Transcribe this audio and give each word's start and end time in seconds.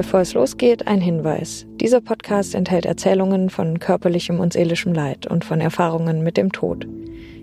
Bevor 0.00 0.20
es 0.20 0.32
losgeht, 0.32 0.86
ein 0.86 1.02
Hinweis. 1.02 1.66
Dieser 1.72 2.00
Podcast 2.00 2.54
enthält 2.54 2.86
Erzählungen 2.86 3.50
von 3.50 3.78
körperlichem 3.78 4.40
und 4.40 4.54
seelischem 4.54 4.94
Leid 4.94 5.26
und 5.26 5.44
von 5.44 5.60
Erfahrungen 5.60 6.22
mit 6.22 6.38
dem 6.38 6.52
Tod. 6.52 6.88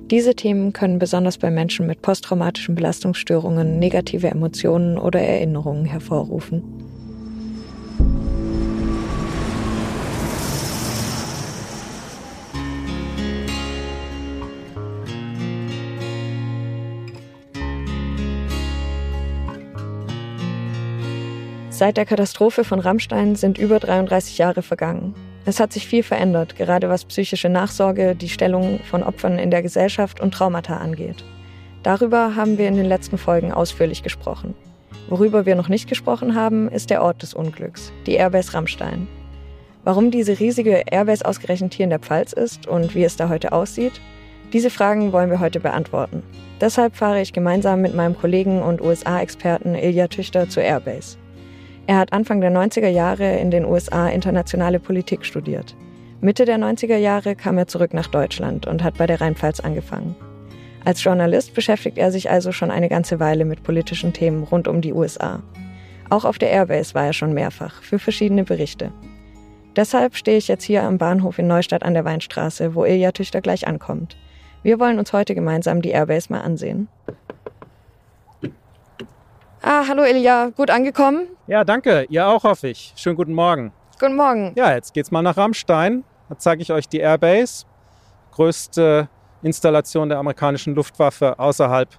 Diese 0.09 0.33
Themen 0.33 0.73
können 0.73 0.97
besonders 0.97 1.37
bei 1.37 1.51
Menschen 1.51 1.85
mit 1.85 2.01
posttraumatischen 2.01 2.73
Belastungsstörungen 2.73 3.77
negative 3.77 4.29
Emotionen 4.29 4.97
oder 4.97 5.19
Erinnerungen 5.19 5.85
hervorrufen. 5.85 6.63
Seit 21.77 21.95
der 21.95 22.07
Katastrophe 22.07 22.63
von 22.63 22.79
Rammstein 22.79 23.35
sind 23.35 23.59
über 23.59 23.79
33 23.79 24.39
Jahre 24.39 24.63
vergangen. 24.63 25.13
Es 25.45 25.59
hat 25.59 25.71
sich 25.71 25.85
viel 25.85 26.01
verändert, 26.01 26.55
gerade 26.55 26.89
was 26.89 27.05
psychische 27.05 27.49
Nachsorge, 27.49 28.15
die 28.15 28.29
Stellung 28.29 28.79
von 28.79 29.03
Opfern 29.03 29.37
in 29.37 29.51
der 29.51 29.61
Gesellschaft 29.61 30.19
und 30.19 30.33
Traumata 30.33 30.77
angeht. 30.77 31.23
Darüber 31.83 32.35
haben 32.35 32.57
wir 32.57 32.67
in 32.67 32.77
den 32.77 32.87
letzten 32.87 33.19
Folgen 33.19 33.51
ausführlich 33.51 34.01
gesprochen. 34.01 34.55
Worüber 35.07 35.45
wir 35.45 35.53
noch 35.53 35.69
nicht 35.69 35.87
gesprochen 35.87 36.33
haben, 36.33 36.67
ist 36.67 36.89
der 36.89 37.03
Ort 37.03 37.21
des 37.21 37.35
Unglücks, 37.35 37.91
die 38.07 38.15
Airbase 38.15 38.55
Rammstein. 38.55 39.07
Warum 39.83 40.09
diese 40.09 40.39
riesige 40.39 40.81
Airbase 40.89 41.23
ausgerechnet 41.23 41.75
hier 41.75 41.83
in 41.83 41.91
der 41.91 41.99
Pfalz 41.99 42.33
ist 42.33 42.65
und 42.65 42.95
wie 42.95 43.03
es 43.03 43.17
da 43.17 43.29
heute 43.29 43.51
aussieht, 43.51 44.01
diese 44.51 44.71
Fragen 44.71 45.13
wollen 45.13 45.29
wir 45.29 45.39
heute 45.39 45.59
beantworten. 45.59 46.23
Deshalb 46.59 46.95
fahre 46.95 47.21
ich 47.21 47.33
gemeinsam 47.33 47.83
mit 47.83 47.93
meinem 47.93 48.17
Kollegen 48.17 48.63
und 48.63 48.81
USA-Experten 48.81 49.75
Ilja 49.75 50.07
Tüchter 50.07 50.49
zur 50.49 50.63
Airbase. 50.63 51.17
Er 51.87 51.97
hat 51.97 52.11
Anfang 52.11 52.41
der 52.41 52.51
90er 52.51 52.89
Jahre 52.89 53.37
in 53.37 53.49
den 53.49 53.63
USA 53.63 54.09
internationale 54.09 54.79
Politik 54.79 55.25
studiert. 55.25 55.73
Mitte 56.19 56.43
der 56.43 56.57
90er 56.57 56.97
Jahre 56.97 57.33
kam 57.33 57.57
er 57.57 57.67
zurück 57.67 57.93
nach 57.93 58.07
Deutschland 58.07 58.67
und 58.67 58.83
hat 58.83 58.97
bei 58.97 59.07
der 59.07 59.21
Rheinpfalz 59.21 59.61
angefangen. 59.61 60.13
Als 60.83 61.01
Journalist 61.01 61.53
beschäftigt 61.53 61.97
er 61.97 62.11
sich 62.11 62.29
also 62.29 62.51
schon 62.51 62.71
eine 62.71 62.89
ganze 62.89 63.21
Weile 63.21 63.45
mit 63.45 63.63
politischen 63.63 64.11
Themen 64.11 64.43
rund 64.43 64.67
um 64.67 64.81
die 64.81 64.91
USA. 64.91 65.41
Auch 66.09 66.25
auf 66.25 66.37
der 66.37 66.51
Airbase 66.51 66.93
war 66.93 67.05
er 67.05 67.13
schon 67.13 67.33
mehrfach 67.33 67.81
für 67.81 67.99
verschiedene 67.99 68.43
Berichte. 68.43 68.91
Deshalb 69.77 70.15
stehe 70.15 70.37
ich 70.37 70.49
jetzt 70.49 70.63
hier 70.63 70.83
am 70.83 70.97
Bahnhof 70.97 71.39
in 71.39 71.47
Neustadt 71.47 71.83
an 71.83 71.93
der 71.93 72.03
Weinstraße, 72.03 72.75
wo 72.75 72.83
Ilja 72.83 73.13
Tüchter 73.13 73.39
gleich 73.39 73.65
ankommt. 73.65 74.17
Wir 74.61 74.79
wollen 74.79 74.99
uns 74.99 75.13
heute 75.13 75.35
gemeinsam 75.35 75.81
die 75.81 75.91
Airbase 75.91 76.33
mal 76.33 76.41
ansehen. 76.41 76.89
Ah, 79.69 79.83
hallo 79.85 80.05
Ilja, 80.05 80.51
gut 80.55 80.69
angekommen? 80.69 81.27
Ja, 81.45 81.65
danke. 81.65 82.05
Ihr 82.07 82.25
auch, 82.25 82.45
hoffe 82.45 82.69
ich. 82.69 82.93
Schönen 82.95 83.17
guten 83.17 83.33
Morgen. 83.33 83.73
Guten 83.99 84.15
Morgen. 84.15 84.53
Ja, 84.55 84.73
jetzt 84.73 84.93
geht's 84.93 85.11
mal 85.11 85.21
nach 85.21 85.35
Rammstein. 85.35 86.05
Da 86.29 86.37
zeige 86.37 86.61
ich 86.61 86.71
euch 86.71 86.87
die 86.87 86.99
Airbase. 86.99 87.65
Größte 88.31 89.09
Installation 89.43 90.07
der 90.07 90.19
amerikanischen 90.19 90.73
Luftwaffe 90.73 91.37
außerhalb 91.37 91.89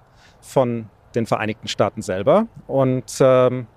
von 0.41 0.89
den 1.13 1.27
Vereinigten 1.27 1.67
Staaten 1.67 2.01
selber. 2.01 2.47
Und 2.65 3.19
ähm, 3.19 3.67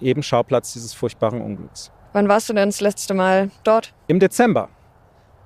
eben 0.00 0.24
Schauplatz 0.24 0.72
dieses 0.72 0.92
furchtbaren 0.92 1.40
Unglücks. 1.40 1.92
Wann 2.14 2.26
warst 2.26 2.48
du 2.48 2.52
denn 2.52 2.68
das 2.68 2.80
letzte 2.80 3.14
Mal 3.14 3.52
dort? 3.62 3.94
Im 4.08 4.18
Dezember. 4.18 4.70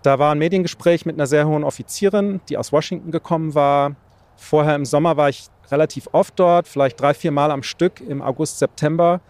Da 0.03 0.19
war 0.19 0.33
ein 0.33 0.39
Mediengespräch 0.39 1.05
mit 1.05 1.17
einer 1.17 1.27
sehr 1.27 1.47
hohen 1.47 1.65
Offizierin, 1.65 2.41
die 2.49 2.57
aus 2.57 2.73
Washington 2.73 3.11
gekommen 3.11 3.55
war. 3.55 3.95
Vorher 4.37 4.75
im 4.75 4.87
Sommer 4.87 5.19
war 5.19 5.29
ich 5.29 5.49
relativ 5.71 6.09
oft 6.13 6.39
dort, 6.39 6.69
vielleicht 6.69 7.01
drei, 7.01 7.15
vier 7.15 7.31
Mal 7.31 7.51
am 7.51 7.63
Stück 7.63 8.01
im 8.01 8.23
August, 8.23 8.59
September, 8.59 9.21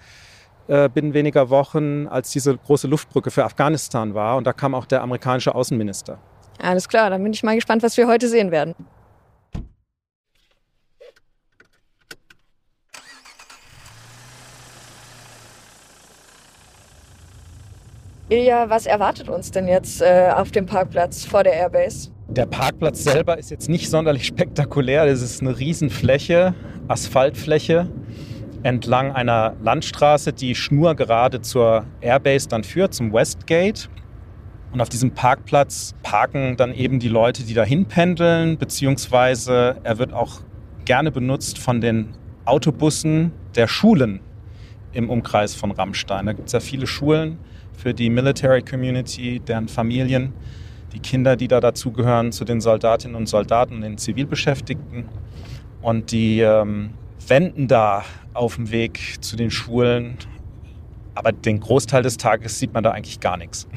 äh, 0.68 0.88
binnen 0.88 1.14
weniger 1.14 1.50
Wochen, 1.50 2.06
als 2.06 2.30
diese 2.30 2.56
große 2.56 2.88
Luftbrücke 2.88 3.30
für 3.30 3.44
Afghanistan 3.44 4.14
war. 4.14 4.36
Und 4.36 4.46
da 4.46 4.52
kam 4.52 4.74
auch 4.74 4.86
der 4.86 5.02
amerikanische 5.02 5.54
Außenminister. 5.54 6.18
Alles 6.60 6.88
klar, 6.88 7.10
dann 7.10 7.22
bin 7.22 7.32
ich 7.32 7.42
mal 7.42 7.54
gespannt, 7.54 7.82
was 7.82 7.96
wir 7.96 8.06
heute 8.06 8.28
sehen 8.28 8.50
werden. 8.50 8.74
Ilja, 18.30 18.68
was 18.68 18.84
erwartet 18.84 19.30
uns 19.30 19.50
denn 19.52 19.68
jetzt 19.68 20.02
äh, 20.02 20.30
auf 20.34 20.50
dem 20.50 20.66
Parkplatz 20.66 21.24
vor 21.24 21.44
der 21.44 21.54
Airbase? 21.54 22.10
Der 22.30 22.44
Parkplatz 22.44 23.04
selber 23.04 23.38
ist 23.38 23.50
jetzt 23.50 23.70
nicht 23.70 23.88
sonderlich 23.88 24.26
spektakulär. 24.26 25.06
Das 25.06 25.22
ist 25.22 25.40
eine 25.40 25.58
Riesenfläche, 25.58 26.54
Asphaltfläche 26.86 27.88
entlang 28.62 29.12
einer 29.12 29.54
Landstraße, 29.62 30.32
die 30.32 30.54
schnurgerade 30.54 31.40
zur 31.40 31.86
Airbase 32.00 32.48
dann 32.48 32.64
führt, 32.64 32.92
zum 32.92 33.12
Westgate. 33.12 33.88
Und 34.72 34.80
auf 34.82 34.88
diesem 34.88 35.12
Parkplatz 35.12 35.94
parken 36.02 36.56
dann 36.56 36.74
eben 36.74 36.98
die 36.98 37.08
Leute, 37.08 37.44
die 37.44 37.54
dahin 37.54 37.86
pendeln, 37.86 38.58
beziehungsweise 38.58 39.76
er 39.82 39.98
wird 39.98 40.12
auch 40.12 40.42
gerne 40.84 41.10
benutzt 41.10 41.58
von 41.58 41.80
den 41.80 42.10
Autobussen 42.44 43.32
der 43.54 43.68
Schulen 43.68 44.20
im 44.92 45.08
Umkreis 45.08 45.54
von 45.54 45.70
Rammstein. 45.70 46.26
Da 46.26 46.32
gibt 46.32 46.48
es 46.48 46.52
ja 46.52 46.60
viele 46.60 46.86
Schulen 46.86 47.38
für 47.72 47.94
die 47.94 48.10
Military 48.10 48.62
Community, 48.62 49.40
deren 49.40 49.68
Familien 49.68 50.34
die 50.92 51.00
Kinder, 51.00 51.36
die 51.36 51.48
da 51.48 51.60
dazugehören, 51.60 52.32
zu 52.32 52.44
den 52.44 52.60
Soldatinnen 52.60 53.16
und 53.16 53.28
Soldaten, 53.28 53.80
den 53.80 53.98
Zivilbeschäftigten. 53.98 55.08
Und 55.82 56.12
die 56.12 56.40
ähm, 56.40 56.90
wenden 57.26 57.68
da 57.68 58.04
auf 58.34 58.56
dem 58.56 58.70
Weg 58.70 59.16
zu 59.20 59.36
den 59.36 59.50
Schulen. 59.50 60.16
Aber 61.14 61.32
den 61.32 61.60
Großteil 61.60 62.02
des 62.02 62.16
Tages 62.16 62.58
sieht 62.58 62.72
man 62.72 62.82
da 62.84 62.92
eigentlich 62.92 63.20
gar 63.20 63.36
nichts. 63.36 63.68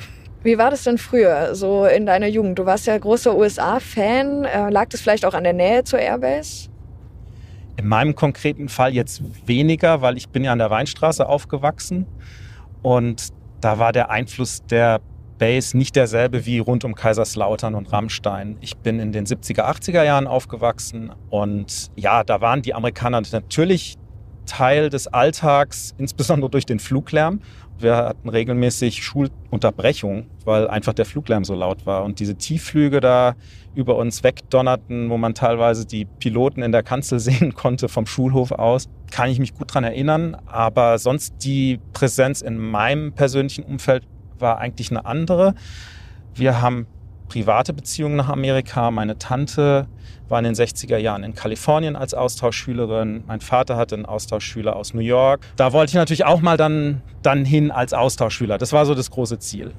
Wie 0.44 0.58
war 0.58 0.72
das 0.72 0.84
denn 0.84 0.98
früher, 0.98 1.54
so 1.54 1.86
in 1.86 2.06
deiner 2.06 2.28
Jugend? 2.28 2.58
Du 2.58 2.66
warst 2.66 2.88
ja 2.88 2.98
großer 2.98 3.36
USA-Fan. 3.36 4.46
Äh, 4.46 4.70
lag 4.70 4.90
das 4.90 5.02
vielleicht 5.02 5.26
auch 5.26 5.34
an 5.34 5.44
der 5.44 5.54
Nähe 5.54 5.84
zur 5.84 6.00
Airbase? 6.00 6.70
In 7.78 7.88
meinem 7.88 8.16
konkreten 8.16 8.68
Fall 8.68 8.94
jetzt 8.94 9.22
weniger, 9.46 10.02
weil 10.02 10.18
ich 10.18 10.30
bin 10.30 10.44
ja 10.44 10.52
an 10.52 10.60
der 10.60 10.70
Weinstraße 10.70 11.28
aufgewachsen. 11.28 12.08
Und 12.82 13.30
da 13.60 13.78
war 13.78 13.92
der 13.92 14.10
Einfluss 14.10 14.66
der 14.66 15.02
Base 15.41 15.75
nicht 15.75 15.96
derselbe 15.96 16.46
wie 16.46 16.59
rund 16.59 16.85
um 16.85 16.94
Kaiserslautern 16.94 17.74
und 17.74 17.91
Rammstein. 17.91 18.57
Ich 18.62 18.78
bin 18.78 19.00
in 19.00 19.12
den 19.12 19.25
70er, 19.25 19.62
80er 19.62 20.03
Jahren 20.03 20.28
aufgewachsen 20.28 21.12
und 21.31 21.90
ja, 21.96 22.24
da 22.24 22.41
waren 22.41 22.62
die 22.62 22.75
Amerikaner 22.75 23.24
natürlich 23.31 23.97
Teil 24.46 24.91
des 24.91 25.07
Alltags, 25.07 25.96
insbesondere 25.97 26.51
durch 26.51 26.68
den 26.68 26.78
Fluglärm. 26.78 27.41
Wir 27.80 27.96
hatten 27.96 28.30
regelmäßig 28.30 29.03
Schulunterbrechung, 29.03 30.28
weil 30.46 30.68
einfach 30.68 30.94
der 30.94 31.06
Fluglärm 31.06 31.44
so 31.44 31.56
laut 31.56 31.88
war. 31.88 32.03
Und 32.03 32.19
diese 32.19 32.35
Tiefflüge 32.35 33.00
da 33.00 33.34
über 33.74 33.96
uns 33.96 34.24
wegdonnerten, 34.24 35.09
wo 35.09 35.18
man 35.18 35.34
teilweise 35.34 35.88
die 35.88 36.06
Piloten 36.06 36.62
in 36.62 36.72
der 36.72 36.84
Kanzel 36.84 37.19
sehen 37.19 37.56
konnte 37.56 37.90
vom 37.90 38.06
Schulhof 38.06 38.51
aus, 38.51 38.90
kann 39.09 39.31
ich 39.31 39.40
mich 39.40 39.56
gut 39.56 39.74
dran 39.74 39.84
erinnern. 39.84 40.38
Aber 40.46 41.00
sonst 41.00 41.34
die 41.44 41.80
Präsenz 41.94 42.41
in 42.41 42.59
meinem 42.59 43.13
persönlichen 43.13 43.63
Umfeld 43.63 44.06
war 44.41 44.59
eigentlich 44.59 44.91
eine 44.91 45.06
andere. 45.06 45.56
Wir 46.34 46.62
haben 46.62 46.88
private 47.29 47.74
Beziehungen 47.74 48.18
nach 48.18 48.29
Amerika. 48.29 48.91
Meine 48.91 49.18
Tante 49.18 49.88
war 50.28 50.40
in 50.40 50.46
den 50.46 50.53
60er 50.53 50.97
Jahren 50.97 51.24
in 51.24 51.34
Kalifornien 51.34 51.96
als 51.96 52.13
Austauschschülerin. 52.13 53.24
Mein 53.28 53.40
Vater 53.40 53.78
hatte 53.78 53.96
einen 53.96 54.06
Austauschschüler 54.06 54.75
aus 54.75 54.94
New 54.94 55.01
York. 55.01 55.41
Da 55.56 55.72
wollte 55.72 55.91
ich 55.91 55.96
natürlich 55.96 56.25
auch 56.25 56.41
mal 56.41 56.57
dann, 56.57 57.01
dann 57.22 57.46
hin 57.46 57.72
als 57.72 57.94
Austauschschüler. 57.94 58.57
Das 58.57 58.74
war 58.74 58.85
so 58.85 58.96
das 58.96 59.12
große 59.12 59.40
Ziel. 59.40 59.72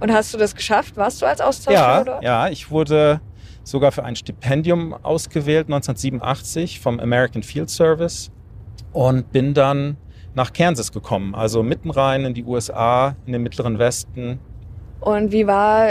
Und 0.00 0.12
hast 0.12 0.32
du 0.32 0.38
das 0.38 0.54
geschafft? 0.54 0.96
Warst 0.96 1.20
du 1.20 1.26
als 1.26 1.40
Austauschschüler? 1.40 2.22
Ja, 2.22 2.46
ja, 2.46 2.48
ich 2.48 2.70
wurde 2.70 3.20
sogar 3.64 3.92
für 3.92 4.04
ein 4.04 4.16
Stipendium 4.16 4.94
ausgewählt 4.94 5.66
1987 5.66 6.80
vom 6.80 7.00
American 7.00 7.42
Field 7.42 7.68
Service 7.68 8.30
und 8.92 9.30
bin 9.30 9.52
dann 9.52 9.96
nach 10.34 10.52
Kansas 10.52 10.92
gekommen, 10.92 11.34
also 11.34 11.62
mitten 11.62 11.90
rein 11.90 12.24
in 12.24 12.34
die 12.34 12.44
USA, 12.44 13.16
in 13.26 13.32
den 13.32 13.42
mittleren 13.42 13.78
Westen. 13.78 14.38
Und 15.00 15.32
wie 15.32 15.46
war 15.46 15.88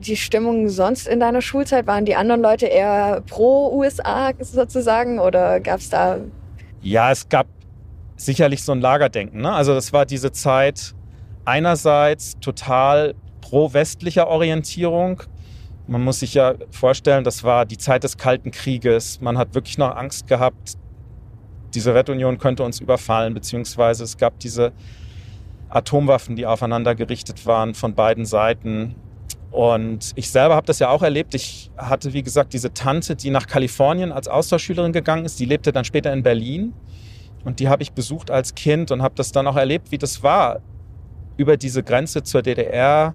die 0.00 0.16
Stimmung 0.16 0.68
sonst 0.68 1.06
in 1.06 1.20
deiner 1.20 1.42
Schulzeit? 1.42 1.86
Waren 1.86 2.04
die 2.04 2.16
anderen 2.16 2.40
Leute 2.40 2.66
eher 2.66 3.22
pro 3.28 3.70
USA 3.72 4.32
sozusagen 4.38 5.18
oder 5.18 5.60
gab 5.60 5.80
es 5.80 5.90
da? 5.90 6.18
Ja, 6.80 7.10
es 7.10 7.28
gab 7.28 7.46
sicherlich 8.16 8.62
so 8.64 8.72
ein 8.72 8.80
Lagerdenken. 8.80 9.42
Ne? 9.42 9.52
Also 9.52 9.74
das 9.74 9.92
war 9.92 10.06
diese 10.06 10.32
Zeit 10.32 10.94
einerseits 11.44 12.38
total 12.40 13.14
pro 13.40 13.72
westlicher 13.72 14.28
Orientierung. 14.28 15.22
Man 15.86 16.02
muss 16.02 16.20
sich 16.20 16.34
ja 16.34 16.54
vorstellen, 16.70 17.24
das 17.24 17.42
war 17.42 17.66
die 17.66 17.78
Zeit 17.78 18.04
des 18.04 18.16
Kalten 18.16 18.50
Krieges. 18.50 19.20
Man 19.20 19.36
hat 19.36 19.54
wirklich 19.54 19.76
noch 19.76 19.96
Angst 19.96 20.28
gehabt, 20.28 20.76
die 21.74 21.80
Sowjetunion 21.80 22.38
könnte 22.38 22.62
uns 22.62 22.80
überfallen, 22.80 23.34
beziehungsweise 23.34 24.04
es 24.04 24.16
gab 24.16 24.38
diese 24.38 24.72
Atomwaffen, 25.68 26.36
die 26.36 26.46
aufeinander 26.46 26.94
gerichtet 26.94 27.46
waren 27.46 27.74
von 27.74 27.94
beiden 27.94 28.24
Seiten. 28.24 28.96
Und 29.50 30.12
ich 30.14 30.30
selber 30.30 30.54
habe 30.54 30.66
das 30.66 30.78
ja 30.78 30.90
auch 30.90 31.02
erlebt. 31.02 31.34
Ich 31.34 31.70
hatte, 31.76 32.12
wie 32.12 32.22
gesagt, 32.22 32.52
diese 32.52 32.72
Tante, 32.72 33.16
die 33.16 33.30
nach 33.30 33.46
Kalifornien 33.46 34.12
als 34.12 34.28
Austauschschülerin 34.28 34.92
gegangen 34.92 35.24
ist. 35.24 35.40
Die 35.40 35.44
lebte 35.44 35.72
dann 35.72 35.84
später 35.84 36.12
in 36.12 36.22
Berlin. 36.22 36.72
Und 37.44 37.58
die 37.58 37.68
habe 37.68 37.82
ich 37.82 37.92
besucht 37.92 38.30
als 38.30 38.54
Kind 38.54 38.90
und 38.90 39.02
habe 39.02 39.14
das 39.16 39.32
dann 39.32 39.46
auch 39.46 39.56
erlebt, 39.56 39.90
wie 39.90 39.98
das 39.98 40.22
war 40.22 40.60
über 41.36 41.56
diese 41.56 41.82
Grenze 41.82 42.22
zur 42.22 42.42
DDR 42.42 43.14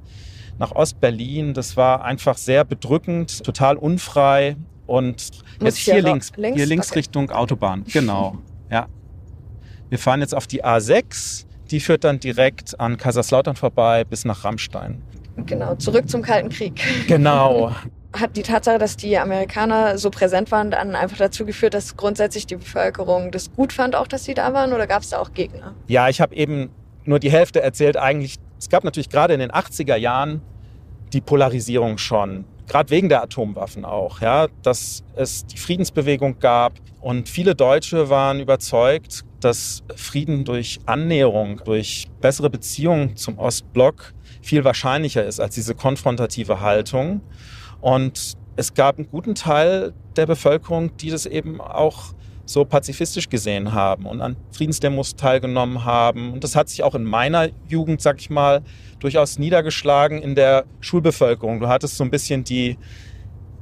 nach 0.57 0.71
Ostberlin. 0.71 1.53
Das 1.53 1.77
war 1.77 2.03
einfach 2.03 2.37
sehr 2.37 2.63
bedrückend, 2.65 3.43
total 3.43 3.77
unfrei. 3.77 4.57
Und 4.85 5.31
jetzt 5.61 5.77
hier, 5.77 5.95
hier 5.95 6.03
links, 6.03 6.31
links, 6.35 6.57
hier 6.57 6.65
links 6.65 6.89
okay. 6.89 6.99
Richtung 6.99 7.31
Autobahn. 7.31 7.83
Genau. 7.91 8.37
ja. 8.69 8.87
Wir 9.89 9.99
fahren 9.99 10.21
jetzt 10.21 10.35
auf 10.35 10.47
die 10.47 10.63
A6. 10.63 11.45
Die 11.71 11.79
führt 11.79 12.03
dann 12.03 12.19
direkt 12.19 12.79
an 12.79 12.97
Kaiserslautern 12.97 13.55
vorbei 13.55 14.03
bis 14.03 14.25
nach 14.25 14.43
Rammstein. 14.43 15.01
Genau, 15.45 15.75
zurück 15.75 16.09
zum 16.09 16.21
Kalten 16.21 16.49
Krieg. 16.49 16.81
Genau. 17.07 17.71
Hat 18.13 18.37
die 18.37 18.43
Tatsache, 18.43 18.77
dass 18.77 18.95
die 18.95 19.17
Amerikaner 19.17 19.97
so 19.97 20.09
präsent 20.09 20.49
waren, 20.51 20.71
dann 20.71 20.95
einfach 20.95 21.17
dazu 21.17 21.45
geführt, 21.45 21.73
dass 21.73 21.97
grundsätzlich 21.97 22.45
die 22.45 22.55
Bevölkerung 22.55 23.31
das 23.31 23.51
gut 23.53 23.73
fand, 23.73 23.93
auch 23.95 24.07
dass 24.07 24.23
sie 24.23 24.33
da 24.33 24.53
waren? 24.53 24.71
Oder 24.71 24.87
gab 24.87 25.01
es 25.01 25.09
da 25.09 25.19
auch 25.19 25.33
Gegner? 25.33 25.73
Ja, 25.87 26.07
ich 26.07 26.21
habe 26.21 26.33
eben 26.33 26.69
nur 27.03 27.19
die 27.19 27.29
Hälfte 27.29 27.61
erzählt. 27.61 27.97
Eigentlich, 27.97 28.37
es 28.57 28.69
gab 28.69 28.85
natürlich 28.85 29.09
gerade 29.09 29.33
in 29.33 29.41
den 29.41 29.51
80er 29.51 29.97
Jahren 29.97 30.41
die 31.11 31.19
Polarisierung 31.19 31.97
schon 31.97 32.45
gerade 32.67 32.89
wegen 32.89 33.09
der 33.09 33.21
Atomwaffen 33.21 33.85
auch, 33.85 34.21
ja, 34.21 34.47
dass 34.63 35.03
es 35.15 35.45
die 35.45 35.57
Friedensbewegung 35.57 36.39
gab 36.39 36.73
und 37.05 37.29
viele 37.29 37.53
Deutsche 37.53 38.09
waren 38.09 38.39
überzeugt, 38.39 39.25
dass 39.39 39.83
Frieden 39.95 40.43
durch 40.43 40.79
Annäherung, 40.87 41.61
durch 41.63 42.07
bessere 42.19 42.49
Beziehungen 42.49 43.15
zum 43.15 43.37
Ostblock 43.37 44.15
viel 44.41 44.63
wahrscheinlicher 44.63 45.23
ist 45.23 45.39
als 45.39 45.53
diese 45.53 45.75
konfrontative 45.75 46.61
Haltung. 46.61 47.21
Und 47.79 48.33
es 48.55 48.73
gab 48.73 48.97
einen 48.97 49.07
guten 49.07 49.35
Teil 49.35 49.93
der 50.15 50.25
Bevölkerung, 50.25 50.97
die 50.97 51.11
das 51.11 51.27
eben 51.27 51.61
auch 51.61 52.14
so 52.45 52.63
pazifistisch 52.63 53.29
gesehen 53.29 53.73
haben 53.73 54.05
und 54.05 54.21
an 54.21 54.35
Friedensdemos 54.51 55.15
teilgenommen 55.15 55.83
haben. 55.83 56.33
Und 56.33 56.43
das 56.43 56.55
hat 56.55 56.69
sich 56.69 56.83
auch 56.83 56.95
in 56.95 57.03
meiner 57.03 57.49
Jugend, 57.67 58.01
sag 58.01 58.19
ich 58.19 58.29
mal, 58.29 58.61
durchaus 58.99 59.39
niedergeschlagen 59.39 60.21
in 60.21 60.35
der 60.35 60.65
Schulbevölkerung. 60.79 61.59
Du 61.59 61.67
hattest 61.67 61.97
so 61.97 62.03
ein 62.03 62.11
bisschen 62.11 62.43
die, 62.43 62.77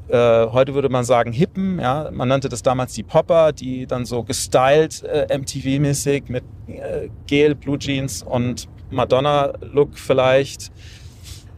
äh, 0.09 0.47
heute 0.47 0.73
würde 0.73 0.89
man 0.89 1.05
sagen, 1.05 1.31
Hippen, 1.31 1.79
ja, 1.79 2.09
man 2.11 2.27
nannte 2.27 2.49
das 2.49 2.61
damals 2.61 2.93
die 2.93 3.03
Popper, 3.03 3.53
die 3.53 3.87
dann 3.87 4.05
so 4.05 4.23
gestylt 4.23 5.03
äh, 5.03 5.27
MTV-mäßig 5.29 6.23
mit 6.27 6.43
äh, 6.67 7.09
Gel, 7.27 7.55
Blue 7.55 7.79
Jeans 7.79 8.21
und 8.21 8.67
Madonna-Look 8.91 9.97
vielleicht 9.97 10.71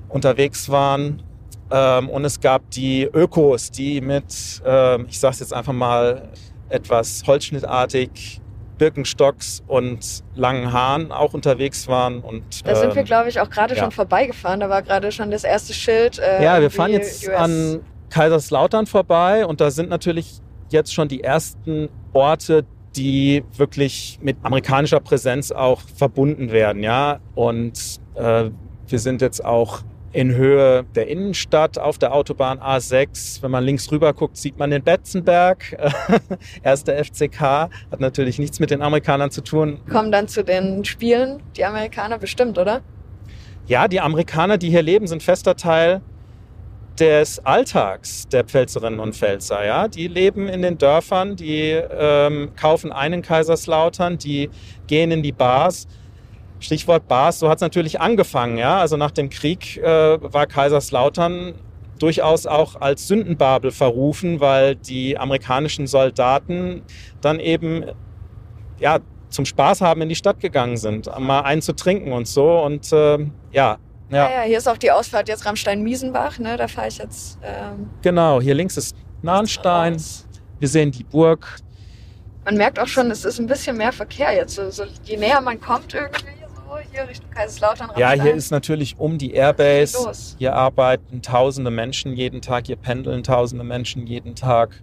unterwegs 0.10 0.70
waren. 0.70 1.24
Ähm, 1.72 2.10
und 2.10 2.24
es 2.24 2.40
gab 2.40 2.70
die 2.72 3.04
Ökos, 3.04 3.72
die 3.72 4.00
mit, 4.00 4.62
äh, 4.66 5.02
ich 5.04 5.20
sag's 5.20 5.40
jetzt 5.40 5.54
einfach 5.54 5.74
mal 5.74 6.30
etwas 6.70 7.24
holzschnittartig 7.26 8.42
Birkenstocks 8.78 9.64
und 9.68 10.24
langen 10.36 10.72
Haaren 10.72 11.12
auch 11.12 11.34
unterwegs 11.34 11.88
waren. 11.88 12.20
Und, 12.20 12.66
da 12.66 12.76
sind 12.76 12.94
wir, 12.94 13.02
ähm, 13.02 13.06
glaube 13.06 13.30
ich, 13.30 13.40
auch 13.40 13.50
gerade 13.50 13.76
ja. 13.76 13.84
schon 13.84 13.92
vorbeigefahren. 13.92 14.60
Da 14.60 14.70
war 14.70 14.82
gerade 14.82 15.12
schon 15.12 15.32
das 15.32 15.44
erste 15.44 15.74
Schild. 15.74 16.20
Äh, 16.20 16.44
ja, 16.44 16.60
wir 16.62 16.70
fahren 16.70 16.92
jetzt 16.92 17.28
US. 17.28 17.36
an 17.36 17.80
Kaiserslautern 18.10 18.86
vorbei 18.86 19.46
und 19.46 19.62
da 19.62 19.72
sind 19.72 19.90
natürlich 19.90 20.40
jetzt 20.70 20.94
schon 20.94 21.08
die 21.08 21.24
ersten 21.24 21.90
Orte, 22.14 22.66
die 22.96 23.44
wirklich 23.58 24.20
mit 24.22 24.38
amerikanischer 24.44 25.00
Präsenz 25.00 25.52
auch 25.52 25.82
verbunden 25.82 26.52
werden, 26.52 26.82
ja. 26.82 27.20
Und 27.34 28.00
äh, 28.16 28.50
wir 28.88 29.00
sind 29.00 29.22
jetzt 29.22 29.44
auch 29.44 29.82
in 30.16 30.34
Höhe 30.34 30.86
der 30.96 31.08
Innenstadt 31.08 31.78
auf 31.78 31.98
der 31.98 32.14
Autobahn 32.14 32.60
A6. 32.60 33.42
Wenn 33.42 33.52
man 33.52 33.66
links 33.66 33.92
rüber 33.92 34.14
guckt, 34.14 34.38
sieht 34.38 34.58
man 34.58 34.72
den 34.72 34.82
Betzenberg. 34.82 35.78
Erster 36.64 37.04
FCK 37.04 37.42
hat 37.42 38.00
natürlich 38.00 38.40
nichts 38.40 38.62
mit 38.62 38.72
den 38.72 38.82
Amerikanern 38.82 39.30
zu 39.30 39.42
tun. 39.42 39.80
Kommen 39.92 40.14
dann 40.14 40.30
zu 40.30 40.44
den 40.44 40.86
Spielen 40.86 41.44
die 41.58 41.66
Amerikaner 41.66 42.18
bestimmt, 42.18 42.58
oder? 42.58 42.82
Ja, 43.68 43.90
die 43.90 44.00
Amerikaner, 44.00 44.58
die 44.58 44.70
hier 44.70 44.84
leben, 44.84 45.06
sind 45.06 45.22
fester 45.22 45.58
Teil 45.58 46.02
des 46.98 47.46
Alltags 47.46 48.26
der 48.30 48.46
Pfälzerinnen 48.46 49.02
und 49.02 49.16
Pfälzer. 49.16 49.66
Ja? 49.66 49.90
Die 49.90 50.08
leben 50.08 50.48
in 50.48 50.62
den 50.62 50.78
Dörfern, 50.78 51.36
die 51.36 51.72
ähm, 51.72 52.52
kaufen 52.56 52.94
einen 52.94 53.22
Kaiserslautern, 53.22 54.18
die 54.18 54.50
gehen 54.88 55.12
in 55.12 55.24
die 55.24 55.34
Bars. 55.34 55.88
Stichwort 56.66 57.08
Bars, 57.08 57.40
so 57.40 57.50
hat 57.50 57.58
es 57.58 57.62
natürlich 57.62 58.02
angefangen. 58.02 58.58
Ja? 58.58 58.80
Also 58.80 58.98
nach 58.98 59.12
dem 59.12 59.30
Krieg 59.30 59.78
äh, 59.78 60.18
war 60.22 60.48
Kaiserslautern 60.48 61.54
durchaus 62.00 62.46
auch 62.46 62.82
als 62.82 63.08
Sündenbabel 63.08 63.72
verrufen, 63.72 64.40
weil 64.40 64.76
die 64.76 65.18
amerikanischen 65.18 65.88
Soldaten 65.88 66.82
dann 67.22 67.40
eben 67.40 67.86
ja, 68.80 69.00
zum 69.30 69.46
Spaß 69.46 69.82
haben 69.82 70.02
in 70.02 70.10
die 70.10 70.16
Stadt 70.16 70.40
gegangen 70.40 70.78
sind, 70.78 71.10
mal 71.20 71.42
einen 71.42 71.62
zu 71.62 71.74
trinken 71.74 72.12
und 72.12 72.28
so. 72.28 72.60
Und 72.60 72.92
äh, 72.92 73.20
ja, 73.52 73.78
ja. 74.10 74.30
ja, 74.30 74.42
hier 74.42 74.58
ist 74.58 74.68
auch 74.68 74.78
die 74.78 74.92
Ausfahrt 74.92 75.28
jetzt 75.30 75.46
Rammstein-Miesenbach, 75.46 76.40
ne? 76.40 76.58
Da 76.58 76.68
fahre 76.68 76.88
ich 76.90 76.98
jetzt. 76.98 77.40
Ähm, 77.44 77.90
genau, 78.02 78.42
hier 78.42 78.54
links 78.54 78.78
ist 78.78 78.96
Nahnstein. 79.22 80.02
Wir 80.60 80.68
sehen 80.68 80.92
die 80.92 81.04
Burg. 81.04 81.58
Man 82.44 82.58
merkt 82.58 82.80
auch 82.80 82.88
schon, 82.88 83.10
es 83.10 83.26
ist 83.26 83.40
ein 83.40 83.48
bisschen 83.48 83.78
mehr 83.78 83.92
Verkehr 83.92 84.32
jetzt. 84.34 84.56
So, 84.56 84.70
so 84.70 84.84
je 85.04 85.18
näher 85.18 85.42
man 85.42 85.60
kommt 85.60 85.96
irgendwie, 85.96 86.45
hier 86.92 87.08
Richtung 87.08 87.30
Kaiserslautern. 87.30 87.92
Ja, 87.98 88.12
hier 88.12 88.34
ist 88.34 88.52
natürlich 88.52 88.98
um 88.98 89.18
die 89.18 89.34
Airbase. 89.34 90.36
Hier 90.38 90.54
arbeiten 90.54 91.22
tausende 91.22 91.72
Menschen 91.72 92.14
jeden 92.14 92.42
Tag, 92.42 92.68
hier 92.68 92.76
pendeln 92.76 93.24
tausende 93.24 93.64
Menschen 93.64 94.08
jeden 94.08 94.36
Tag. 94.36 94.82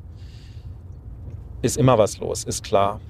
Ist 1.63 1.77
immer 1.77 1.99
was 1.99 2.19
los, 2.19 2.45
ist 2.45 2.65
klar. 2.65 3.01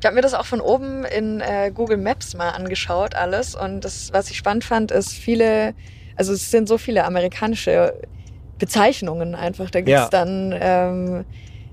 Ich 0.00 0.06
habe 0.06 0.14
mir 0.14 0.22
das 0.22 0.32
auch 0.32 0.46
von 0.46 0.62
oben 0.62 1.04
in 1.04 1.40
äh, 1.40 1.70
Google 1.74 1.98
Maps 1.98 2.34
mal 2.34 2.50
angeschaut, 2.50 3.14
alles. 3.14 3.54
Und 3.54 3.84
das, 3.84 4.10
was 4.12 4.30
ich 4.30 4.38
spannend 4.38 4.64
fand, 4.64 4.90
ist 4.90 5.12
viele, 5.12 5.74
also 6.16 6.32
es 6.32 6.50
sind 6.50 6.68
so 6.68 6.78
viele 6.78 7.04
amerikanische 7.04 7.94
Bezeichnungen 8.58 9.34
einfach. 9.34 9.70
Da 9.70 9.80
gibt's 9.80 9.90
ja. 9.90 10.08
dann 10.08 10.54
ähm, 10.58 11.24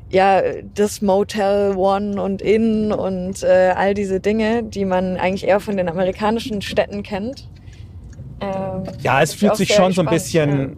ja, 0.09 0.41
das 0.73 1.01
Motel 1.01 1.75
One 1.75 2.21
und 2.21 2.41
Inn 2.41 2.91
und 2.91 3.43
äh, 3.43 3.73
all 3.75 3.93
diese 3.93 4.19
Dinge, 4.19 4.63
die 4.63 4.85
man 4.85 5.17
eigentlich 5.17 5.45
eher 5.45 5.59
von 5.59 5.77
den 5.77 5.89
amerikanischen 5.89 6.61
Städten 6.61 7.03
kennt. 7.03 7.49
Ähm, 8.39 8.83
ja, 9.01 9.21
es 9.21 9.33
fühlt 9.33 9.55
sich 9.55 9.73
schon 9.73 9.91
so 9.91 10.01
ein 10.01 10.07
bisschen 10.07 10.59
ja. 10.59 10.75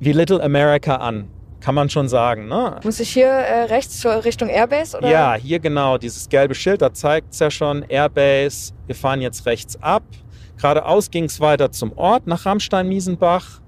wie 0.00 0.12
Little 0.12 0.42
America 0.42 0.96
an. 0.96 1.28
Kann 1.60 1.74
man 1.74 1.88
schon 1.88 2.08
sagen, 2.08 2.48
ne? 2.48 2.78
Muss 2.84 3.00
ich 3.00 3.10
hier 3.10 3.26
äh, 3.26 3.64
rechts 3.64 3.98
zur 3.98 4.24
Richtung 4.24 4.48
Airbase? 4.48 4.98
Oder? 4.98 5.10
Ja, 5.10 5.34
hier 5.34 5.58
genau. 5.58 5.98
Dieses 5.98 6.28
gelbe 6.28 6.54
Schild, 6.54 6.82
da 6.82 6.92
zeigt 6.92 7.32
es 7.32 7.40
ja 7.40 7.50
schon 7.50 7.82
Airbase. 7.88 8.72
Wir 8.86 8.94
fahren 8.94 9.20
jetzt 9.20 9.46
rechts 9.46 9.82
ab. 9.82 10.04
Geradeaus 10.58 11.10
ging 11.10 11.24
es 11.24 11.40
weiter 11.40 11.72
zum 11.72 11.92
Ort 11.96 12.26
nach 12.26 12.46
Rammstein-Miesenbach. 12.46 13.60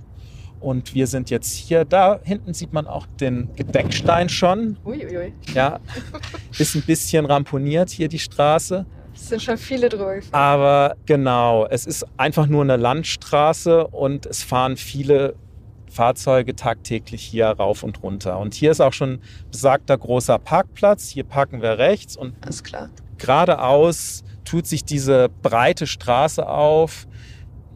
Und 0.60 0.94
wir 0.94 1.06
sind 1.06 1.30
jetzt 1.30 1.54
hier, 1.54 1.84
da 1.84 2.20
hinten 2.22 2.52
sieht 2.54 2.72
man 2.72 2.86
auch 2.86 3.06
den 3.20 3.48
Gedeckstein 3.56 4.28
schon. 4.28 4.76
Uiuiui. 4.84 5.16
Ui. 5.16 5.32
Ja, 5.54 5.80
ist 6.58 6.74
ein 6.74 6.82
bisschen 6.82 7.26
ramponiert 7.26 7.90
hier 7.90 8.08
die 8.08 8.18
Straße. 8.18 8.84
Es 9.14 9.28
sind 9.28 9.42
schon 9.42 9.58
viele 9.58 9.88
drüber 9.88 10.14
gefahren. 10.16 10.34
Aber 10.34 10.96
genau, 11.06 11.66
es 11.66 11.86
ist 11.86 12.06
einfach 12.16 12.46
nur 12.46 12.62
eine 12.62 12.76
Landstraße 12.76 13.86
und 13.88 14.26
es 14.26 14.42
fahren 14.44 14.76
viele 14.76 15.34
Fahrzeuge 15.90 16.54
tagtäglich 16.54 17.22
hier 17.22 17.46
rauf 17.48 17.82
und 17.82 18.02
runter. 18.02 18.38
Und 18.38 18.54
hier 18.54 18.70
ist 18.70 18.80
auch 18.80 18.92
schon 18.92 19.20
besagter 19.50 19.98
großer 19.98 20.38
Parkplatz. 20.38 21.08
Hier 21.08 21.24
parken 21.24 21.62
wir 21.62 21.78
rechts 21.78 22.16
und 22.16 22.34
Alles 22.42 22.62
klar. 22.62 22.90
geradeaus 23.16 24.22
tut 24.44 24.66
sich 24.66 24.84
diese 24.84 25.28
breite 25.42 25.86
Straße 25.86 26.46
auf 26.48 27.07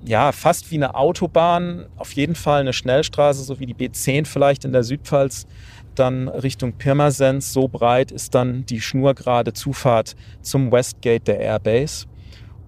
ja, 0.04 0.32
fast 0.32 0.70
wie 0.70 0.76
eine 0.76 0.94
Autobahn, 0.94 1.86
auf 1.96 2.12
jeden 2.12 2.34
Fall 2.34 2.60
eine 2.60 2.72
Schnellstraße, 2.72 3.42
so 3.42 3.60
wie 3.60 3.66
die 3.66 3.74
B10 3.74 4.26
vielleicht 4.26 4.64
in 4.64 4.72
der 4.72 4.82
Südpfalz, 4.82 5.46
dann 5.94 6.28
Richtung 6.28 6.72
Pirmasens. 6.72 7.52
So 7.52 7.68
breit 7.68 8.10
ist 8.10 8.34
dann 8.34 8.66
die 8.66 8.80
schnurgerade 8.80 9.52
Zufahrt 9.52 10.16
zum 10.40 10.72
Westgate 10.72 11.24
der 11.24 11.40
Airbase. 11.40 12.06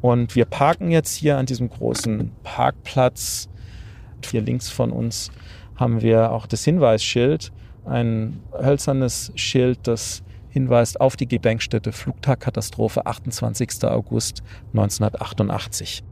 Und 0.00 0.37
wir 0.37 0.45
parken 0.45 0.91
jetzt 0.91 1.17
hier 1.17 1.38
an 1.38 1.47
diesem 1.47 1.71
großen 1.71 2.31
Parkplatz. 2.43 3.49
Hier 4.31 4.43
links 4.43 4.69
von 4.69 4.91
uns 4.91 5.31
haben 5.76 6.03
wir 6.03 6.31
auch 6.31 6.47
das 6.47 6.64
Hinweisschild, 6.64 7.53
ein 7.85 8.41
hölzernes 8.53 9.33
Schild, 9.35 9.81
das 9.85 10.23
hinweist 10.50 11.00
auf 11.00 11.17
die 11.17 11.26
Gedenkstätte 11.26 11.91
Flugtagkatastrophe 11.91 13.07
28. 13.07 13.85
August 13.85 14.43
1988. 14.73 16.05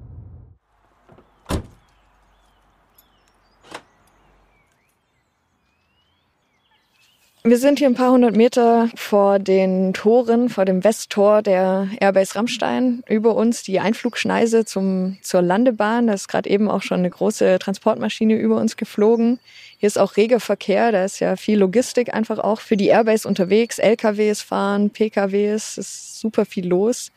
Wir 7.45 7.59
sind 7.59 7.81
hier 7.81 7.89
ein 7.89 7.95
paar 7.95 8.13
hundert 8.13 8.37
Meter 8.37 8.89
vor 8.95 9.41
den 9.41 9.93
Toren, 9.95 10.49
vor 10.49 10.65
dem 10.65 10.85
Westtor 10.85 11.43
der 11.43 11.89
Airbase 11.99 12.37
Rammstein. 12.37 13.03
Über 13.09 13.35
uns 13.35 13.65
die 13.65 13.81
Einflugschneise 13.81 14.65
zum, 14.65 15.19
zur 15.23 15.43
Landebahn. 15.43 16.07
Da 16.07 16.13
ist 16.13 16.29
gerade 16.29 16.49
eben 16.49 16.71
auch 16.71 16.83
schon 16.83 17.01
eine 17.01 17.11
große 17.11 17.59
Transportmaschine 17.59 18.37
über 18.37 18.59
uns 18.59 18.77
geflogen. 18.77 19.41
Hier 19.79 19.89
ist 19.89 19.99
auch 19.99 20.17
reger 20.17 20.39
Verkehr. 20.39 20.93
Da 20.93 21.05
ist 21.05 21.19
ja 21.19 21.35
viel 21.35 21.59
Logistik 21.59 22.15
einfach 22.15 22.39
auch 22.39 22.61
für 22.61 22.77
die 22.77 22.87
Airbase 22.87 23.27
unterwegs. 23.27 23.81
LKWs 23.81 24.41
fahren, 24.41 24.91
PKWs. 24.91 25.79
Es 25.79 25.79
ist 25.79 26.21
super 26.21 26.45
viel 26.45 26.69
los. 26.69 27.11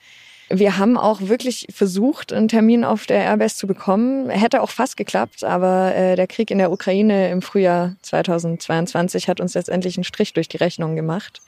Wir 0.49 0.77
haben 0.77 0.95
auch 0.95 1.21
wirklich 1.21 1.67
versucht, 1.71 2.31
einen 2.31 2.47
Termin 2.47 2.83
auf 2.83 3.07
der 3.07 3.23
Airbase 3.23 3.55
zu 3.55 3.65
bekommen. 3.65 4.29
Hätte 4.29 4.61
auch 4.61 4.69
fast 4.69 4.95
geklappt, 4.95 5.43
aber 5.43 5.95
äh, 5.95 6.15
der 6.15 6.27
Krieg 6.27 6.51
in 6.51 6.59
der 6.59 6.71
Ukraine 6.71 7.31
im 7.31 7.41
Frühjahr 7.41 7.95
2022 8.03 9.27
hat 9.27 9.39
uns 9.39 9.55
letztendlich 9.55 9.97
einen 9.97 10.03
Strich 10.03 10.33
durch 10.33 10.47
die 10.47 10.57
Rechnung 10.57 10.95
gemacht. 10.95 11.41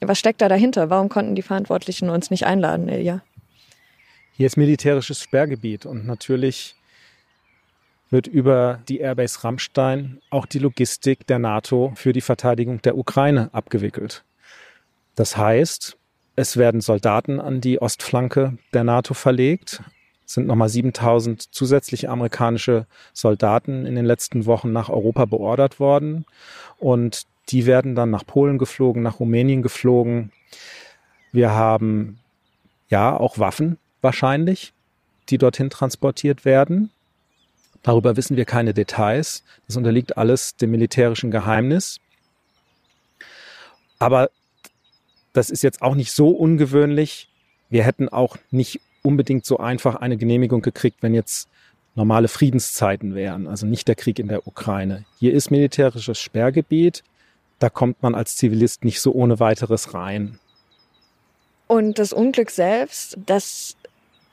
Was 0.00 0.18
steckt 0.18 0.42
da 0.42 0.48
dahinter? 0.48 0.90
Warum 0.90 1.08
konnten 1.08 1.36
die 1.36 1.42
Verantwortlichen 1.42 2.10
uns 2.10 2.30
nicht 2.30 2.44
einladen, 2.44 2.88
Ilja? 2.88 3.22
Hier 4.36 4.46
ist 4.46 4.56
militärisches 4.56 5.22
Sperrgebiet 5.22 5.86
und 5.86 6.06
natürlich 6.06 6.74
wird 8.10 8.26
über 8.26 8.80
die 8.88 8.98
Airbase 8.98 9.44
Rammstein 9.44 10.20
auch 10.30 10.46
die 10.46 10.58
Logistik 10.58 11.26
der 11.28 11.38
NATO 11.38 11.92
für 11.94 12.12
die 12.12 12.20
Verteidigung 12.20 12.82
der 12.82 12.98
Ukraine 12.98 13.50
abgewickelt. 13.52 14.24
Das 15.14 15.36
heißt, 15.36 15.96
es 16.36 16.56
werden 16.56 16.80
Soldaten 16.80 17.40
an 17.40 17.60
die 17.60 17.80
Ostflanke 17.80 18.58
der 18.72 18.84
NATO 18.84 19.14
verlegt. 19.14 19.82
Es 20.26 20.34
sind 20.34 20.46
nochmal 20.46 20.68
7000 20.68 21.54
zusätzliche 21.54 22.08
amerikanische 22.08 22.86
Soldaten 23.12 23.86
in 23.86 23.94
den 23.94 24.04
letzten 24.04 24.46
Wochen 24.46 24.72
nach 24.72 24.88
Europa 24.88 25.26
beordert 25.26 25.78
worden. 25.78 26.24
Und 26.78 27.26
die 27.50 27.66
werden 27.66 27.94
dann 27.94 28.10
nach 28.10 28.26
Polen 28.26 28.58
geflogen, 28.58 29.02
nach 29.02 29.20
Rumänien 29.20 29.62
geflogen. 29.62 30.32
Wir 31.30 31.50
haben 31.52 32.18
ja 32.88 33.16
auch 33.16 33.38
Waffen 33.38 33.78
wahrscheinlich, 34.00 34.72
die 35.28 35.38
dorthin 35.38 35.70
transportiert 35.70 36.44
werden. 36.44 36.90
Darüber 37.82 38.16
wissen 38.16 38.36
wir 38.36 38.46
keine 38.46 38.72
Details. 38.72 39.44
Das 39.66 39.76
unterliegt 39.76 40.16
alles 40.16 40.56
dem 40.56 40.70
militärischen 40.70 41.30
Geheimnis. 41.30 42.00
Aber 43.98 44.30
das 45.34 45.50
ist 45.50 45.62
jetzt 45.62 45.82
auch 45.82 45.94
nicht 45.94 46.12
so 46.12 46.30
ungewöhnlich. 46.30 47.28
Wir 47.68 47.84
hätten 47.84 48.08
auch 48.08 48.38
nicht 48.50 48.80
unbedingt 49.02 49.44
so 49.44 49.58
einfach 49.58 49.96
eine 49.96 50.16
Genehmigung 50.16 50.62
gekriegt, 50.62 51.02
wenn 51.02 51.12
jetzt 51.12 51.48
normale 51.94 52.28
Friedenszeiten 52.28 53.14
wären, 53.14 53.46
also 53.46 53.66
nicht 53.66 53.86
der 53.86 53.94
Krieg 53.94 54.18
in 54.18 54.28
der 54.28 54.46
Ukraine. 54.46 55.04
Hier 55.18 55.34
ist 55.34 55.50
militärisches 55.50 56.18
Sperrgebiet, 56.18 57.04
da 57.58 57.68
kommt 57.68 58.02
man 58.02 58.14
als 58.14 58.36
Zivilist 58.36 58.84
nicht 58.84 59.00
so 59.00 59.12
ohne 59.12 59.38
weiteres 59.38 59.92
rein. 59.92 60.38
Und 61.66 61.98
das 61.98 62.12
Unglück 62.12 62.50
selbst, 62.50 63.18
das 63.26 63.76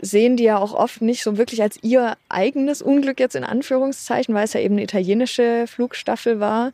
sehen 0.01 0.37
die 0.37 0.43
ja 0.43 0.57
auch 0.57 0.73
oft 0.73 1.01
nicht 1.01 1.23
so 1.23 1.37
wirklich 1.37 1.61
als 1.61 1.77
ihr 1.83 2.17
eigenes 2.29 2.81
Unglück 2.81 3.19
jetzt 3.19 3.35
in 3.35 3.43
Anführungszeichen, 3.43 4.33
weil 4.33 4.45
es 4.45 4.53
ja 4.53 4.61
eben 4.61 4.75
eine 4.75 4.83
italienische 4.83 5.65
Flugstaffel 5.67 6.39
war. 6.39 6.71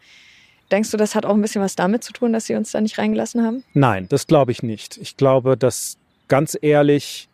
Denkst 0.71 0.91
du, 0.91 0.97
das 0.97 1.15
hat 1.15 1.25
auch 1.25 1.33
ein 1.33 1.41
bisschen 1.41 1.61
was 1.61 1.75
damit 1.75 2.03
zu 2.03 2.13
tun, 2.13 2.33
dass 2.33 2.45
sie 2.45 2.55
uns 2.55 2.71
da 2.71 2.81
nicht 2.81 2.97
reingelassen 2.97 3.43
haben? 3.43 3.63
Nein, 3.73 4.07
das 4.09 4.27
glaube 4.27 4.51
ich 4.51 4.63
nicht. 4.63 4.97
Ich 4.97 5.15
glaube, 5.15 5.55
dass 5.55 5.97
ganz 6.27 6.57
ehrlich 6.61 7.29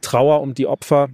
Trauer 0.00 0.40
um 0.40 0.54
die 0.54 0.66
Opfer 0.66 1.08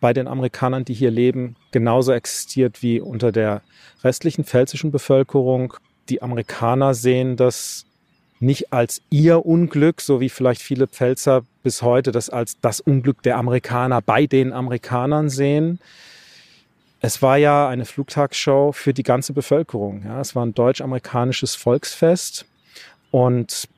bei 0.00 0.12
den 0.12 0.26
Amerikanern, 0.26 0.84
die 0.84 0.94
hier 0.94 1.10
leben, 1.10 1.56
genauso 1.70 2.12
existiert 2.12 2.82
wie 2.82 3.00
unter 3.00 3.32
der 3.32 3.62
restlichen 4.02 4.44
pfälzischen 4.44 4.90
Bevölkerung. 4.90 5.74
Die 6.08 6.22
Amerikaner 6.22 6.94
sehen 6.94 7.36
das 7.36 7.86
nicht 8.40 8.72
als 8.72 9.00
ihr 9.08 9.46
Unglück, 9.46 10.00
so 10.00 10.20
wie 10.20 10.28
vielleicht 10.28 10.60
viele 10.60 10.88
Pfälzer 10.88 11.44
bis 11.62 11.82
heute 11.82 12.10
das 12.10 12.28
als 12.28 12.58
das 12.60 12.80
Unglück 12.80 13.22
der 13.22 13.38
Amerikaner 13.38 14.02
bei 14.02 14.26
den 14.26 14.52
Amerikanern 14.52 15.28
sehen, 15.28 15.78
es 17.04 17.20
war 17.20 17.36
ja 17.36 17.68
eine 17.68 17.84
Flugtagshow 17.84 18.70
für 18.72 18.94
die 18.94 19.02
ganze 19.02 19.32
Bevölkerung. 19.32 20.04
Ja. 20.04 20.20
Es 20.20 20.36
war 20.36 20.46
ein 20.46 20.54
deutsch-amerikanisches 20.54 21.56
Volksfest 21.56 22.46
und 23.10 23.68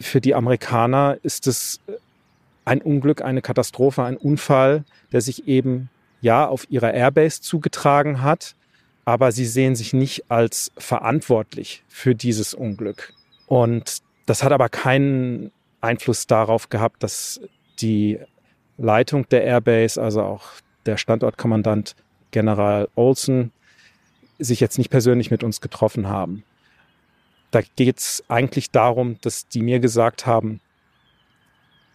für 0.00 0.20
die 0.20 0.34
Amerikaner 0.34 1.16
ist 1.22 1.46
es 1.46 1.80
ein 2.64 2.82
Unglück, 2.82 3.22
eine 3.22 3.40
Katastrophe, 3.40 4.02
ein 4.02 4.16
Unfall, 4.16 4.84
der 5.12 5.20
sich 5.20 5.46
eben 5.46 5.88
ja 6.20 6.46
auf 6.46 6.68
ihrer 6.68 6.92
Airbase 6.92 7.40
zugetragen 7.40 8.20
hat, 8.20 8.56
aber 9.04 9.30
sie 9.30 9.46
sehen 9.46 9.76
sich 9.76 9.92
nicht 9.92 10.28
als 10.28 10.72
verantwortlich 10.76 11.84
für 11.88 12.16
dieses 12.16 12.52
Unglück. 12.52 13.14
Und 13.46 13.98
das 14.26 14.42
hat 14.42 14.50
aber 14.50 14.68
keinen 14.68 15.52
Einfluss 15.80 16.26
darauf 16.26 16.68
gehabt, 16.68 17.04
dass 17.04 17.40
die 17.78 18.18
Leitung 18.76 19.28
der 19.28 19.44
Airbase, 19.44 20.02
also 20.02 20.22
auch 20.22 20.48
der 20.84 20.96
Standortkommandant 20.96 21.94
General 22.30 22.88
Olson 22.94 23.52
sich 24.38 24.60
jetzt 24.60 24.78
nicht 24.78 24.90
persönlich 24.90 25.30
mit 25.30 25.42
uns 25.42 25.60
getroffen 25.60 26.08
haben. 26.08 26.44
Da 27.50 27.62
geht 27.76 27.98
es 27.98 28.24
eigentlich 28.28 28.70
darum, 28.70 29.18
dass 29.20 29.48
die 29.48 29.62
mir 29.62 29.80
gesagt 29.80 30.26
haben, 30.26 30.60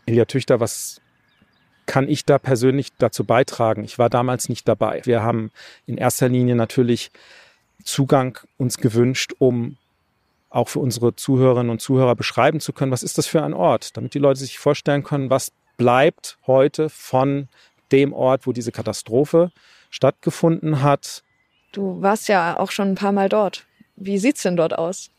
Ilja 0.05 0.25
Tüchter, 0.25 0.59
was 0.59 1.01
kann 1.85 2.07
ich 2.09 2.25
da 2.25 2.39
persönlich 2.39 2.93
dazu 2.97 3.25
beitragen? 3.25 3.83
Ich 3.83 3.99
war 3.99 4.09
damals 4.09 4.49
nicht 4.49 4.67
dabei. 4.67 5.01
Wir 5.03 5.23
haben 5.23 5.51
in 5.85 5.97
erster 5.97 6.29
Linie 6.29 6.55
natürlich 6.55 7.11
Zugang 7.83 8.39
uns 8.57 8.77
gewünscht, 8.77 9.33
um 9.39 9.77
auch 10.49 10.69
für 10.69 10.79
unsere 10.79 11.15
Zuhörerinnen 11.15 11.69
und 11.69 11.81
Zuhörer 11.81 12.15
beschreiben 12.15 12.59
zu 12.59 12.73
können, 12.73 12.91
was 12.91 13.03
ist 13.03 13.17
das 13.17 13.27
für 13.27 13.41
ein 13.43 13.53
Ort, 13.53 13.95
damit 13.97 14.13
die 14.13 14.19
Leute 14.19 14.39
sich 14.39 14.59
vorstellen 14.59 15.03
können, 15.03 15.29
was 15.29 15.51
bleibt 15.77 16.37
heute 16.45 16.89
von 16.89 17.47
dem 17.91 18.13
Ort, 18.13 18.45
wo 18.45 18.51
diese 18.51 18.71
Katastrophe 18.71 19.51
stattgefunden 19.91 20.81
hat. 20.81 21.23
Du 21.71 22.01
warst 22.01 22.27
ja 22.27 22.57
auch 22.57 22.71
schon 22.71 22.89
ein 22.89 22.95
paar 22.95 23.11
Mal 23.11 23.29
dort. 23.29 23.67
Wie 23.95 24.17
sieht's 24.17 24.41
denn 24.41 24.55
dort 24.55 24.77
aus? 24.77 25.11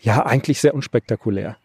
Ja, 0.00 0.26
eigentlich 0.26 0.60
sehr 0.60 0.74
unspektakulär. 0.74 1.56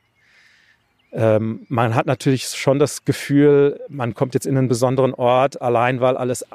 Ähm, 1.11 1.65
man 1.67 1.93
hat 1.95 2.05
natürlich 2.05 2.47
schon 2.47 2.79
das 2.79 3.03
Gefühl, 3.03 3.81
man 3.89 4.13
kommt 4.13 4.33
jetzt 4.33 4.45
in 4.45 4.57
einen 4.57 4.69
besonderen 4.69 5.13
Ort, 5.13 5.61
allein 5.61 5.99
weil 5.99 6.15
alles 6.15 6.45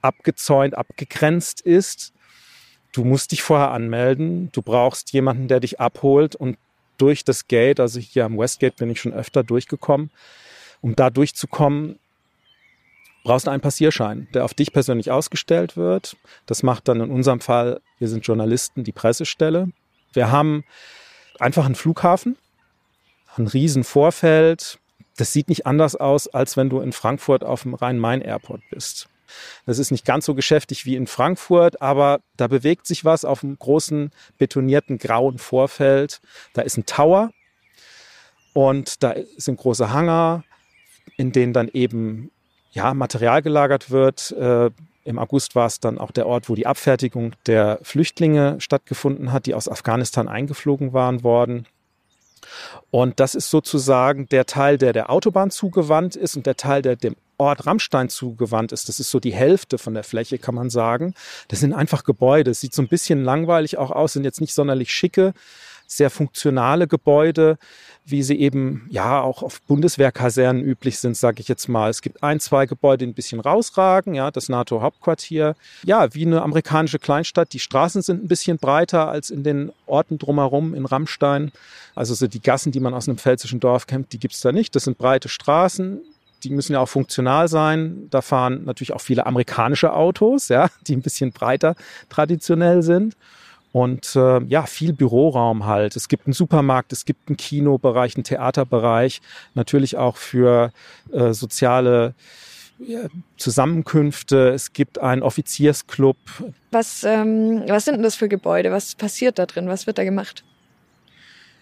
abgezäunt, 0.00 0.76
abgegrenzt 0.76 1.60
ist. 1.60 2.14
Du 2.92 3.04
musst 3.04 3.32
dich 3.32 3.42
vorher 3.42 3.70
anmelden. 3.72 4.50
Du 4.52 4.62
brauchst 4.62 5.12
jemanden, 5.12 5.48
der 5.48 5.60
dich 5.60 5.78
abholt 5.78 6.34
und 6.34 6.56
durch 6.96 7.24
das 7.24 7.48
Gate, 7.48 7.80
also 7.80 8.00
hier 8.00 8.24
am 8.24 8.38
Westgate 8.38 8.76
bin 8.76 8.90
ich 8.90 9.00
schon 9.00 9.12
öfter 9.12 9.42
durchgekommen, 9.42 10.10
um 10.80 10.96
da 10.96 11.10
durchzukommen, 11.10 11.98
brauchst 13.24 13.46
du 13.46 13.50
einen 13.50 13.60
Passierschein, 13.60 14.28
der 14.34 14.44
auf 14.44 14.54
dich 14.54 14.72
persönlich 14.72 15.10
ausgestellt 15.10 15.76
wird. 15.76 16.16
Das 16.46 16.62
macht 16.62 16.88
dann 16.88 17.00
in 17.00 17.10
unserem 17.10 17.40
Fall, 17.40 17.80
wir 17.98 18.08
sind 18.08 18.26
Journalisten, 18.26 18.84
die 18.84 18.92
Pressestelle. 18.92 19.68
Wir 20.12 20.30
haben 20.30 20.64
einfach 21.38 21.66
einen 21.66 21.74
Flughafen, 21.74 22.36
ein 23.36 23.46
riesen 23.46 23.84
Vorfeld. 23.84 24.78
Das 25.16 25.32
sieht 25.32 25.48
nicht 25.48 25.66
anders 25.66 25.96
aus, 25.96 26.28
als 26.28 26.56
wenn 26.56 26.70
du 26.70 26.80
in 26.80 26.92
Frankfurt 26.92 27.44
auf 27.44 27.62
dem 27.62 27.74
Rhein-Main-Airport 27.74 28.62
bist. 28.70 29.08
Das 29.66 29.78
ist 29.78 29.90
nicht 29.90 30.04
ganz 30.04 30.24
so 30.24 30.34
geschäftig 30.34 30.86
wie 30.86 30.96
in 30.96 31.06
Frankfurt, 31.06 31.80
aber 31.80 32.20
da 32.36 32.48
bewegt 32.48 32.86
sich 32.86 33.04
was 33.04 33.24
auf 33.24 33.44
einem 33.44 33.58
großen 33.58 34.10
betonierten 34.38 34.98
grauen 34.98 35.38
Vorfeld. 35.38 36.20
Da 36.52 36.62
ist 36.62 36.76
ein 36.76 36.86
Tower 36.86 37.30
und 38.52 39.02
da 39.02 39.14
sind 39.36 39.58
große 39.58 39.92
Hangar, 39.92 40.44
in 41.16 41.30
denen 41.32 41.52
dann 41.52 41.68
eben 41.68 42.32
ja, 42.72 42.94
Material 42.94 43.42
gelagert 43.42 43.90
wird. 43.90 44.32
Äh, 44.32 44.70
Im 45.04 45.18
August 45.18 45.54
war 45.54 45.66
es 45.66 45.80
dann 45.80 45.98
auch 45.98 46.10
der 46.10 46.26
Ort, 46.26 46.48
wo 46.48 46.54
die 46.54 46.66
Abfertigung 46.66 47.32
der 47.46 47.78
Flüchtlinge 47.82 48.60
stattgefunden 48.60 49.32
hat, 49.32 49.46
die 49.46 49.54
aus 49.54 49.68
Afghanistan 49.68 50.28
eingeflogen 50.28 50.92
waren 50.92 51.22
worden. 51.22 51.66
Und 52.90 53.20
das 53.20 53.34
ist 53.34 53.50
sozusagen 53.50 54.28
der 54.28 54.46
Teil, 54.46 54.78
der 54.78 54.92
der 54.92 55.10
Autobahn 55.10 55.50
zugewandt 55.50 56.16
ist 56.16 56.36
und 56.36 56.46
der 56.46 56.56
Teil, 56.56 56.82
der 56.82 56.96
dem 56.96 57.16
Ort 57.38 57.66
Rammstein 57.66 58.08
zugewandt 58.08 58.72
ist. 58.72 58.88
Das 58.88 59.00
ist 59.00 59.10
so 59.10 59.18
die 59.18 59.32
Hälfte 59.32 59.78
von 59.78 59.94
der 59.94 60.04
Fläche, 60.04 60.38
kann 60.38 60.54
man 60.54 60.68
sagen. 60.68 61.14
Das 61.48 61.60
sind 61.60 61.72
einfach 61.72 62.04
Gebäude. 62.04 62.50
Es 62.50 62.60
sieht 62.60 62.74
so 62.74 62.82
ein 62.82 62.88
bisschen 62.88 63.24
langweilig 63.24 63.78
auch 63.78 63.90
aus, 63.90 64.12
sind 64.12 64.24
jetzt 64.24 64.40
nicht 64.40 64.52
sonderlich 64.54 64.92
schicke 64.92 65.32
sehr 65.90 66.10
funktionale 66.10 66.86
Gebäude, 66.86 67.58
wie 68.04 68.22
sie 68.22 68.38
eben 68.38 68.86
ja 68.90 69.20
auch 69.20 69.42
auf 69.42 69.60
Bundeswehrkasernen 69.62 70.62
üblich 70.62 70.98
sind, 70.98 71.16
sage 71.16 71.40
ich 71.40 71.48
jetzt 71.48 71.68
mal. 71.68 71.90
Es 71.90 72.00
gibt 72.00 72.22
ein, 72.22 72.38
zwei 72.38 72.66
Gebäude, 72.66 72.98
die 72.98 73.10
ein 73.10 73.14
bisschen 73.14 73.40
rausragen, 73.40 74.14
ja, 74.14 74.30
das 74.30 74.48
NATO-Hauptquartier. 74.48 75.56
Ja, 75.84 76.14
wie 76.14 76.24
eine 76.24 76.42
amerikanische 76.42 77.00
Kleinstadt. 77.00 77.52
Die 77.52 77.58
Straßen 77.58 78.02
sind 78.02 78.24
ein 78.24 78.28
bisschen 78.28 78.58
breiter 78.58 79.08
als 79.08 79.30
in 79.30 79.42
den 79.42 79.72
Orten 79.86 80.18
drumherum 80.18 80.74
in 80.74 80.86
Rammstein. 80.86 81.50
Also 81.96 82.14
so 82.14 82.28
die 82.28 82.40
Gassen, 82.40 82.70
die 82.70 82.80
man 82.80 82.94
aus 82.94 83.08
einem 83.08 83.18
pfälzischen 83.18 83.58
Dorf 83.58 83.88
kennt, 83.88 84.12
die 84.12 84.18
gibt's 84.18 84.40
da 84.40 84.52
nicht. 84.52 84.76
Das 84.76 84.84
sind 84.84 84.96
breite 84.96 85.28
Straßen, 85.28 86.00
die 86.44 86.50
müssen 86.50 86.74
ja 86.74 86.80
auch 86.80 86.88
funktional 86.88 87.48
sein. 87.48 88.06
Da 88.10 88.22
fahren 88.22 88.64
natürlich 88.64 88.92
auch 88.92 89.00
viele 89.00 89.26
amerikanische 89.26 89.92
Autos, 89.92 90.48
ja, 90.48 90.68
die 90.86 90.94
ein 90.94 91.02
bisschen 91.02 91.32
breiter 91.32 91.74
traditionell 92.08 92.82
sind. 92.82 93.16
Und 93.72 94.16
äh, 94.16 94.42
ja, 94.44 94.64
viel 94.66 94.92
Büroraum 94.92 95.66
halt. 95.66 95.94
Es 95.96 96.08
gibt 96.08 96.26
einen 96.26 96.32
Supermarkt, 96.32 96.92
es 96.92 97.04
gibt 97.04 97.28
einen 97.28 97.36
Kinobereich, 97.36 98.16
einen 98.16 98.24
Theaterbereich, 98.24 99.20
natürlich 99.54 99.96
auch 99.96 100.16
für 100.16 100.72
äh, 101.12 101.32
soziale 101.32 102.14
ja, 102.78 103.00
Zusammenkünfte. 103.36 104.48
Es 104.48 104.72
gibt 104.72 104.98
einen 104.98 105.22
Offiziersclub. 105.22 106.16
Was, 106.72 107.04
ähm, 107.04 107.62
was 107.68 107.84
sind 107.84 107.94
denn 107.94 108.02
das 108.02 108.16
für 108.16 108.28
Gebäude? 108.28 108.72
Was 108.72 108.94
passiert 108.96 109.38
da 109.38 109.46
drin? 109.46 109.68
Was 109.68 109.86
wird 109.86 109.98
da 109.98 110.04
gemacht? 110.04 110.44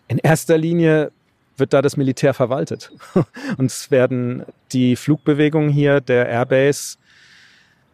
In 0.06 0.18
erster 0.18 0.56
Linie 0.56 1.12
wird 1.58 1.74
da 1.74 1.82
das 1.82 1.98
Militär 1.98 2.32
verwaltet. 2.32 2.90
Und 3.58 3.66
es 3.66 3.90
werden 3.90 4.44
die 4.72 4.96
Flugbewegungen 4.96 5.70
hier 5.70 6.00
der 6.00 6.26
Airbase 6.28 6.96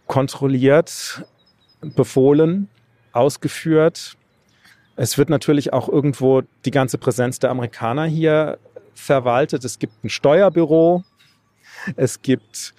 kontrolliert, 0.06 1.24
befohlen 1.80 2.68
ausgeführt. 3.14 4.16
Es 4.96 5.18
wird 5.18 5.28
natürlich 5.28 5.72
auch 5.72 5.88
irgendwo 5.88 6.42
die 6.64 6.70
ganze 6.70 6.98
Präsenz 6.98 7.38
der 7.38 7.50
Amerikaner 7.50 8.04
hier 8.04 8.58
verwaltet. 8.94 9.64
Es 9.64 9.78
gibt 9.78 10.04
ein 10.04 10.08
Steuerbüro. 10.08 11.04
Es 11.96 12.22
gibt 12.22 12.74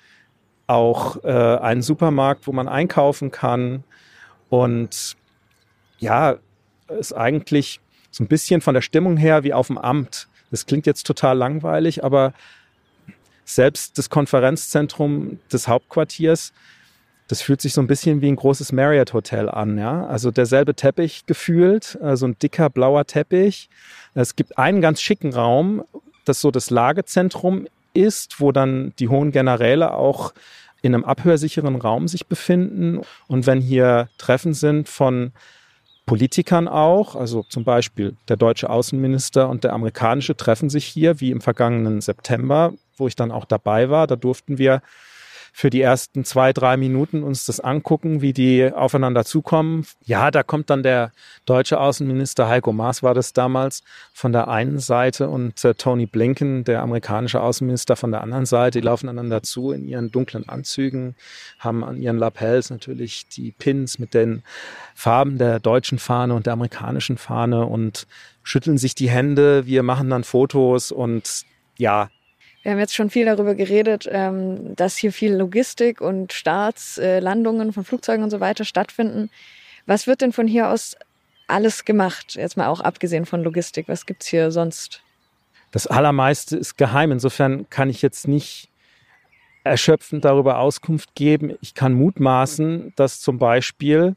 auch 0.68 1.24
äh, 1.24 1.30
einen 1.30 1.82
Supermarkt, 1.82 2.48
wo 2.48 2.52
man 2.52 2.68
einkaufen 2.68 3.32
kann. 3.32 3.84
Und 4.50 5.16
ja, 6.00 6.38
ist 6.88 7.14
eigentlich 7.14 7.80
so 8.12 8.24
ein 8.24 8.28
bisschen 8.28 8.62
von 8.62 8.74
der 8.74 8.82
Stimmung 8.82 9.18
her 9.18 9.44
wie 9.44 9.54
auf 9.54 9.68
dem 9.68 9.78
Amt. 9.78 10.28
Das 10.52 10.66
klingt 10.66 10.86
jetzt 10.86 11.06
total 11.06 11.38
langweilig, 11.38 12.04
aber 12.04 12.34
selbst 13.44 13.98
das 13.98 14.10
Konferenzzentrum 14.10 15.40
des 15.52 15.68
Hauptquartiers 15.68 16.54
das 17.28 17.42
fühlt 17.42 17.62
sich 17.62 17.74
so 17.74 17.82
ein 17.82 17.88
bisschen 17.88 18.22
wie 18.22 18.28
ein 18.28 18.36
großes 18.36 18.72
Marriott 18.72 19.14
Hotel 19.14 19.50
an, 19.50 19.78
ja. 19.78 20.06
Also 20.06 20.32
derselbe 20.32 20.76
Teppich 20.76 21.26
gefühlt, 21.26 21.98
so 22.14 22.28
ein 22.28 22.38
dicker 22.38 22.70
blauer 22.70 23.06
Teppich. 23.06 23.70
Es 24.14 24.36
gibt 24.36 24.58
einen 24.58 24.82
ganz 24.82 25.02
schicken 25.02 25.34
Raum, 25.34 25.84
das 26.26 26.42
so 26.42 26.52
das 26.52 26.70
Lagezentrum 26.70 27.68
ist, 27.94 28.40
wo 28.40 28.52
dann 28.52 28.94
die 29.00 29.10
hohen 29.10 29.32
Generäle 29.32 29.94
auch 29.94 30.34
in 30.82 30.94
einem 30.94 31.04
abhörsicheren 31.04 31.78
Raum 31.78 32.08
sich 32.08 32.28
befinden. 32.28 33.02
Und 33.28 33.48
wenn 33.48 33.60
hier 33.60 34.10
Treffen 34.18 34.54
sind 34.54 34.88
von 34.88 35.32
Politikern 36.06 36.68
auch, 36.68 37.16
also 37.16 37.44
zum 37.50 37.64
Beispiel 37.64 38.16
der 38.28 38.38
deutsche 38.38 38.70
Außenminister 38.70 39.50
und 39.50 39.64
der 39.64 39.74
amerikanische 39.74 40.38
treffen 40.38 40.70
sich 40.70 40.86
hier, 40.86 41.20
wie 41.20 41.32
im 41.32 41.42
vergangenen 41.42 42.02
September, 42.02 42.74
wo 42.98 43.08
ich 43.08 43.16
dann 43.16 43.32
auch 43.32 43.46
dabei 43.46 43.90
war. 43.90 44.06
Da 44.06 44.16
durften 44.16 44.60
wir 44.60 44.84
für 45.58 45.70
die 45.70 45.80
ersten 45.80 46.26
zwei, 46.26 46.52
drei 46.52 46.76
Minuten 46.76 47.24
uns 47.24 47.46
das 47.46 47.62
angucken, 47.62 48.20
wie 48.20 48.34
die 48.34 48.74
aufeinander 48.74 49.24
zukommen. 49.24 49.86
Ja, 50.04 50.30
da 50.30 50.44
kommt 50.44 50.70
dann 50.70 50.84
der 50.84 51.14
deutsche 51.46 51.80
Außenminister 51.80 52.50
Heiko 52.50 52.74
Maas 52.74 53.04
war 53.04 53.14
das 53.14 53.32
damals 53.32 53.82
von 54.12 54.34
der 54.34 54.50
einen 54.50 54.80
Seite 54.80 55.30
und 55.30 55.64
äh, 55.64 55.74
Tony 55.74 56.08
Blinken, 56.08 56.66
der 56.66 56.82
amerikanische 56.82 57.40
Außenminister 57.40 57.96
von 57.96 58.12
der 58.12 58.20
anderen 58.20 58.46
Seite. 58.46 58.82
Die 58.82 58.86
laufen 58.86 59.08
einander 59.08 59.44
zu 59.44 59.72
in 59.72 59.88
ihren 59.88 60.12
dunklen 60.12 60.50
Anzügen, 60.50 61.16
haben 61.58 61.86
an 61.86 62.02
ihren 62.02 62.18
Lapels 62.18 62.70
natürlich 62.70 63.30
die 63.30 63.54
Pins 63.54 63.98
mit 63.98 64.14
den 64.14 64.44
Farben 64.94 65.38
der 65.38 65.62
deutschen 65.62 66.00
Fahne 66.00 66.34
und 66.34 66.48
der 66.48 66.54
amerikanischen 66.54 67.18
Fahne 67.18 67.66
und 67.66 68.08
schütteln 68.44 68.78
sich 68.78 68.94
die 68.94 69.10
Hände. 69.10 69.66
Wir 69.66 69.84
machen 69.84 70.10
dann 70.10 70.26
Fotos 70.26 70.92
und 70.92 71.46
ja, 71.78 72.10
wir 72.66 72.72
haben 72.72 72.80
jetzt 72.80 72.96
schon 72.96 73.12
viel 73.12 73.26
darüber 73.28 73.54
geredet, 73.54 74.10
ähm, 74.12 74.76
dass 74.76 74.98
hier 74.98 75.14
viel 75.14 75.36
Logistik 75.36 76.02
und 76.02 76.34
Startslandungen 76.34 77.72
von 77.74 77.84
Flugzeugen 77.84 78.24
und 78.24 78.32
so 78.32 78.40
weiter 78.40 78.66
stattfinden. 78.66 79.30
Was 79.86 80.08
wird 80.08 80.22
denn 80.22 80.32
von 80.32 80.48
hier 80.48 80.70
aus 80.72 80.98
alles 81.48 81.86
gemacht? 81.86 82.34
Jetzt 82.34 82.58
mal 82.58 82.66
auch 82.66 82.80
abgesehen 82.80 83.28
von 83.28 83.44
Logistik. 83.44 83.88
Was 83.88 84.08
gibt's 84.08 84.26
hier 84.26 84.50
sonst? 84.50 85.04
Das 85.70 85.86
Allermeiste 85.86 86.58
ist 86.58 86.76
geheim. 86.76 87.12
Insofern 87.12 87.70
kann 87.70 87.92
ich 87.92 88.02
jetzt 88.02 88.28
nicht 88.28 88.68
erschöpfend 89.64 90.26
darüber 90.26 90.58
Auskunft 90.58 91.14
geben. 91.14 91.56
Ich 91.62 91.76
kann 91.76 91.94
mutmaßen, 91.94 92.94
dass 92.96 93.20
zum 93.22 93.38
Beispiel 93.38 94.16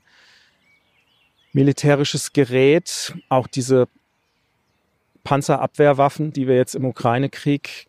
militärisches 1.53 2.33
Gerät, 2.33 3.15
auch 3.29 3.47
diese 3.47 3.89
Panzerabwehrwaffen, 5.23 6.33
die 6.33 6.49
wir 6.49 6.57
jetzt 6.57 6.75
im 6.75 6.87
Ukraine-Krieg 6.87 7.88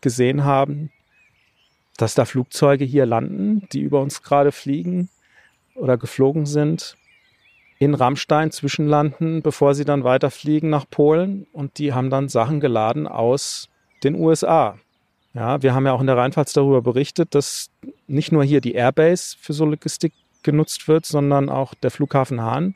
gesehen 0.00 0.44
haben, 0.44 0.90
dass 1.96 2.14
da 2.14 2.24
Flugzeuge 2.24 2.84
hier 2.84 3.06
landen, 3.06 3.66
die 3.72 3.80
über 3.80 4.00
uns 4.00 4.22
gerade 4.22 4.52
fliegen 4.52 5.08
oder 5.74 5.96
geflogen 5.96 6.46
sind, 6.46 6.96
in 7.78 7.94
Rammstein 7.94 8.50
zwischenlanden, 8.50 9.42
bevor 9.42 9.74
sie 9.74 9.84
dann 9.84 10.04
weiterfliegen 10.04 10.70
nach 10.70 10.88
Polen. 10.88 11.46
Und 11.52 11.78
die 11.78 11.92
haben 11.92 12.10
dann 12.10 12.28
Sachen 12.28 12.60
geladen 12.60 13.06
aus 13.06 13.68
den 14.02 14.14
USA. 14.16 14.78
Ja, 15.34 15.62
wir 15.62 15.74
haben 15.74 15.86
ja 15.86 15.92
auch 15.92 16.00
in 16.00 16.06
der 16.06 16.16
Rheinpfalz 16.16 16.52
darüber 16.52 16.82
berichtet, 16.82 17.34
dass 17.34 17.70
nicht 18.06 18.32
nur 18.32 18.42
hier 18.42 18.60
die 18.60 18.74
Airbase 18.74 19.36
für 19.38 19.52
so 19.52 19.64
Logistik 19.64 20.12
genutzt 20.42 20.88
wird, 20.88 21.06
sondern 21.06 21.48
auch 21.48 21.74
der 21.74 21.90
Flughafen 21.90 22.40
Hahn, 22.40 22.74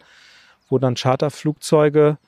wo 0.68 0.78
dann 0.78 0.94
Charterflugzeuge 0.94 2.18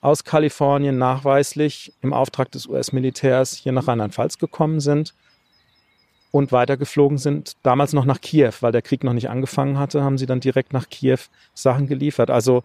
aus 0.00 0.24
Kalifornien 0.24 0.98
nachweislich 0.98 1.92
im 2.02 2.12
Auftrag 2.12 2.50
des 2.52 2.66
US-Militärs 2.66 3.54
hier 3.54 3.72
nach 3.72 3.88
Rheinland-Pfalz 3.88 4.38
gekommen 4.38 4.80
sind 4.80 5.14
und 6.30 6.52
weitergeflogen 6.52 7.18
sind, 7.18 7.56
damals 7.62 7.92
noch 7.92 8.04
nach 8.04 8.20
Kiew, 8.20 8.52
weil 8.60 8.72
der 8.72 8.82
Krieg 8.82 9.02
noch 9.02 9.14
nicht 9.14 9.30
angefangen 9.30 9.78
hatte, 9.78 10.02
haben 10.02 10.18
sie 10.18 10.26
dann 10.26 10.40
direkt 10.40 10.72
nach 10.72 10.88
Kiew 10.88 11.18
Sachen 11.54 11.88
geliefert. 11.88 12.30
Also 12.30 12.62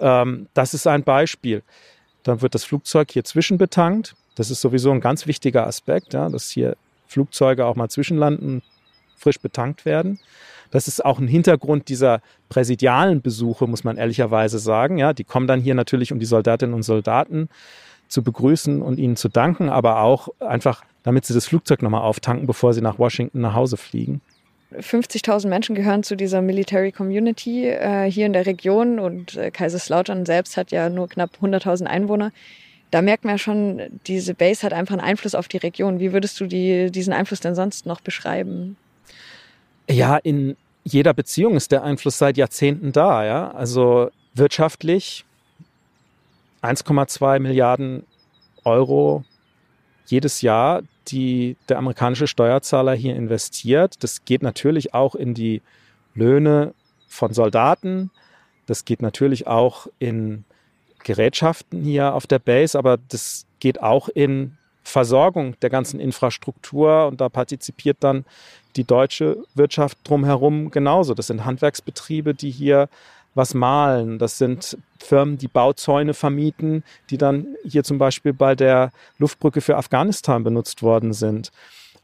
ähm, 0.00 0.48
das 0.54 0.74
ist 0.74 0.86
ein 0.86 1.04
Beispiel. 1.04 1.62
Dann 2.22 2.42
wird 2.42 2.54
das 2.54 2.64
Flugzeug 2.64 3.12
hier 3.12 3.24
zwischenbetankt. 3.24 4.14
Das 4.34 4.50
ist 4.50 4.60
sowieso 4.60 4.90
ein 4.90 5.00
ganz 5.00 5.26
wichtiger 5.26 5.66
Aspekt, 5.66 6.12
ja, 6.12 6.28
dass 6.28 6.50
hier 6.50 6.76
Flugzeuge 7.06 7.66
auch 7.66 7.76
mal 7.76 7.88
zwischenlanden, 7.88 8.62
frisch 9.16 9.38
betankt 9.38 9.84
werden. 9.84 10.18
Das 10.70 10.88
ist 10.88 11.04
auch 11.04 11.18
ein 11.18 11.28
Hintergrund 11.28 11.88
dieser 11.88 12.20
präsidialen 12.48 13.22
Besuche, 13.22 13.66
muss 13.66 13.84
man 13.84 13.96
ehrlicherweise 13.96 14.58
sagen. 14.58 14.98
Ja, 14.98 15.12
die 15.12 15.24
kommen 15.24 15.46
dann 15.46 15.60
hier 15.60 15.74
natürlich, 15.74 16.12
um 16.12 16.18
die 16.18 16.26
Soldatinnen 16.26 16.74
und 16.74 16.82
Soldaten 16.82 17.48
zu 18.08 18.22
begrüßen 18.22 18.82
und 18.82 18.98
ihnen 18.98 19.16
zu 19.16 19.28
danken, 19.28 19.68
aber 19.68 20.00
auch 20.00 20.28
einfach, 20.40 20.84
damit 21.02 21.24
sie 21.24 21.34
das 21.34 21.46
Flugzeug 21.46 21.82
nochmal 21.82 22.02
auftanken, 22.02 22.46
bevor 22.46 22.72
sie 22.72 22.80
nach 22.80 22.98
Washington 22.98 23.40
nach 23.40 23.54
Hause 23.54 23.76
fliegen. 23.76 24.20
50.000 24.72 25.48
Menschen 25.48 25.74
gehören 25.74 26.02
zu 26.02 26.16
dieser 26.16 26.42
Military 26.42 26.92
Community 26.92 27.68
äh, 27.68 28.10
hier 28.10 28.26
in 28.26 28.32
der 28.32 28.46
Region 28.46 28.98
und 28.98 29.36
äh, 29.36 29.50
Kaiserslautern 29.50 30.26
selbst 30.26 30.56
hat 30.56 30.72
ja 30.72 30.88
nur 30.88 31.08
knapp 31.08 31.30
100.000 31.40 31.84
Einwohner. 31.84 32.32
Da 32.90 33.02
merkt 33.02 33.24
man 33.24 33.34
ja 33.34 33.38
schon, 33.38 33.82
diese 34.06 34.34
Base 34.34 34.62
hat 34.62 34.72
einfach 34.72 34.94
einen 34.94 35.04
Einfluss 35.04 35.34
auf 35.34 35.48
die 35.48 35.56
Region. 35.56 36.00
Wie 36.00 36.12
würdest 36.12 36.40
du 36.40 36.46
die, 36.46 36.90
diesen 36.90 37.12
Einfluss 37.12 37.40
denn 37.40 37.54
sonst 37.54 37.86
noch 37.86 38.00
beschreiben? 38.00 38.76
Ja, 39.88 40.16
in 40.16 40.56
jeder 40.84 41.14
Beziehung 41.14 41.56
ist 41.56 41.72
der 41.72 41.82
Einfluss 41.82 42.18
seit 42.18 42.36
Jahrzehnten 42.36 42.92
da. 42.92 43.24
Ja? 43.24 43.50
Also 43.52 44.10
wirtschaftlich 44.34 45.24
1,2 46.62 47.40
Milliarden 47.40 48.04
Euro 48.64 49.24
jedes 50.06 50.42
Jahr, 50.42 50.82
die 51.08 51.56
der 51.68 51.78
amerikanische 51.78 52.26
Steuerzahler 52.26 52.94
hier 52.94 53.16
investiert. 53.16 54.02
Das 54.02 54.24
geht 54.24 54.42
natürlich 54.42 54.94
auch 54.94 55.14
in 55.14 55.34
die 55.34 55.62
Löhne 56.14 56.74
von 57.08 57.32
Soldaten. 57.32 58.10
Das 58.66 58.84
geht 58.84 59.02
natürlich 59.02 59.46
auch 59.46 59.86
in 59.98 60.44
Gerätschaften 61.02 61.82
hier 61.82 62.14
auf 62.14 62.26
der 62.26 62.38
Base, 62.38 62.78
aber 62.78 62.98
das 63.08 63.46
geht 63.60 63.82
auch 63.82 64.08
in 64.08 64.56
Versorgung 64.84 65.58
der 65.60 65.70
ganzen 65.70 65.98
Infrastruktur 65.98 67.08
und 67.08 67.20
da 67.20 67.28
partizipiert 67.28 67.98
dann 68.00 68.24
die 68.76 68.84
deutsche 68.84 69.38
Wirtschaft 69.54 69.98
drumherum 70.04 70.70
genauso. 70.70 71.14
Das 71.14 71.28
sind 71.28 71.44
Handwerksbetriebe, 71.44 72.34
die 72.34 72.50
hier 72.50 72.88
was 73.34 73.54
malen. 73.54 74.18
Das 74.18 74.38
sind 74.38 74.78
Firmen, 74.98 75.38
die 75.38 75.48
Bauzäune 75.48 76.14
vermieten, 76.14 76.84
die 77.10 77.18
dann 77.18 77.56
hier 77.64 77.82
zum 77.82 77.98
Beispiel 77.98 78.32
bei 78.32 78.54
der 78.54 78.92
Luftbrücke 79.18 79.60
für 79.60 79.76
Afghanistan 79.76 80.44
benutzt 80.44 80.82
worden 80.82 81.12
sind. 81.12 81.50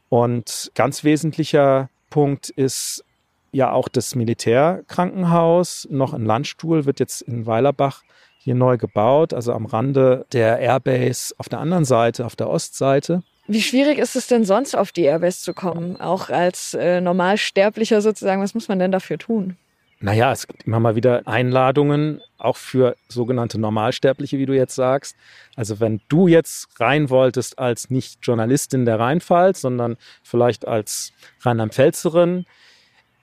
Und 0.09 0.71
ganz 0.75 1.03
wesentlicher 1.03 1.89
Punkt 2.09 2.49
ist 2.49 3.05
ja 3.53 3.71
auch 3.71 3.87
das 3.87 4.15
Militärkrankenhaus. 4.15 5.87
Noch 5.89 6.13
ein 6.13 6.25
Landstuhl 6.25 6.85
wird 6.85 6.99
jetzt 6.99 7.21
in 7.21 7.45
Weilerbach 7.45 8.03
hier 8.43 8.55
neu 8.55 8.77
gebaut, 8.77 9.33
also 9.33 9.53
am 9.53 9.65
Rande 9.65 10.25
der 10.33 10.59
Airbase 10.59 11.35
auf 11.37 11.47
der 11.47 11.59
anderen 11.59 11.85
Seite, 11.85 12.25
auf 12.25 12.35
der 12.35 12.49
Ostseite. 12.49 13.21
Wie 13.47 13.61
schwierig 13.61 13.99
ist 13.99 14.15
es 14.15 14.27
denn 14.27 14.45
sonst, 14.45 14.75
auf 14.75 14.91
die 14.91 15.03
Airbase 15.03 15.41
zu 15.41 15.53
kommen? 15.53 15.99
Auch 15.99 16.29
als 16.29 16.73
äh, 16.73 17.01
Normalsterblicher 17.01 18.01
sozusagen, 18.01 18.41
was 18.41 18.53
muss 18.53 18.67
man 18.67 18.79
denn 18.79 18.91
dafür 18.91 19.17
tun? 19.17 19.57
Naja, 19.99 20.31
es 20.31 20.47
gibt 20.47 20.63
immer 20.63 20.79
mal 20.79 20.95
wieder 20.95 21.27
Einladungen, 21.27 22.21
auch 22.39 22.57
für 22.57 22.95
sogenannte 23.07 23.59
Normalsterbliche, 23.59 24.39
wie 24.39 24.47
du 24.47 24.55
jetzt 24.55 24.73
sagst. 24.73 25.15
Also 25.55 25.79
wenn 25.79 26.01
du 26.07 26.27
jetzt 26.27 26.79
rein 26.79 27.11
wolltest 27.11 27.59
als 27.59 27.91
nicht 27.91 28.17
Journalistin 28.23 28.85
der 28.85 28.99
Rheinpfalz, 28.99 29.61
sondern 29.61 29.97
vielleicht 30.23 30.67
als 30.67 31.13
Rheinland-Pfälzerin, 31.41 32.45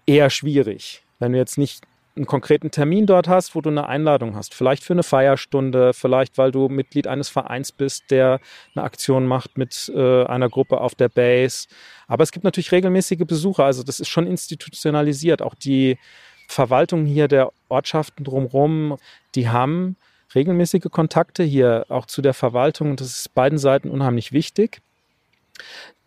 eher 0.06 0.30
schwierig. 0.30 1.02
Wenn 1.18 1.32
du 1.32 1.38
jetzt 1.38 1.58
nicht 1.58 1.82
einen 2.18 2.26
konkreten 2.26 2.70
Termin 2.70 3.06
dort 3.06 3.28
hast, 3.28 3.54
wo 3.54 3.60
du 3.60 3.70
eine 3.70 3.86
Einladung 3.86 4.36
hast. 4.36 4.54
Vielleicht 4.54 4.84
für 4.84 4.92
eine 4.92 5.02
Feierstunde, 5.02 5.94
vielleicht 5.94 6.36
weil 6.36 6.52
du 6.52 6.68
Mitglied 6.68 7.06
eines 7.06 7.28
Vereins 7.28 7.72
bist, 7.72 8.10
der 8.10 8.40
eine 8.74 8.84
Aktion 8.84 9.26
macht 9.26 9.56
mit 9.56 9.90
äh, 9.94 10.24
einer 10.24 10.50
Gruppe 10.50 10.80
auf 10.80 10.94
der 10.94 11.08
Base. 11.08 11.68
Aber 12.06 12.22
es 12.22 12.32
gibt 12.32 12.44
natürlich 12.44 12.72
regelmäßige 12.72 13.26
Besucher, 13.26 13.64
also 13.64 13.82
das 13.82 14.00
ist 14.00 14.08
schon 14.08 14.26
institutionalisiert. 14.26 15.40
Auch 15.40 15.54
die 15.54 15.98
Verwaltung 16.48 17.06
hier 17.06 17.28
der 17.28 17.50
Ortschaften 17.68 18.24
drumherum, 18.24 18.98
die 19.34 19.48
haben 19.48 19.96
regelmäßige 20.34 20.88
Kontakte 20.90 21.42
hier 21.42 21.86
auch 21.88 22.06
zu 22.06 22.20
der 22.22 22.34
Verwaltung. 22.34 22.96
Das 22.96 23.18
ist 23.18 23.34
beiden 23.34 23.58
Seiten 23.58 23.90
unheimlich 23.90 24.32
wichtig. 24.32 24.80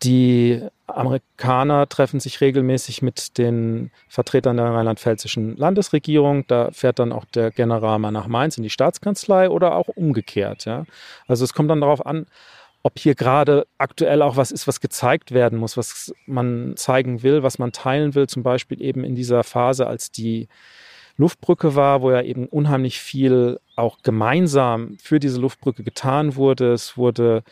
Die 0.02 0.60
Amerikaner 0.86 1.88
treffen 1.88 2.20
sich 2.20 2.40
regelmäßig 2.40 3.02
mit 3.02 3.38
den 3.38 3.90
Vertretern 4.08 4.56
der 4.56 4.66
rheinland-pfälzischen 4.66 5.56
Landesregierung. 5.56 6.46
Da 6.48 6.70
fährt 6.72 6.98
dann 6.98 7.12
auch 7.12 7.24
der 7.24 7.50
General 7.50 7.98
mal 7.98 8.10
nach 8.10 8.26
Mainz 8.26 8.56
in 8.56 8.62
die 8.62 8.70
Staatskanzlei 8.70 9.48
oder 9.48 9.76
auch 9.76 9.88
umgekehrt. 9.88 10.64
Ja. 10.64 10.84
Also 11.26 11.44
es 11.44 11.54
kommt 11.54 11.70
dann 11.70 11.80
darauf 11.80 12.04
an, 12.04 12.26
ob 12.82 12.98
hier 12.98 13.14
gerade 13.14 13.66
aktuell 13.78 14.22
auch 14.22 14.36
was 14.36 14.50
ist, 14.50 14.66
was 14.66 14.80
gezeigt 14.80 15.32
werden 15.32 15.58
muss, 15.58 15.76
was 15.76 16.12
man 16.26 16.74
zeigen 16.76 17.22
will, 17.22 17.42
was 17.42 17.58
man 17.58 17.70
teilen 17.70 18.14
will. 18.14 18.26
Zum 18.26 18.42
Beispiel 18.42 18.82
eben 18.82 19.04
in 19.04 19.14
dieser 19.14 19.44
Phase, 19.44 19.86
als 19.86 20.10
die 20.10 20.48
Luftbrücke 21.16 21.76
war, 21.76 22.02
wo 22.02 22.10
ja 22.10 22.22
eben 22.22 22.48
unheimlich 22.48 22.98
viel 22.98 23.60
auch 23.76 23.98
gemeinsam 24.02 24.96
für 25.00 25.20
diese 25.20 25.40
Luftbrücke 25.40 25.84
getan 25.84 26.34
wurde. 26.34 26.72
Es 26.72 26.96
wurde 26.96 27.44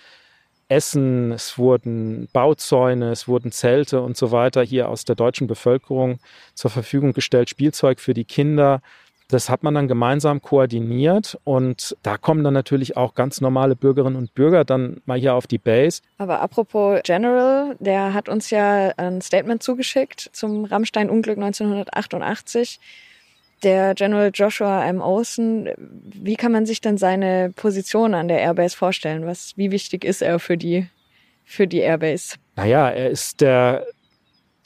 Essen, 0.70 1.33
es 1.33 1.59
wurden 1.59 2.28
Bauzäune, 2.33 3.11
es 3.11 3.26
wurden 3.26 3.52
Zelte 3.52 4.00
und 4.00 4.16
so 4.16 4.30
weiter 4.30 4.62
hier 4.62 4.88
aus 4.88 5.04
der 5.04 5.16
deutschen 5.16 5.46
Bevölkerung 5.46 6.18
zur 6.54 6.70
Verfügung 6.70 7.12
gestellt, 7.12 7.50
Spielzeug 7.50 8.00
für 8.00 8.14
die 8.14 8.24
Kinder. 8.24 8.80
Das 9.28 9.48
hat 9.48 9.62
man 9.62 9.74
dann 9.74 9.87
gemeinsam 9.87 10.42
koordiniert 10.42 11.38
und 11.44 11.96
da 12.02 12.18
kommen 12.18 12.42
dann 12.42 12.54
natürlich 12.54 12.96
auch 12.96 13.14
ganz 13.14 13.40
normale 13.40 13.76
Bürgerinnen 13.76 14.16
und 14.16 14.35
Bürger 14.35 14.64
dann 14.64 15.00
mal 15.06 15.18
hier 15.18 15.35
auf 15.35 15.46
die 15.46 15.59
Base. 15.59 16.02
Aber 16.18 16.40
apropos 16.40 17.00
General, 17.04 17.76
der 17.78 18.12
hat 18.12 18.28
uns 18.28 18.50
ja 18.50 18.92
ein 18.96 19.20
Statement 19.20 19.62
zugeschickt 19.62 20.30
zum 20.33 20.64
Rammstein-Unglück 20.64 21.37
1988 21.38 22.80
der 23.62 23.94
General 23.94 24.30
Joshua 24.32 24.84
M. 24.84 25.00
Olsen, 25.00 25.68
wie 25.76 26.36
kann 26.36 26.52
man 26.52 26.66
sich 26.66 26.80
dann 26.80 26.98
seine 26.98 27.52
Position 27.54 28.14
an 28.14 28.28
der 28.28 28.40
Airbase 28.40 28.76
vorstellen? 28.76 29.26
Was, 29.26 29.56
wie 29.56 29.70
wichtig 29.70 30.04
ist 30.04 30.22
er 30.22 30.38
für 30.38 30.56
die, 30.56 30.86
für 31.44 31.66
die 31.66 31.78
Airbase? 31.80 32.36
Naja, 32.56 32.88
er 32.90 33.10
ist 33.10 33.40
der 33.40 33.86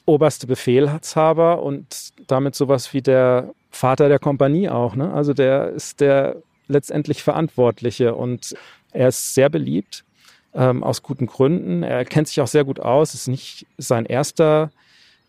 oberste 0.05 0.47
Befehlshaber 0.47 1.63
und 1.63 2.13
damit 2.27 2.55
sowas 2.55 2.93
wie 2.93 3.01
der 3.01 3.53
Vater 3.71 4.07
der 4.07 4.19
Kompanie 4.19 4.69
auch. 4.69 4.95
Ne? 4.95 5.11
Also 5.11 5.33
der 5.33 5.69
ist 5.69 5.99
der 5.99 6.37
letztendlich 6.67 7.23
Verantwortliche 7.23 8.15
und 8.15 8.55
er 8.91 9.09
ist 9.09 9.33
sehr 9.33 9.49
beliebt 9.49 10.05
ähm, 10.53 10.83
aus 10.83 11.03
guten 11.03 11.27
Gründen. 11.27 11.83
Er 11.83 12.05
kennt 12.05 12.27
sich 12.27 12.41
auch 12.41 12.47
sehr 12.47 12.63
gut 12.63 12.79
aus. 12.79 13.13
Ist 13.13 13.27
nicht 13.27 13.65
sein 13.77 14.05
erster 14.05 14.71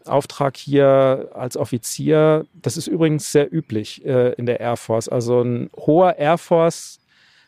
Auftrag 0.07 0.57
hier 0.57 1.31
als 1.35 1.57
Offizier, 1.57 2.47
das 2.55 2.77
ist 2.77 2.87
übrigens 2.87 3.33
sehr 3.33 3.53
üblich 3.53 4.05
äh, 4.05 4.33
in 4.35 4.47
der 4.47 4.61
Air 4.61 4.77
Force. 4.77 5.09
Also 5.09 5.42
ein 5.42 5.71
hoher 5.77 6.16
Air 6.16 6.38
Force 6.38 6.99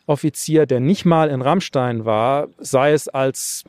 Offizier, 0.05 0.65
der 0.65 0.79
nicht 0.79 1.05
mal 1.05 1.29
in 1.29 1.41
Rammstein 1.41 2.03
war, 2.03 2.47
sei 2.57 2.93
es 2.93 3.07
als 3.07 3.63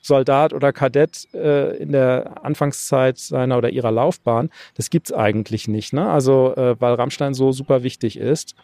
Soldat 0.00 0.52
oder 0.52 0.72
Kadett 0.72 1.26
äh, 1.34 1.76
in 1.76 1.90
der 1.90 2.44
Anfangszeit 2.44 3.18
seiner 3.18 3.58
oder 3.58 3.70
ihrer 3.70 3.90
Laufbahn, 3.90 4.50
das 4.76 4.90
gibt's 4.90 5.12
eigentlich 5.12 5.66
nicht. 5.66 5.92
Ne? 5.92 6.08
Also 6.08 6.54
äh, 6.56 6.80
weil 6.80 6.94
Rammstein 6.94 7.34
so 7.34 7.50
super 7.52 7.82
wichtig 7.82 8.16
ist. 8.16 8.54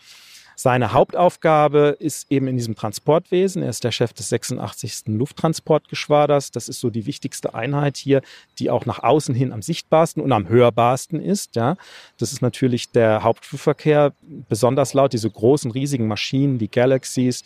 Seine 0.62 0.92
Hauptaufgabe 0.92 1.96
ist 1.98 2.30
eben 2.30 2.46
in 2.46 2.56
diesem 2.56 2.76
Transportwesen. 2.76 3.64
Er 3.64 3.70
ist 3.70 3.82
der 3.82 3.90
Chef 3.90 4.12
des 4.12 4.28
86. 4.28 5.08
Lufttransportgeschwaders. 5.08 6.52
Das 6.52 6.68
ist 6.68 6.78
so 6.78 6.88
die 6.88 7.04
wichtigste 7.04 7.56
Einheit 7.56 7.96
hier, 7.96 8.22
die 8.60 8.70
auch 8.70 8.86
nach 8.86 9.02
außen 9.02 9.34
hin 9.34 9.52
am 9.52 9.60
sichtbarsten 9.60 10.22
und 10.22 10.30
am 10.30 10.48
hörbarsten 10.48 11.20
ist. 11.20 11.56
Ja, 11.56 11.76
das 12.16 12.32
ist 12.32 12.42
natürlich 12.42 12.92
der 12.92 13.24
Hauptflugverkehr, 13.24 14.12
besonders 14.48 14.94
laut 14.94 15.12
diese 15.12 15.28
großen, 15.28 15.72
riesigen 15.72 16.06
Maschinen, 16.06 16.58
die 16.58 16.70
Galaxies, 16.70 17.42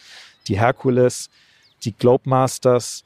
die 0.46 0.60
Hercules, 0.60 1.30
die 1.84 1.96
Globemasters. 1.96 3.02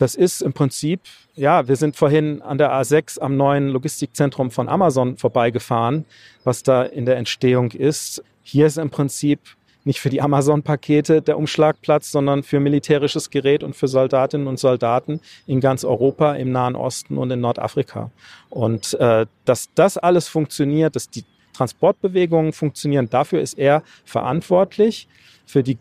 Das 0.00 0.16
ist 0.16 0.42
im 0.42 0.52
Prinzip, 0.52 1.02
ja, 1.36 1.68
wir 1.68 1.76
sind 1.76 1.94
vorhin 1.94 2.42
an 2.42 2.58
der 2.58 2.72
A6 2.72 3.20
am 3.20 3.36
neuen 3.36 3.68
Logistikzentrum 3.68 4.50
von 4.50 4.68
Amazon 4.68 5.16
vorbeigefahren, 5.16 6.06
was 6.42 6.64
da 6.64 6.82
in 6.82 7.06
der 7.06 7.18
Entstehung 7.18 7.70
ist. 7.70 8.24
Hier 8.50 8.64
ist 8.64 8.78
im 8.78 8.88
Prinzip 8.88 9.40
nicht 9.84 10.00
für 10.00 10.08
die 10.08 10.22
Amazon-Pakete 10.22 11.20
der 11.20 11.36
Umschlagplatz, 11.36 12.10
sondern 12.10 12.42
für 12.42 12.60
militärisches 12.60 13.28
Gerät 13.28 13.62
und 13.62 13.76
für 13.76 13.88
Soldatinnen 13.88 14.46
und 14.46 14.58
Soldaten 14.58 15.20
in 15.46 15.60
ganz 15.60 15.84
Europa, 15.84 16.34
im 16.34 16.50
Nahen 16.50 16.74
Osten 16.74 17.18
und 17.18 17.30
in 17.30 17.42
Nordafrika. 17.42 18.10
Und 18.48 18.94
äh, 18.94 19.26
dass 19.44 19.68
das 19.74 19.98
alles 19.98 20.28
funktioniert, 20.28 20.96
dass 20.96 21.10
die 21.10 21.26
Transportbewegungen 21.52 22.54
funktionieren, 22.54 23.10
dafür 23.10 23.42
ist 23.42 23.58
er 23.58 23.82
verantwortlich. 24.06 25.08
Für 25.44 25.62
die 25.62 25.76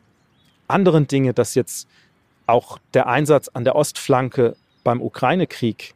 anderen 0.67 1.08
Dinge, 1.08 1.34
dass 1.34 1.56
jetzt 1.56 1.88
auch 2.47 2.80
der 2.93 3.08
Einsatz 3.08 3.47
an 3.47 3.63
der 3.63 3.77
Ostflanke 3.77 4.58
beim 4.84 5.01
Ukraine-Krieg 5.01 5.93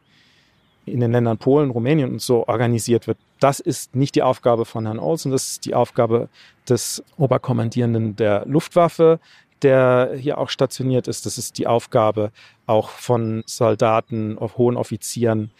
in 0.86 1.00
den 1.00 1.12
Ländern 1.12 1.36
Polen, 1.36 1.68
Rumänien 1.68 2.10
und 2.10 2.22
so 2.22 2.48
organisiert 2.48 3.06
wird, 3.06 3.18
das 3.42 3.58
ist 3.58 3.96
nicht 3.96 4.14
die 4.14 4.22
Aufgabe 4.22 4.64
von 4.64 4.86
Herrn 4.86 4.98
Olsen, 4.98 5.32
das 5.32 5.50
ist 5.50 5.64
die 5.64 5.74
Aufgabe 5.74 6.28
des 6.68 7.02
Oberkommandierenden 7.16 8.14
der 8.14 8.44
Luftwaffe, 8.46 9.18
der 9.62 10.12
hier 10.16 10.38
auch 10.38 10.48
stationiert 10.48 11.08
ist. 11.08 11.26
Das 11.26 11.38
ist 11.38 11.58
die 11.58 11.66
Aufgabe 11.66 12.30
auch 12.66 12.90
von 12.90 13.42
Soldaten, 13.46 14.38
hohen 14.38 14.76
Offizieren 14.76 15.50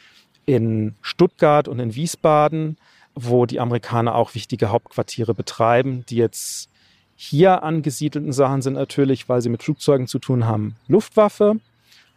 in 0.47 0.95
Stuttgart 1.03 1.68
und 1.68 1.79
in 1.81 1.95
Wiesbaden, 1.95 2.77
wo 3.14 3.47
die 3.47 3.61
Amerikaner 3.61 4.14
auch 4.14 4.35
wichtige 4.35 4.71
Hauptquartiere 4.71 5.35
betreiben, 5.35 6.05
die 6.09 6.16
jetzt 6.16 6.68
hier 7.16 7.62
angesiedelten 7.62 8.33
Sachen 8.33 8.62
sind 8.62 8.75
natürlich, 8.75 9.29
weil 9.29 9.42
sie 9.42 9.49
mit 9.49 9.62
Flugzeugen 9.62 10.07
zu 10.07 10.18
tun 10.18 10.47
haben, 10.47 10.77
Luftwaffe, 10.88 11.57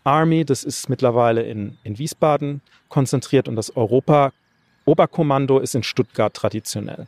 Army, 0.04 0.46
das 0.46 0.64
ist 0.64 0.90
mittlerweile 0.90 1.42
in, 1.42 1.78
in 1.84 1.98
Wiesbaden 1.98 2.62
konzentriert 2.90 3.48
und 3.48 3.56
das 3.56 3.76
Europa 3.76 4.32
Oberkommando 4.86 5.60
ist 5.60 5.76
in 5.76 5.84
Stuttgart 5.84 6.34
traditionell. 6.34 7.08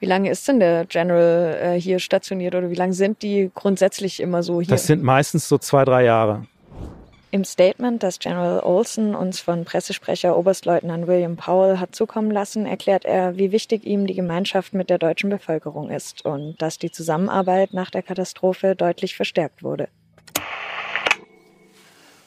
Wie 0.00 0.06
lange 0.06 0.30
ist 0.30 0.46
denn 0.46 0.60
der 0.60 0.84
General 0.84 1.58
äh, 1.60 1.80
hier 1.80 1.98
stationiert 1.98 2.54
oder 2.54 2.70
wie 2.70 2.74
lange 2.74 2.92
sind 2.92 3.22
die 3.22 3.50
grundsätzlich 3.54 4.20
immer 4.20 4.42
so 4.42 4.60
hier? 4.60 4.68
Das 4.68 4.86
sind 4.86 5.02
meistens 5.02 5.48
so 5.48 5.56
zwei, 5.56 5.84
drei 5.84 6.04
Jahre. 6.04 6.46
Im 7.30 7.44
Statement, 7.44 8.02
das 8.02 8.20
General 8.20 8.60
Olson 8.60 9.16
uns 9.16 9.40
von 9.40 9.64
Pressesprecher 9.64 10.36
Oberstleutnant 10.36 11.08
William 11.08 11.36
Powell 11.36 11.80
hat 11.80 11.92
zukommen 11.92 12.30
lassen, 12.30 12.64
erklärt 12.64 13.04
er, 13.04 13.36
wie 13.36 13.50
wichtig 13.50 13.84
ihm 13.84 14.06
die 14.06 14.14
Gemeinschaft 14.14 14.72
mit 14.72 14.88
der 14.88 14.98
deutschen 14.98 15.30
Bevölkerung 15.30 15.90
ist 15.90 16.24
und 16.24 16.62
dass 16.62 16.78
die 16.78 16.92
Zusammenarbeit 16.92 17.74
nach 17.74 17.90
der 17.90 18.02
Katastrophe 18.02 18.76
deutlich 18.76 19.16
verstärkt 19.16 19.64
wurde. 19.64 19.88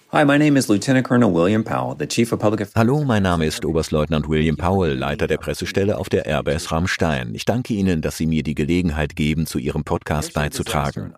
Hi, 0.09 0.23
my 0.23 0.37
name 0.37 0.55
is 0.55 0.69
Lieutenant 0.69 1.05
Colonel 1.05 1.33
William 1.33 1.65
Powell, 1.65 1.93
the 1.93 2.07
Chief 2.07 2.31
of 2.31 2.39
Public 2.39 2.65
Hallo, 2.75 3.03
mein 3.03 3.23
Name 3.23 3.45
ist 3.45 3.65
Oberstleutnant 3.65 4.29
William 4.29 4.55
Powell, 4.55 4.93
Leiter 4.93 5.27
der 5.27 5.37
Pressestelle 5.37 5.97
auf 5.97 6.07
der 6.07 6.25
Airbase 6.25 6.71
Rammstein. 6.71 7.35
Ich 7.35 7.43
danke 7.43 7.73
Ihnen, 7.73 8.01
dass 8.01 8.15
Sie 8.15 8.25
mir 8.25 8.41
die 8.41 8.55
Gelegenheit 8.55 9.17
geben, 9.17 9.45
zu 9.45 9.59
Ihrem 9.59 9.83
Podcast 9.83 10.33
beizutragen. 10.33 11.13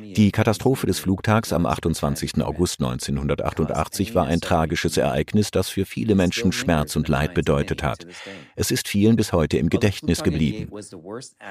Die 0.00 0.32
Katastrophe 0.32 0.88
des 0.88 0.98
Flugtags 0.98 1.52
am 1.52 1.66
28. 1.66 2.42
August 2.42 2.80
1988 2.80 4.16
war 4.16 4.26
ein 4.26 4.40
tragisches 4.40 4.96
Ereignis, 4.96 5.52
das 5.52 5.68
für 5.68 5.86
viele 5.86 6.16
Menschen 6.16 6.50
Schmerz 6.50 6.96
und 6.96 7.06
Leid 7.06 7.34
bedeutet 7.34 7.84
hat. 7.84 8.08
Es 8.56 8.72
ist 8.72 8.88
vielen 8.88 9.14
bis 9.14 9.32
heute 9.32 9.58
im 9.58 9.70
Gedächtnis 9.70 10.24
geblieben. 10.24 10.68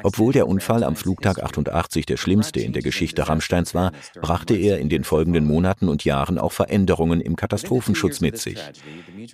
Obwohl 0.04 0.34
der 0.34 0.46
Unfall 0.50 0.84
am 0.84 0.98
Flugtag 0.98 1.42
88 1.42 2.06
der 2.06 2.18
schlimmste 2.18 2.60
in 2.60 2.74
der 2.74 2.82
Geschichte 2.82 3.30
Rammsteins 3.30 3.74
war, 3.74 3.94
brachte 4.20 4.58
er 4.58 4.80
in 4.80 4.90
den 4.90 5.06
folgenden 5.06 5.46
Monaten 5.46 5.88
und 5.88 6.04
Jahren 6.04 6.38
auch 6.38 6.52
Veränderungen 6.52 6.81
Veränderungen 6.82 7.22
im 7.22 7.36
Katastrophenschutz 7.36 8.22
mit 8.22 8.40
sich. 8.40 8.58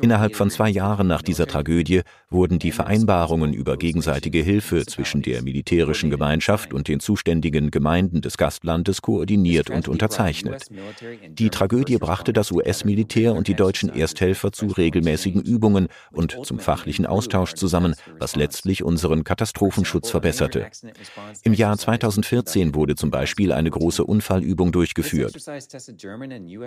Innerhalb 0.01 0.36
von 0.36 0.49
zwei 0.49 0.69
Jahren 0.69 1.07
nach 1.07 1.21
dieser 1.21 1.47
Tragödie 1.47 2.01
wurden 2.29 2.60
die 2.60 2.73
Vereinbarungen 2.73 3.53
über 3.53 3.77
gegenseitige 3.77 4.39
Hilfe 4.39 4.86
zwischen 4.86 5.21
der 5.21 5.41
militärischen 5.43 6.10
Gemeinschaft 6.10 6.73
und 6.73 6.89
den 6.89 6.99
zuständigen 6.99 7.71
Gemeinden 7.71 8.19
des 8.19 8.38
Gastlandes 8.38 9.01
koordiniert 9.01 9.69
und 9.69 9.88
unterzeichnet. 9.88 10.65
Die 11.29 11.49
Tragödie 11.49 11.97
brachte 11.97 12.33
das 12.33 12.51
US-Militär 12.51 13.33
und 13.33 13.47
die 13.47 13.55
deutschen 13.55 13.89
Ersthelfer 13.95 14.51
zu 14.51 14.67
regelmäßigen 14.67 15.41
Übungen 15.41 15.88
und 16.12 16.38
zum 16.43 16.60
fachlichen 16.60 17.05
Austausch 17.05 17.53
zusammen, 17.53 17.95
was 18.19 18.36
letztlich 18.36 18.83
unseren 18.83 19.23
Katastrophenschutz 19.23 20.10
verbesserte. 20.10 20.67
Im 21.43 21.53
Jahr 21.53 21.77
2014 21.77 22.75
wurde 22.75 22.95
zum 22.95 23.10
Beispiel 23.10 23.53
eine 23.53 23.69
große 23.69 24.03
Unfallübung 24.03 24.73
durchgeführt. 24.73 25.38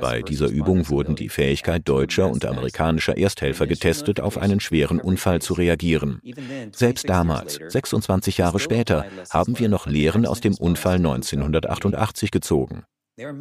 Bei 0.01 0.23
dieser 0.23 0.49
Übung 0.49 0.70
Übung 0.71 0.89
wurden 0.89 1.17
die 1.17 1.29
Fähigkeit 1.29 1.83
deutscher 1.89 2.31
und 2.31 2.45
amerikanischer 2.45 3.17
Ersthelfer 3.17 3.67
getestet, 3.67 4.21
auf 4.21 4.39
einen 4.39 4.61
schweren 4.61 5.01
Unfall 5.01 5.43
zu 5.43 5.55
reagieren. 5.55 6.23
Selbst 6.71 7.09
damals, 7.09 7.59
26 7.67 8.39
Jahre 8.39 8.61
später, 8.61 9.05
haben 9.31 9.59
wir 9.59 9.69
noch 9.69 9.89
Lehren 9.89 10.27
aus 10.27 10.41
dem 10.41 10.55
Unfall 10.55 10.99
1988 10.99 12.31
gezogen. 12.31 12.85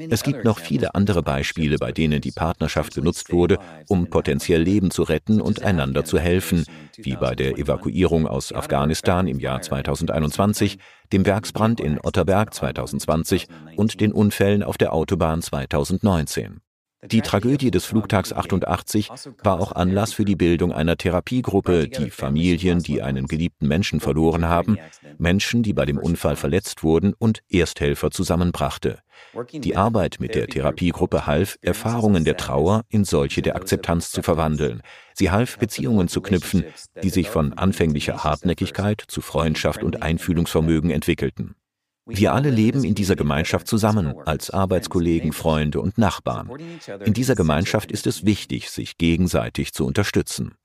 Es 0.09 0.23
gibt 0.23 0.43
noch 0.43 0.57
viele 0.57 0.95
andere 0.95 1.21
Beispiele, 1.21 1.77
bei 1.77 1.91
denen 1.91 2.19
die 2.19 2.31
Partnerschaft 2.31 2.95
genutzt 2.95 3.31
wurde, 3.31 3.59
um 3.87 4.09
potenziell 4.09 4.63
Leben 4.63 4.89
zu 4.89 5.03
retten 5.03 5.39
und 5.39 5.61
einander 5.61 6.05
zu 6.05 6.17
helfen, 6.17 6.65
wie 6.97 7.15
bei 7.15 7.35
der 7.35 7.59
Evakuierung 7.59 8.25
aus 8.25 8.51
Afghanistan 8.51 9.27
im 9.27 9.39
Jahr 9.39 9.61
2021, 9.61 10.79
dem 11.13 11.27
Werksbrand 11.27 11.79
in 11.79 11.99
Otterberg 12.01 12.55
2020 12.55 13.45
und 13.75 14.01
den 14.01 14.13
Unfällen 14.13 14.63
auf 14.63 14.79
der 14.79 14.93
Autobahn 14.93 15.43
2019. 15.43 16.61
Die 17.05 17.21
Tragödie 17.21 17.71
des 17.71 17.85
Flugtags 17.85 18.33
88 18.33 19.09
war 19.41 19.61
auch 19.61 19.71
Anlass 19.71 20.11
für 20.11 20.25
die 20.25 20.35
Bildung 20.35 20.73
einer 20.73 20.97
Therapiegruppe, 20.97 21.87
die 21.87 22.09
Familien, 22.09 22.79
die 22.79 23.01
einen 23.01 23.25
geliebten 23.25 23.67
Menschen 23.67 24.01
verloren 24.01 24.49
haben, 24.49 24.77
Menschen, 25.17 25.63
die 25.63 25.73
bei 25.73 25.85
dem 25.85 25.97
Unfall 25.97 26.35
verletzt 26.35 26.83
wurden 26.83 27.13
und 27.17 27.41
Ersthelfer 27.49 28.11
zusammenbrachte. 28.11 28.99
Die 29.53 29.77
Arbeit 29.77 30.17
mit 30.19 30.35
der 30.35 30.47
Therapiegruppe 30.47 31.25
half, 31.25 31.57
Erfahrungen 31.61 32.25
der 32.25 32.37
Trauer 32.37 32.83
in 32.89 33.05
solche 33.05 33.41
der 33.41 33.55
Akzeptanz 33.55 34.11
zu 34.11 34.21
verwandeln. 34.21 34.81
Sie 35.13 35.31
half, 35.31 35.57
Beziehungen 35.57 36.07
zu 36.07 36.21
knüpfen, 36.21 36.65
die 37.01 37.09
sich 37.09 37.29
von 37.29 37.53
anfänglicher 37.53 38.23
Hartnäckigkeit 38.23 39.03
zu 39.07 39.21
Freundschaft 39.21 39.83
und 39.83 40.01
Einfühlungsvermögen 40.01 40.89
entwickelten. 40.91 41.55
Wir 42.09 42.33
alle 42.33 42.49
leben 42.49 42.83
in 42.83 42.95
dieser 42.95 43.15
Gemeinschaft 43.15 43.67
zusammen, 43.67 44.13
als 44.25 44.49
Arbeitskollegen, 44.49 45.33
Freunde 45.33 45.81
und 45.81 45.97
Nachbarn. 45.97 46.49
In 47.05 47.13
dieser 47.13 47.35
Gemeinschaft 47.35 47.91
ist 47.91 48.07
es 48.07 48.25
wichtig, 48.25 48.69
sich 48.69 48.97
gegenseitig 48.97 49.73
zu 49.73 49.85
unterstützen. 49.85 50.55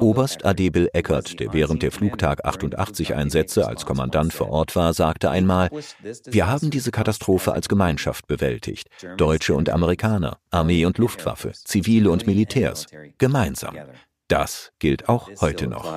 Oberst 0.00 0.44
Adebel 0.44 0.88
Eckert, 0.92 1.40
der 1.40 1.52
während 1.52 1.82
der 1.82 1.90
Flugtag 1.90 2.44
88 2.44 3.14
Einsätze 3.14 3.66
als 3.66 3.86
Kommandant 3.86 4.32
vor 4.32 4.50
Ort 4.50 4.76
war, 4.76 4.92
sagte 4.94 5.30
einmal, 5.30 5.70
wir 6.26 6.46
haben 6.46 6.70
diese 6.70 6.90
Katastrophe 6.90 7.52
als 7.52 7.68
Gemeinschaft 7.68 8.26
bewältigt. 8.26 8.88
Deutsche 9.16 9.54
und 9.54 9.70
Amerikaner, 9.70 10.38
Armee 10.50 10.84
und 10.84 10.98
Luftwaffe, 10.98 11.52
Zivile 11.52 12.10
und 12.10 12.26
Militärs, 12.26 12.86
gemeinsam. 13.18 13.76
Das 14.28 14.72
gilt 14.78 15.08
auch 15.08 15.28
heute 15.40 15.66
noch. 15.66 15.92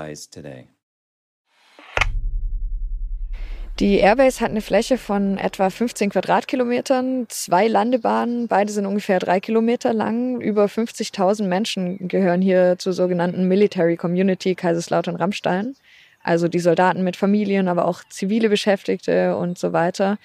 Die 3.80 3.98
Airbase 3.98 4.40
hat 4.40 4.52
eine 4.52 4.62
Fläche 4.62 4.98
von 4.98 5.38
etwa 5.38 5.70
15 5.70 6.12
Quadratkilometern, 6.12 7.26
zwei 7.28 7.68
Landebahnen, 7.68 8.48
beide 8.48 8.72
sind 8.72 8.86
ungefähr 8.86 9.20
drei 9.20 9.42
Kilometer 9.42 9.94
lang. 9.94 10.40
Über 10.40 10.68
50.000 10.68 11.44
Menschen 11.44 12.08
gehören 12.08 12.42
hier 12.42 12.78
zur 12.78 12.94
sogenannten 12.94 13.50
Military 13.50 13.98
Community 13.98 14.56
Kaiserslautern-Rammstein. 14.56 15.76
Also 16.24 16.48
die 16.48 16.60
Soldaten 16.60 17.04
mit 17.04 17.18
Familien, 17.18 17.68
aber 17.68 17.86
auch 17.86 18.02
zivile 18.10 18.48
Beschäftigte 18.48 19.36
und 19.36 19.58
so 19.58 19.74
weiter. 19.74 20.20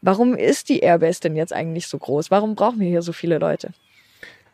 Warum 0.00 0.34
ist 0.34 0.70
die 0.70 0.80
Airbase 0.80 1.20
denn 1.20 1.36
jetzt 1.36 1.52
eigentlich 1.52 1.86
so 1.86 1.98
groß? 1.98 2.30
Warum 2.30 2.54
brauchen 2.54 2.80
wir 2.80 2.88
hier 2.88 3.02
so 3.02 3.12
viele 3.12 3.36
Leute? 3.36 3.74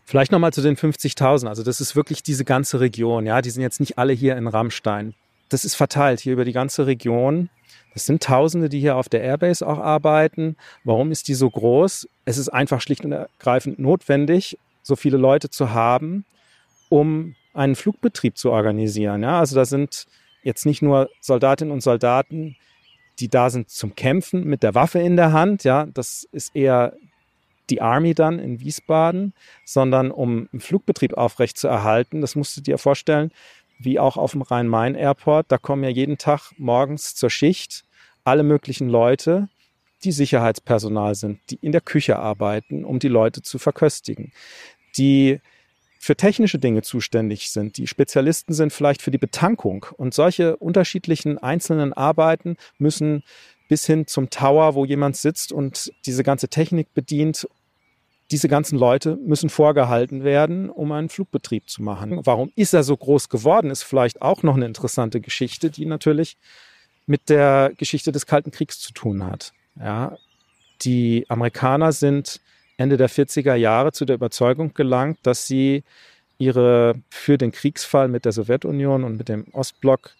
Vielleicht 0.05 0.33
nochmal 0.33 0.53
zu 0.53 0.63
den 0.63 0.77
50.000. 0.77 1.47
Also 1.47 1.63
das 1.63 1.81
ist 1.81 1.95
wirklich 1.95 2.25
diese 2.25 2.45
ganze 2.45 2.81
Region. 2.81 3.25
Ja, 3.25 3.41
die 3.41 3.51
sind 3.51 3.63
jetzt 3.63 3.79
nicht 3.79 3.99
alle 3.99 4.13
hier 4.13 4.37
in 4.37 4.49
Rammstein. 4.49 5.15
Das 5.49 5.65
ist 5.65 5.77
verteilt 5.77 6.19
hier 6.19 6.33
über 6.33 6.45
die 6.45 6.53
ganze 6.53 6.89
Region. 6.89 7.51
Es 7.97 8.05
sind 8.05 8.23
Tausende, 8.23 8.69
die 8.69 8.79
hier 8.79 8.97
auf 8.97 9.09
der 9.09 9.23
Airbase 9.23 9.67
auch 9.67 9.79
arbeiten. 9.79 10.57
Warum 10.85 11.13
ist 11.13 11.29
die 11.29 11.35
so 11.35 11.49
groß? 11.49 12.07
Es 12.27 12.37
ist 12.37 12.51
einfach 12.51 12.83
schlicht 12.83 13.07
und 13.07 13.13
ergreifend 13.13 13.79
notwendig, 13.79 14.59
so 14.83 14.97
viele 14.97 15.17
Leute 15.17 15.49
zu 15.49 15.73
haben, 15.73 16.27
um 16.91 17.37
einen 17.55 17.75
Flugbetrieb 17.75 18.37
zu 18.37 18.51
organisieren. 18.51 19.23
Ja, 19.23 19.39
also 19.39 19.57
da 19.57 19.65
sind 19.65 20.07
jetzt 20.43 20.67
nicht 20.67 20.83
nur 20.83 21.09
Soldatinnen 21.23 21.73
und 21.73 21.81
Soldaten, 21.81 22.57
die 23.19 23.29
da 23.29 23.49
sind 23.49 23.71
zum 23.71 23.95
Kämpfen 23.95 24.45
mit 24.45 24.63
der 24.63 24.75
Waffe 24.75 24.99
in 24.99 25.17
der 25.17 25.33
Hand. 25.33 25.65
Ja, 25.65 25.87
das 25.87 26.29
ist 26.33 26.55
eher 26.55 26.93
die 27.71 27.81
Army 27.81 28.13
dann 28.13 28.39
in 28.39 28.61
Wiesbaden, 28.61 29.33
sondern 29.65 30.11
um 30.11 30.51
einen 30.53 30.61
Flugbetrieb 30.61 31.15
aufrechtzuerhalten. 31.15 32.21
Das 32.21 32.37
musst 32.37 32.59
du 32.59 32.61
dir 32.61 32.77
vorstellen, 32.77 33.33
wie 33.79 33.99
auch 33.99 34.19
auf 34.19 34.33
dem 34.33 34.43
Rhein-Main-Airport. 34.43 35.47
Da 35.49 35.57
kommen 35.57 35.83
ja 35.83 35.89
jeden 35.89 36.19
Tag 36.19 36.53
morgens 36.59 37.15
zur 37.15 37.31
Schicht 37.31 37.86
alle 38.27 38.43
möglichen 38.43 38.89
Leute, 38.89 39.49
die 40.05 40.13
Sicherheitspersonal 40.13 41.15
sind, 41.15 41.41
die 41.51 41.59
in 41.63 41.73
der 41.73 41.81
Küche 41.81 42.19
arbeiten, 42.19 42.85
um 42.85 42.99
die 42.99 43.09
Leute 43.09 43.43
zu 43.43 43.59
verköstigen, 43.59 44.33
die 44.97 45.41
für 45.99 46.17
technische 46.17 46.59
Dinge 46.59 46.83
zuständig 46.83 47.51
sind, 47.51 47.79
die 47.79 47.87
Spezialisten 47.87 48.53
sind 48.53 48.73
vielleicht 48.73 49.03
für 49.03 49.11
die 49.11 49.19
Betankung. 49.19 49.87
Und 49.97 50.15
solche 50.15 50.57
unterschiedlichen 50.57 51.39
einzelnen 51.39 51.93
Arbeiten 51.93 52.57
müssen 52.79 53.23
bis 53.69 53.87
hin 53.87 54.07
zum 54.07 54.31
Tower, 54.31 54.75
wo 54.75 54.85
jemand 54.85 55.17
sitzt 55.17 55.53
und 55.53 55.93
diese 56.05 56.23
ganze 56.23 56.49
Technik 56.49 56.95
bedient, 56.95 57.49
diese 58.31 58.49
ganzen 58.49 58.79
Leute 58.79 59.17
müssen 59.17 59.51
vorgehalten 59.51 60.23
werden, 60.25 60.69
um 60.69 60.93
einen 60.93 61.09
Flugbetrieb 61.09 61.69
zu 61.69 61.83
machen. 61.83 62.21
Warum 62.25 62.53
ist 62.57 62.75
er 62.75 62.83
so 62.83 62.97
groß 62.97 63.29
geworden, 63.29 63.71
ist 63.71 63.85
vielleicht 63.85 64.21
auch 64.21 64.43
noch 64.43 64.57
eine 64.57 64.67
interessante 64.67 65.21
Geschichte, 65.21 65.71
die 65.71 65.87
natürlich 65.87 66.37
mit 67.07 67.29
der 67.29 67.73
Geschichte 67.77 68.13
des 68.13 68.27
Kalten 68.27 68.51
Kriegs 68.51 68.81
zu 68.81 68.93
tun 68.93 69.25
hat. 69.25 69.53
Ja, 69.79 70.17
die 70.83 71.25
Amerikaner 71.29 71.93
sind 71.93 72.41
Ende 72.77 72.97
der 72.97 73.09
40er 73.09 73.55
Jahre 73.55 73.93
zu 73.93 74.05
der 74.05 74.17
Überzeugung 74.17 74.75
gelangt, 74.75 75.19
dass 75.23 75.47
sie 75.47 75.85
ihre 76.39 76.95
für 77.09 77.39
den 77.39 77.53
Kriegsfall 77.53 78.09
mit 78.09 78.25
der 78.25 78.33
Sowjetunion 78.33 79.05
und 79.05 79.17
mit 79.17 79.29
dem 79.29 79.47
Ostblock 79.53 80.15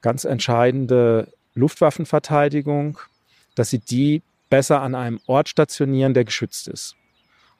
ganz 0.00 0.24
entscheidende 0.24 1.32
Luftwaffenverteidigung, 1.54 2.98
dass 3.54 3.70
sie 3.70 3.78
die 3.78 4.22
besser 4.50 4.82
an 4.82 4.94
einem 4.94 5.20
Ort 5.26 5.48
stationieren, 5.48 6.14
der 6.14 6.24
geschützt 6.24 6.68
ist. 6.68 6.96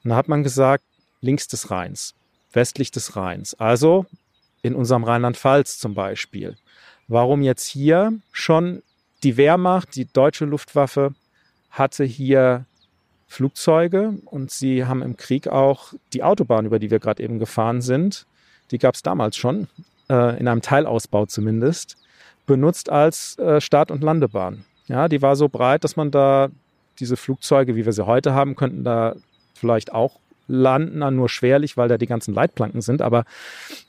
Und 0.02 0.10
da 0.10 0.16
hat 0.16 0.28
man 0.28 0.42
gesagt, 0.42 0.84
links 1.20 1.48
des 1.48 1.70
Rheins, 1.70 2.14
westlich 2.52 2.90
des 2.90 3.16
Rheins, 3.16 3.54
also 3.54 4.06
in 4.62 4.74
unserem 4.74 5.04
Rheinland-Pfalz 5.04 5.78
zum 5.78 5.94
Beispiel. 5.94 6.56
Warum 7.08 7.42
jetzt 7.42 7.66
hier 7.66 8.14
schon 8.32 8.82
die 9.22 9.36
Wehrmacht, 9.36 9.94
die 9.96 10.06
deutsche 10.06 10.44
Luftwaffe 10.44 11.14
hatte 11.70 12.04
hier 12.04 12.66
Flugzeuge 13.26 14.14
und 14.26 14.50
sie 14.50 14.84
haben 14.84 15.02
im 15.02 15.16
Krieg 15.16 15.48
auch 15.48 15.92
die 16.12 16.22
Autobahn, 16.22 16.66
über 16.66 16.78
die 16.78 16.90
wir 16.90 17.00
gerade 17.00 17.22
eben 17.22 17.38
gefahren 17.38 17.80
sind, 17.80 18.26
die 18.70 18.78
gab 18.78 18.94
es 18.94 19.02
damals 19.02 19.36
schon, 19.36 19.68
äh, 20.08 20.38
in 20.38 20.46
einem 20.46 20.62
Teilausbau 20.62 21.26
zumindest, 21.26 21.96
benutzt 22.46 22.90
als 22.90 23.38
äh, 23.38 23.60
Start- 23.60 23.90
und 23.90 24.02
Landebahn. 24.02 24.64
Ja, 24.86 25.08
die 25.08 25.22
war 25.22 25.36
so 25.36 25.48
breit, 25.48 25.84
dass 25.84 25.96
man 25.96 26.10
da 26.10 26.48
diese 27.00 27.16
Flugzeuge, 27.16 27.74
wie 27.74 27.84
wir 27.84 27.92
sie 27.92 28.06
heute 28.06 28.34
haben, 28.34 28.54
könnten 28.54 28.84
da 28.84 29.16
vielleicht 29.54 29.92
auch 29.92 30.20
landen, 30.46 30.98
nur 31.16 31.28
schwerlich, 31.28 31.76
weil 31.76 31.88
da 31.88 31.96
die 31.96 32.06
ganzen 32.06 32.34
Leitplanken 32.34 32.82
sind. 32.82 33.00
Aber 33.00 33.24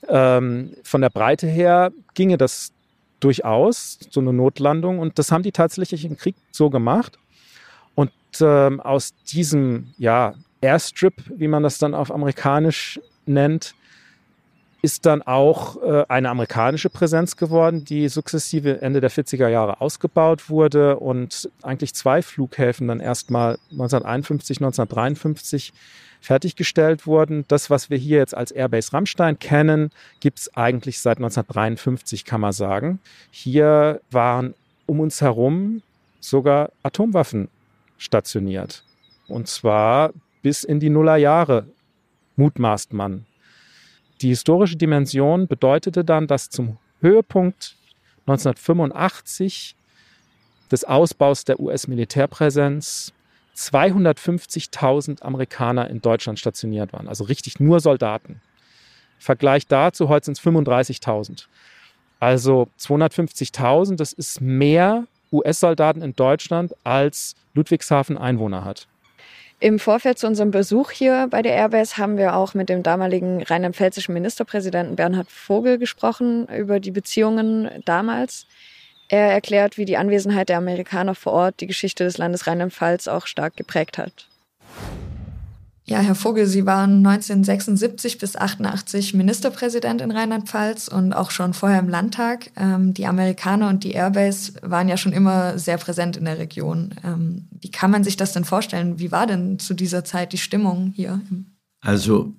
ähm, 0.08 0.72
von 0.82 1.02
der 1.02 1.10
Breite 1.10 1.46
her 1.46 1.92
ginge 2.14 2.38
das 2.38 2.72
durchaus, 3.20 3.98
so 4.10 4.20
eine 4.20 4.32
Notlandung. 4.32 4.98
Und 4.98 5.18
das 5.18 5.32
haben 5.32 5.42
die 5.42 5.52
tatsächlich 5.52 6.04
im 6.04 6.16
Krieg 6.16 6.36
so 6.50 6.70
gemacht. 6.70 7.18
Und 7.94 8.12
ähm, 8.40 8.80
aus 8.80 9.14
diesem 9.24 9.94
ja, 9.98 10.34
Airstrip, 10.60 11.14
wie 11.28 11.48
man 11.48 11.62
das 11.62 11.78
dann 11.78 11.94
auf 11.94 12.10
amerikanisch 12.12 13.00
nennt, 13.24 13.74
ist 14.82 15.06
dann 15.06 15.22
auch 15.22 15.82
äh, 15.82 16.04
eine 16.08 16.28
amerikanische 16.28 16.90
Präsenz 16.90 17.36
geworden, 17.36 17.84
die 17.84 18.08
sukzessive 18.08 18.82
Ende 18.82 19.00
der 19.00 19.10
40er 19.10 19.48
Jahre 19.48 19.80
ausgebaut 19.80 20.48
wurde 20.48 20.98
und 20.98 21.50
eigentlich 21.62 21.94
zwei 21.94 22.22
Flughäfen 22.22 22.86
dann 22.86 23.00
erstmal 23.00 23.58
1951, 23.72 24.58
1953 24.58 25.72
fertiggestellt 26.20 27.06
wurden. 27.06 27.44
Das, 27.48 27.70
was 27.70 27.90
wir 27.90 27.98
hier 27.98 28.18
jetzt 28.18 28.36
als 28.36 28.52
Airbase 28.52 28.92
Rammstein 28.92 29.38
kennen, 29.38 29.90
gibt 30.20 30.38
es 30.38 30.56
eigentlich 30.56 31.00
seit 31.00 31.18
1953, 31.18 32.24
kann 32.24 32.40
man 32.40 32.52
sagen. 32.52 33.00
Hier 33.30 34.00
waren 34.10 34.54
um 34.86 35.00
uns 35.00 35.20
herum 35.20 35.82
sogar 36.20 36.70
Atomwaffen 36.82 37.48
stationiert. 37.98 38.84
Und 39.28 39.48
zwar 39.48 40.12
bis 40.42 40.64
in 40.64 40.80
die 40.80 40.90
Nullerjahre, 40.90 41.66
mutmaßt 42.36 42.92
man. 42.92 43.26
Die 44.20 44.28
historische 44.28 44.76
Dimension 44.76 45.46
bedeutete 45.46 46.04
dann, 46.04 46.26
dass 46.26 46.50
zum 46.50 46.78
Höhepunkt 47.00 47.76
1985 48.26 49.76
des 50.70 50.84
Ausbaus 50.84 51.44
der 51.44 51.60
US-Militärpräsenz 51.60 53.12
250.000 53.56 55.22
Amerikaner 55.22 55.88
in 55.88 56.00
Deutschland 56.00 56.38
stationiert 56.38 56.92
waren, 56.92 57.08
also 57.08 57.24
richtig 57.24 57.58
nur 57.58 57.80
Soldaten. 57.80 58.40
Vergleich 59.18 59.66
dazu, 59.66 60.08
heute 60.08 60.26
sind 60.26 60.38
es 60.38 60.44
35.000. 60.44 61.46
Also 62.20 62.68
250.000, 62.78 63.96
das 63.96 64.12
ist 64.12 64.40
mehr 64.40 65.06
US-Soldaten 65.32 66.02
in 66.02 66.14
Deutschland, 66.14 66.74
als 66.84 67.34
Ludwigshafen 67.54 68.16
Einwohner 68.18 68.64
hat. 68.64 68.86
Im 69.58 69.78
Vorfeld 69.78 70.18
zu 70.18 70.26
unserem 70.26 70.50
Besuch 70.50 70.90
hier 70.90 71.28
bei 71.30 71.40
der 71.40 71.54
Airbase 71.54 71.96
haben 71.96 72.18
wir 72.18 72.36
auch 72.36 72.52
mit 72.52 72.68
dem 72.68 72.82
damaligen 72.82 73.42
rheinland-pfälzischen 73.42 74.12
Ministerpräsidenten 74.12 74.96
Bernhard 74.96 75.30
Vogel 75.30 75.78
gesprochen 75.78 76.46
über 76.48 76.78
die 76.78 76.90
Beziehungen 76.90 77.70
damals. 77.86 78.46
Er 79.08 79.30
erklärt, 79.30 79.78
wie 79.78 79.84
die 79.84 79.96
Anwesenheit 79.96 80.48
der 80.48 80.58
Amerikaner 80.58 81.14
vor 81.14 81.32
Ort 81.32 81.60
die 81.60 81.66
Geschichte 81.66 82.04
des 82.04 82.18
Landes 82.18 82.46
Rheinland-Pfalz 82.46 83.08
auch 83.08 83.26
stark 83.26 83.56
geprägt 83.56 83.98
hat. 83.98 84.28
Ja, 85.88 86.00
Herr 86.00 86.16
Vogel, 86.16 86.46
Sie 86.46 86.66
waren 86.66 87.06
1976 87.06 88.18
bis 88.18 88.34
88 88.34 89.14
Ministerpräsident 89.14 90.00
in 90.00 90.10
Rheinland-Pfalz 90.10 90.88
und 90.88 91.12
auch 91.12 91.30
schon 91.30 91.54
vorher 91.54 91.78
im 91.78 91.88
Landtag. 91.88 92.50
Ähm, 92.56 92.92
die 92.92 93.06
Amerikaner 93.06 93.68
und 93.68 93.84
die 93.84 93.92
Airbase 93.92 94.54
waren 94.62 94.88
ja 94.88 94.96
schon 94.96 95.12
immer 95.12 95.60
sehr 95.60 95.78
präsent 95.78 96.16
in 96.16 96.24
der 96.24 96.38
Region. 96.38 96.92
Ähm, 97.04 97.46
wie 97.52 97.70
kann 97.70 97.92
man 97.92 98.02
sich 98.02 98.16
das 98.16 98.32
denn 98.32 98.44
vorstellen? 98.44 98.98
Wie 98.98 99.12
war 99.12 99.28
denn 99.28 99.60
zu 99.60 99.74
dieser 99.74 100.04
Zeit 100.04 100.32
die 100.32 100.38
Stimmung 100.38 100.92
hier? 100.96 101.20
Also 101.82 102.34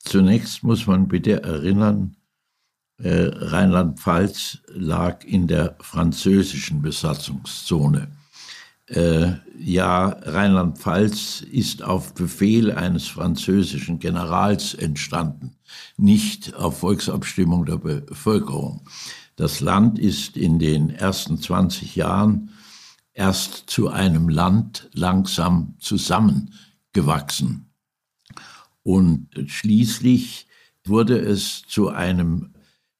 zunächst 0.00 0.62
muss 0.62 0.86
man 0.86 1.08
bitte 1.08 1.42
erinnern, 1.42 2.14
äh, 3.02 3.30
Rheinland-Pfalz 3.34 4.58
lag 4.68 5.24
in 5.24 5.48
der 5.48 5.76
französischen 5.80 6.82
Besatzungszone. 6.82 8.08
Äh, 8.86 9.32
ja, 9.58 10.08
Rheinland-Pfalz 10.22 11.40
ist 11.40 11.82
auf 11.82 12.14
Befehl 12.14 12.70
eines 12.70 13.08
französischen 13.08 13.98
Generals 13.98 14.74
entstanden, 14.74 15.56
nicht 15.96 16.54
auf 16.54 16.78
Volksabstimmung 16.78 17.64
der 17.64 17.78
Bevölkerung. 17.78 18.82
Das 19.34 19.60
Land 19.60 19.98
ist 19.98 20.36
in 20.36 20.58
den 20.58 20.90
ersten 20.90 21.40
20 21.40 21.96
Jahren 21.96 22.50
erst 23.14 23.64
zu 23.68 23.88
einem 23.88 24.28
Land 24.28 24.90
langsam 24.92 25.74
zusammengewachsen. 25.80 27.66
Und 28.84 29.28
schließlich 29.46 30.46
wurde 30.84 31.18
es 31.18 31.62
zu 31.66 31.88
einem 31.88 32.52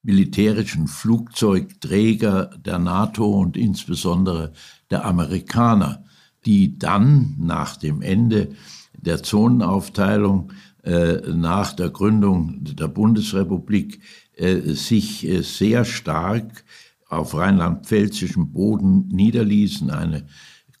militärischen 0.03 0.87
Flugzeugträger 0.87 2.51
der 2.57 2.77
NATO 2.77 3.25
und 3.25 3.57
insbesondere 3.57 4.51
der 4.91 5.05
Amerikaner, 5.05 6.03
die 6.45 6.77
dann 6.77 7.35
nach 7.39 7.77
dem 7.77 8.01
Ende 8.01 8.49
der 8.93 9.23
Zonenaufteilung, 9.23 10.51
äh, 10.83 11.19
nach 11.33 11.73
der 11.73 11.89
Gründung 11.89 12.59
der 12.63 12.89
Bundesrepublik, 12.89 14.01
äh, 14.35 14.73
sich 14.73 15.25
äh, 15.25 15.41
sehr 15.41 15.85
stark 15.85 16.65
auf 17.07 17.35
rheinland-pfälzischem 17.35 18.51
Boden 18.51 19.07
niederließen, 19.07 19.89
eine 19.89 20.25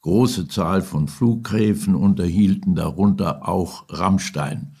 große 0.01 0.49
Zahl 0.49 0.81
von 0.81 1.07
Flughäfen 1.07 1.95
unterhielten, 1.95 2.75
darunter 2.75 3.47
auch 3.47 3.85
Rammstein. 3.87 4.75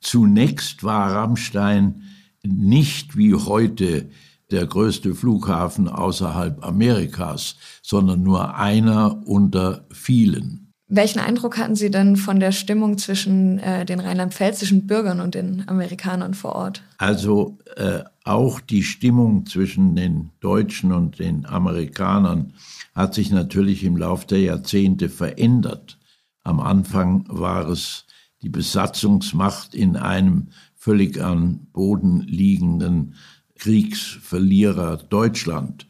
Zunächst 0.00 0.82
war 0.82 1.12
Rammstein 1.12 2.02
nicht 2.46 3.16
wie 3.16 3.34
heute 3.34 4.10
der 4.50 4.66
größte 4.66 5.14
Flughafen 5.14 5.88
außerhalb 5.88 6.64
Amerikas, 6.64 7.56
sondern 7.82 8.22
nur 8.22 8.56
einer 8.56 9.26
unter 9.26 9.86
vielen. 9.90 10.72
Welchen 10.88 11.18
Eindruck 11.18 11.58
hatten 11.58 11.74
Sie 11.74 11.90
denn 11.90 12.16
von 12.16 12.38
der 12.38 12.52
Stimmung 12.52 12.96
zwischen 12.96 13.58
äh, 13.58 13.84
den 13.84 13.98
rheinland-pfälzischen 13.98 14.86
Bürgern 14.86 15.20
und 15.20 15.34
den 15.34 15.68
Amerikanern 15.68 16.32
vor 16.34 16.54
Ort? 16.54 16.82
Also 16.98 17.58
äh, 17.76 18.04
auch 18.22 18.60
die 18.60 18.84
Stimmung 18.84 19.46
zwischen 19.46 19.96
den 19.96 20.30
Deutschen 20.38 20.92
und 20.92 21.18
den 21.18 21.44
Amerikanern 21.44 22.52
hat 22.94 23.14
sich 23.14 23.32
natürlich 23.32 23.82
im 23.82 23.96
Laufe 23.96 24.28
der 24.28 24.40
Jahrzehnte 24.40 25.08
verändert. 25.08 25.98
Am 26.44 26.60
Anfang 26.60 27.24
war 27.28 27.68
es 27.68 28.04
die 28.42 28.48
Besatzungsmacht 28.48 29.74
in 29.74 29.96
einem 29.96 30.50
völlig 30.86 31.20
am 31.20 31.66
Boden 31.72 32.20
liegenden 32.20 33.14
Kriegsverlierer 33.56 34.98
Deutschland. 34.98 35.88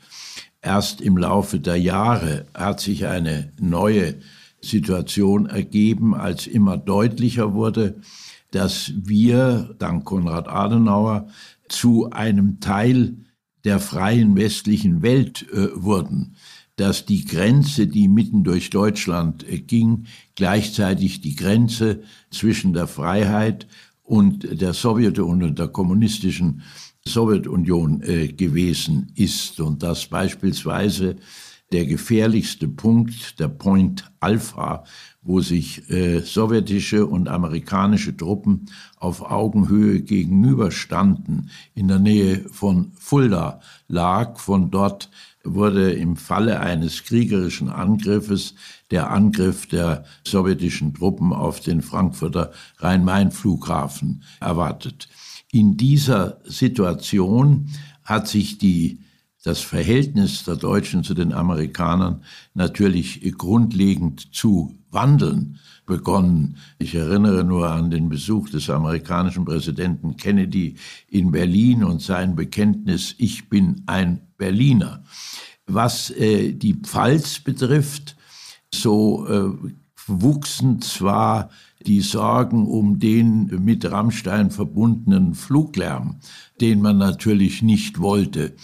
Erst 0.62 1.02
im 1.02 1.18
Laufe 1.18 1.60
der 1.60 1.76
Jahre 1.76 2.46
hat 2.54 2.80
sich 2.80 3.06
eine 3.06 3.52
neue 3.60 4.14
Situation 4.62 5.44
ergeben, 5.44 6.14
als 6.14 6.46
immer 6.46 6.78
deutlicher 6.78 7.52
wurde, 7.52 8.00
dass 8.52 8.90
wir, 8.96 9.74
dank 9.78 10.06
Konrad 10.06 10.48
Adenauer, 10.48 11.28
zu 11.68 12.08
einem 12.10 12.60
Teil 12.60 13.16
der 13.66 13.80
freien 13.80 14.34
westlichen 14.34 15.02
Welt 15.02 15.44
äh, 15.52 15.68
wurden, 15.74 16.36
dass 16.76 17.04
die 17.04 17.26
Grenze, 17.26 17.86
die 17.86 18.08
mitten 18.08 18.44
durch 18.44 18.70
Deutschland 18.70 19.46
äh, 19.46 19.58
ging, 19.58 20.06
gleichzeitig 20.36 21.20
die 21.20 21.36
Grenze 21.36 22.02
zwischen 22.30 22.72
der 22.72 22.86
Freiheit 22.86 23.66
und 24.06 24.60
der 24.60 24.72
Sowjetunion 24.72 25.54
der 25.54 25.68
kommunistischen 25.68 26.62
Sowjetunion 27.06 28.02
äh, 28.02 28.28
gewesen 28.28 29.12
ist 29.14 29.60
und 29.60 29.82
dass 29.82 30.06
beispielsweise 30.06 31.16
der 31.72 31.86
gefährlichste 31.86 32.68
Punkt, 32.68 33.40
der 33.40 33.48
Point 33.48 34.10
Alpha, 34.20 34.84
wo 35.22 35.40
sich 35.40 35.90
äh, 35.90 36.20
sowjetische 36.20 37.06
und 37.06 37.28
amerikanische 37.28 38.16
Truppen 38.16 38.66
auf 38.96 39.28
Augenhöhe 39.28 40.00
gegenüberstanden, 40.00 41.50
in 41.74 41.88
der 41.88 41.98
Nähe 41.98 42.44
von 42.50 42.92
Fulda 42.94 43.60
lag. 43.88 44.38
Von 44.38 44.70
dort 44.70 45.10
wurde 45.54 45.92
im 45.92 46.16
Falle 46.16 46.60
eines 46.60 47.04
kriegerischen 47.04 47.68
Angriffes 47.68 48.54
der 48.90 49.10
Angriff 49.10 49.66
der 49.66 50.04
sowjetischen 50.26 50.94
Truppen 50.94 51.32
auf 51.32 51.60
den 51.60 51.82
Frankfurter 51.82 52.52
Rhein-Main-Flughafen 52.78 54.22
erwartet. 54.40 55.08
In 55.52 55.76
dieser 55.76 56.40
Situation 56.44 57.70
hat 58.04 58.28
sich 58.28 58.58
die, 58.58 59.00
das 59.42 59.60
Verhältnis 59.60 60.44
der 60.44 60.56
Deutschen 60.56 61.04
zu 61.04 61.14
den 61.14 61.32
Amerikanern 61.32 62.22
natürlich 62.54 63.20
grundlegend 63.38 64.34
zu 64.34 64.78
wandeln 64.90 65.58
begonnen. 65.86 66.56
Ich 66.78 66.94
erinnere 66.94 67.44
nur 67.44 67.70
an 67.70 67.90
den 67.90 68.08
Besuch 68.08 68.50
des 68.50 68.68
amerikanischen 68.68 69.44
Präsidenten 69.44 70.16
Kennedy 70.16 70.76
in 71.08 71.30
Berlin 71.30 71.84
und 71.84 72.02
sein 72.02 72.36
Bekenntnis, 72.36 73.14
ich 73.18 73.48
bin 73.48 73.82
ein 73.86 74.20
Berliner. 74.36 75.04
Was 75.66 76.10
äh, 76.10 76.52
die 76.52 76.74
Pfalz 76.74 77.38
betrifft, 77.40 78.16
so 78.72 79.26
äh, 79.26 79.72
wuchsen 80.06 80.80
zwar 80.82 81.50
die 81.86 82.00
Sorgen 82.00 82.66
um 82.66 82.98
den 82.98 83.46
mit 83.64 83.90
Rammstein 83.90 84.50
verbundenen 84.50 85.34
Fluglärm, 85.34 86.16
den 86.60 86.82
man 86.82 86.98
natürlich 86.98 87.62
nicht 87.62 88.00
wollte. 88.00 88.54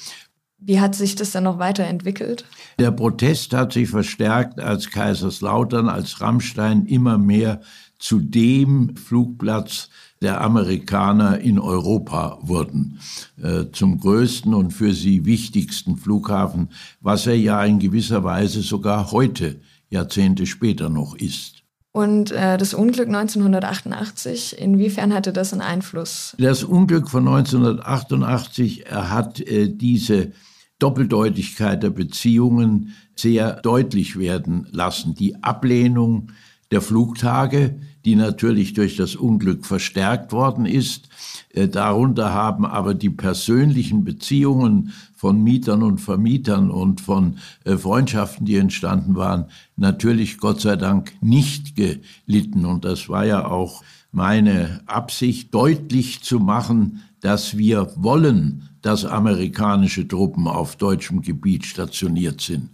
Wie 0.65 0.81
hat 0.81 0.95
sich 0.95 1.15
das 1.15 1.33
dann 1.33 1.45
noch 1.45 1.59
weiterentwickelt? 1.59 2.45
Der 2.79 2.91
Protest 2.91 3.53
hat 3.53 3.73
sich 3.73 3.89
verstärkt, 3.89 4.61
als 4.61 4.91
Kaiserslautern, 4.91 5.89
als 5.89 6.21
Rammstein 6.21 6.87
immer 6.87 7.19
mehr 7.19 7.61
zu 7.99 8.19
dem 8.19 8.97
Flugplatz 8.97 9.89
der 10.21 10.41
Amerikaner 10.41 11.41
in 11.41 11.59
Europa 11.59 12.39
wurden, 12.43 13.01
äh, 13.43 13.65
zum 13.73 13.99
größten 13.99 14.55
und 14.55 14.71
für 14.73 14.93
sie 14.95 15.25
wichtigsten 15.25 15.97
Flughafen, 15.97 16.71
was 17.01 17.27
er 17.27 17.37
ja 17.37 17.65
in 17.65 17.79
gewisser 17.79 18.23
Weise 18.25 18.63
sogar 18.63 19.11
heute, 19.11 19.61
Jahrzehnte 19.91 20.47
später 20.47 20.89
noch 20.89 21.17
ist. 21.17 21.63
Und 21.93 22.31
äh, 22.31 22.57
das 22.57 22.73
Unglück 22.73 23.09
1988, 23.09 24.59
inwiefern 24.59 25.13
hatte 25.13 25.33
das 25.33 25.53
einen 25.53 25.61
Einfluss? 25.61 26.35
Das 26.39 26.65
Unglück 26.65 27.11
von 27.11 27.29
1988 27.29 28.87
hat 28.91 29.41
äh, 29.41 29.69
diese 29.69 30.33
Doppeldeutigkeit 30.83 31.83
der 31.83 31.91
Beziehungen 31.91 32.95
sehr 33.15 33.61
deutlich 33.61 34.19
werden 34.19 34.67
lassen. 34.73 35.15
Die 35.15 35.43
Ablehnung 35.43 36.33
der 36.73 36.81
Flugtage, 36.81 37.77
die 38.05 38.17
natürlich 38.17 38.73
durch 38.73 38.97
das 38.97 39.15
Unglück 39.15 39.65
verstärkt 39.65 40.33
worden 40.33 40.67
ist. 40.67 41.09
Äh, 41.51 41.69
darunter 41.69 42.33
haben 42.33 42.65
aber 42.67 42.95
die 42.95 43.11
persönlichen 43.11 44.05
Beziehungen 44.05 44.93
von 45.15 45.43
Mietern 45.45 45.83
und 45.83 45.99
Vermietern 45.99 46.71
und 46.71 47.01
von 47.01 47.37
äh, 47.65 47.77
Freundschaften, 47.77 48.47
die 48.47 48.57
entstanden 48.57 49.15
waren, 49.15 49.45
natürlich 49.77 50.39
Gott 50.39 50.61
sei 50.63 50.77
Dank 50.77 51.13
nicht 51.21 51.77
gelitten. 51.77 52.65
Und 52.65 52.85
das 52.85 53.09
war 53.09 53.25
ja 53.25 53.47
auch 53.47 53.85
meine 54.11 54.81
Absicht, 54.87 55.55
deutlich 55.55 56.23
zu 56.23 56.41
machen, 56.41 57.03
dass 57.21 57.57
wir 57.57 57.93
wollen, 57.97 58.69
dass 58.83 59.05
amerikanische 59.05 60.07
Truppen 60.07 60.47
auf 60.47 60.77
deutschem 60.77 61.23
Gebiet 61.23 61.65
stationiert 61.65 62.41
sind 62.41 62.71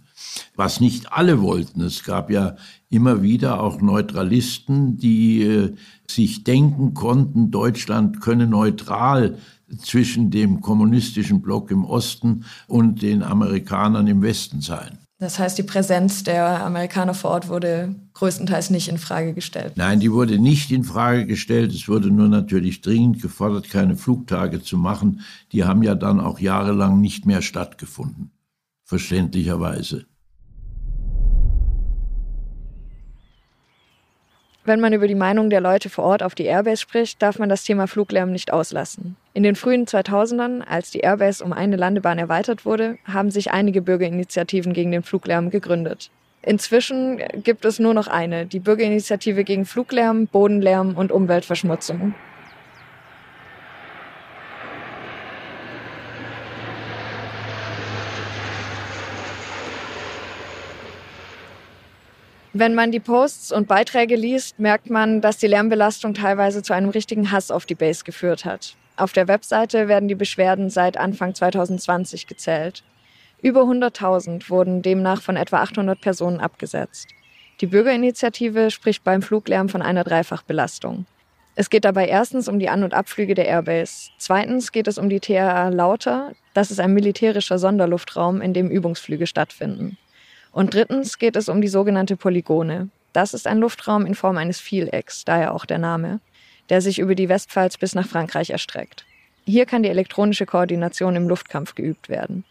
was 0.55 0.79
nicht 0.79 1.11
alle 1.13 1.41
wollten. 1.41 1.81
Es 1.81 2.03
gab 2.03 2.29
ja 2.29 2.55
immer 2.89 3.21
wieder 3.21 3.61
auch 3.61 3.81
Neutralisten, 3.81 4.97
die 4.97 5.43
äh, 5.43 5.75
sich 6.07 6.43
denken 6.43 6.93
konnten, 6.93 7.51
Deutschland 7.51 8.21
könne 8.21 8.47
neutral 8.47 9.37
zwischen 9.77 10.31
dem 10.31 10.61
kommunistischen 10.61 11.41
Block 11.41 11.71
im 11.71 11.85
Osten 11.85 12.45
und 12.67 13.01
den 13.01 13.21
Amerikanern 13.21 14.07
im 14.07 14.21
Westen 14.21 14.61
sein. 14.61 14.97
Das 15.19 15.37
heißt, 15.37 15.57
die 15.57 15.63
Präsenz 15.63 16.23
der 16.23 16.63
Amerikaner 16.65 17.13
vor 17.13 17.31
Ort 17.31 17.49
wurde 17.49 17.93
größtenteils 18.13 18.69
nicht 18.69 18.87
in 18.87 18.97
Frage 18.97 19.33
gestellt. 19.33 19.73
Nein, 19.75 19.99
die 19.99 20.13
wurde 20.13 20.39
nicht 20.39 20.71
in 20.71 20.85
Frage 20.85 21.25
gestellt. 21.25 21.73
Es 21.73 21.89
wurde 21.89 22.09
nur 22.09 22.29
natürlich 22.29 22.79
dringend 22.79 23.21
gefordert, 23.21 23.69
keine 23.69 23.97
Flugtage 23.97 24.63
zu 24.63 24.77
machen. 24.77 25.21
Die 25.51 25.65
haben 25.65 25.83
ja 25.83 25.95
dann 25.95 26.21
auch 26.21 26.39
jahrelang 26.39 27.01
nicht 27.01 27.25
mehr 27.25 27.41
stattgefunden. 27.41 28.31
Verständlicherweise. 28.85 30.05
Wenn 34.69 34.81
man 34.81 34.93
über 34.93 35.07
die 35.07 35.15
Meinung 35.15 35.49
der 35.49 35.61
Leute 35.61 35.89
vor 35.89 36.03
Ort 36.03 36.21
auf 36.21 36.35
die 36.35 36.45
Airbase 36.45 36.79
spricht, 36.79 37.23
darf 37.23 37.39
man 37.39 37.49
das 37.49 37.63
Thema 37.63 37.87
Fluglärm 37.87 38.31
nicht 38.31 38.53
auslassen. 38.53 39.15
In 39.33 39.41
den 39.41 39.55
frühen 39.55 39.87
2000ern, 39.87 40.61
als 40.61 40.91
die 40.91 40.99
Airbase 40.99 41.43
um 41.43 41.53
eine 41.53 41.75
Landebahn 41.75 42.19
erweitert 42.19 42.67
wurde, 42.67 42.99
haben 43.03 43.31
sich 43.31 43.49
einige 43.49 43.81
Bürgerinitiativen 43.81 44.73
gegen 44.73 44.91
den 44.91 45.01
Fluglärm 45.01 45.49
gegründet. 45.49 46.11
Inzwischen 46.43 47.19
gibt 47.41 47.65
es 47.65 47.79
nur 47.79 47.95
noch 47.95 48.05
eine, 48.05 48.45
die 48.45 48.59
Bürgerinitiative 48.59 49.43
gegen 49.43 49.65
Fluglärm, 49.65 50.27
Bodenlärm 50.27 50.95
und 50.95 51.11
Umweltverschmutzung. 51.11 52.13
Wenn 62.53 62.73
man 62.73 62.91
die 62.91 62.99
Posts 62.99 63.51
und 63.51 63.67
Beiträge 63.67 64.15
liest, 64.15 64.57
merkt 64.57 64.89
man, 64.89 65.21
dass 65.21 65.37
die 65.37 65.45
Lärmbelastung 65.45 66.15
teilweise 66.15 66.63
zu 66.63 66.73
einem 66.73 66.89
richtigen 66.89 67.31
Hass 67.31 67.51
auf 67.51 67.67
die 67.67 67.75
Base 67.75 68.03
geführt 68.03 68.43
hat. 68.43 68.75
Auf 68.97 69.13
der 69.13 69.27
Webseite 69.27 69.87
werden 69.87 70.09
die 70.09 70.15
Beschwerden 70.15 70.71
seit 70.71 70.97
Anfang 70.97 71.35
2020 71.35 72.25
gezählt. 72.25 72.83
Über 73.43 73.61
100.000 73.61 74.49
wurden 74.49 74.81
demnach 74.81 75.21
von 75.21 75.35
etwa 75.35 75.61
800 75.61 76.01
Personen 76.01 76.39
abgesetzt. 76.39 77.09
Die 77.61 77.67
Bürgerinitiative 77.67 78.71
spricht 78.71 79.03
beim 79.03 79.21
Fluglärm 79.21 79.69
von 79.69 79.83
einer 79.83 80.03
Dreifachbelastung. 80.03 81.05
Es 81.55 81.69
geht 81.69 81.85
dabei 81.85 82.07
erstens 82.07 82.47
um 82.47 82.57
die 82.57 82.69
An- 82.69 82.83
und 82.83 82.95
Abflüge 82.95 83.35
der 83.35 83.47
Airbase. 83.47 84.09
Zweitens 84.17 84.71
geht 84.71 84.87
es 84.87 84.97
um 84.97 85.07
die 85.09 85.19
TRA 85.19 85.69
Lauter. 85.69 86.31
Das 86.55 86.71
ist 86.71 86.79
ein 86.79 86.93
militärischer 86.93 87.59
Sonderluftraum, 87.59 88.41
in 88.41 88.53
dem 88.53 88.69
Übungsflüge 88.69 89.27
stattfinden. 89.27 89.97
Und 90.51 90.73
drittens 90.73 91.19
geht 91.19 91.35
es 91.35 91.49
um 91.49 91.61
die 91.61 91.67
sogenannte 91.67 92.17
Polygone. 92.17 92.89
Das 93.13 93.33
ist 93.33 93.47
ein 93.47 93.59
Luftraum 93.59 94.05
in 94.05 94.15
Form 94.15 94.37
eines 94.37 94.59
Vielecks, 94.59 95.25
daher 95.25 95.53
auch 95.53 95.65
der 95.65 95.77
Name, 95.77 96.19
der 96.69 96.81
sich 96.81 96.99
über 96.99 97.15
die 97.15 97.29
Westpfalz 97.29 97.77
bis 97.77 97.95
nach 97.95 98.07
Frankreich 98.07 98.49
erstreckt. 98.49 99.05
Hier 99.45 99.65
kann 99.65 99.83
die 99.83 99.89
elektronische 99.89 100.45
Koordination 100.45 101.15
im 101.15 101.27
Luftkampf 101.27 101.75
geübt 101.75 102.09
werden. 102.09 102.43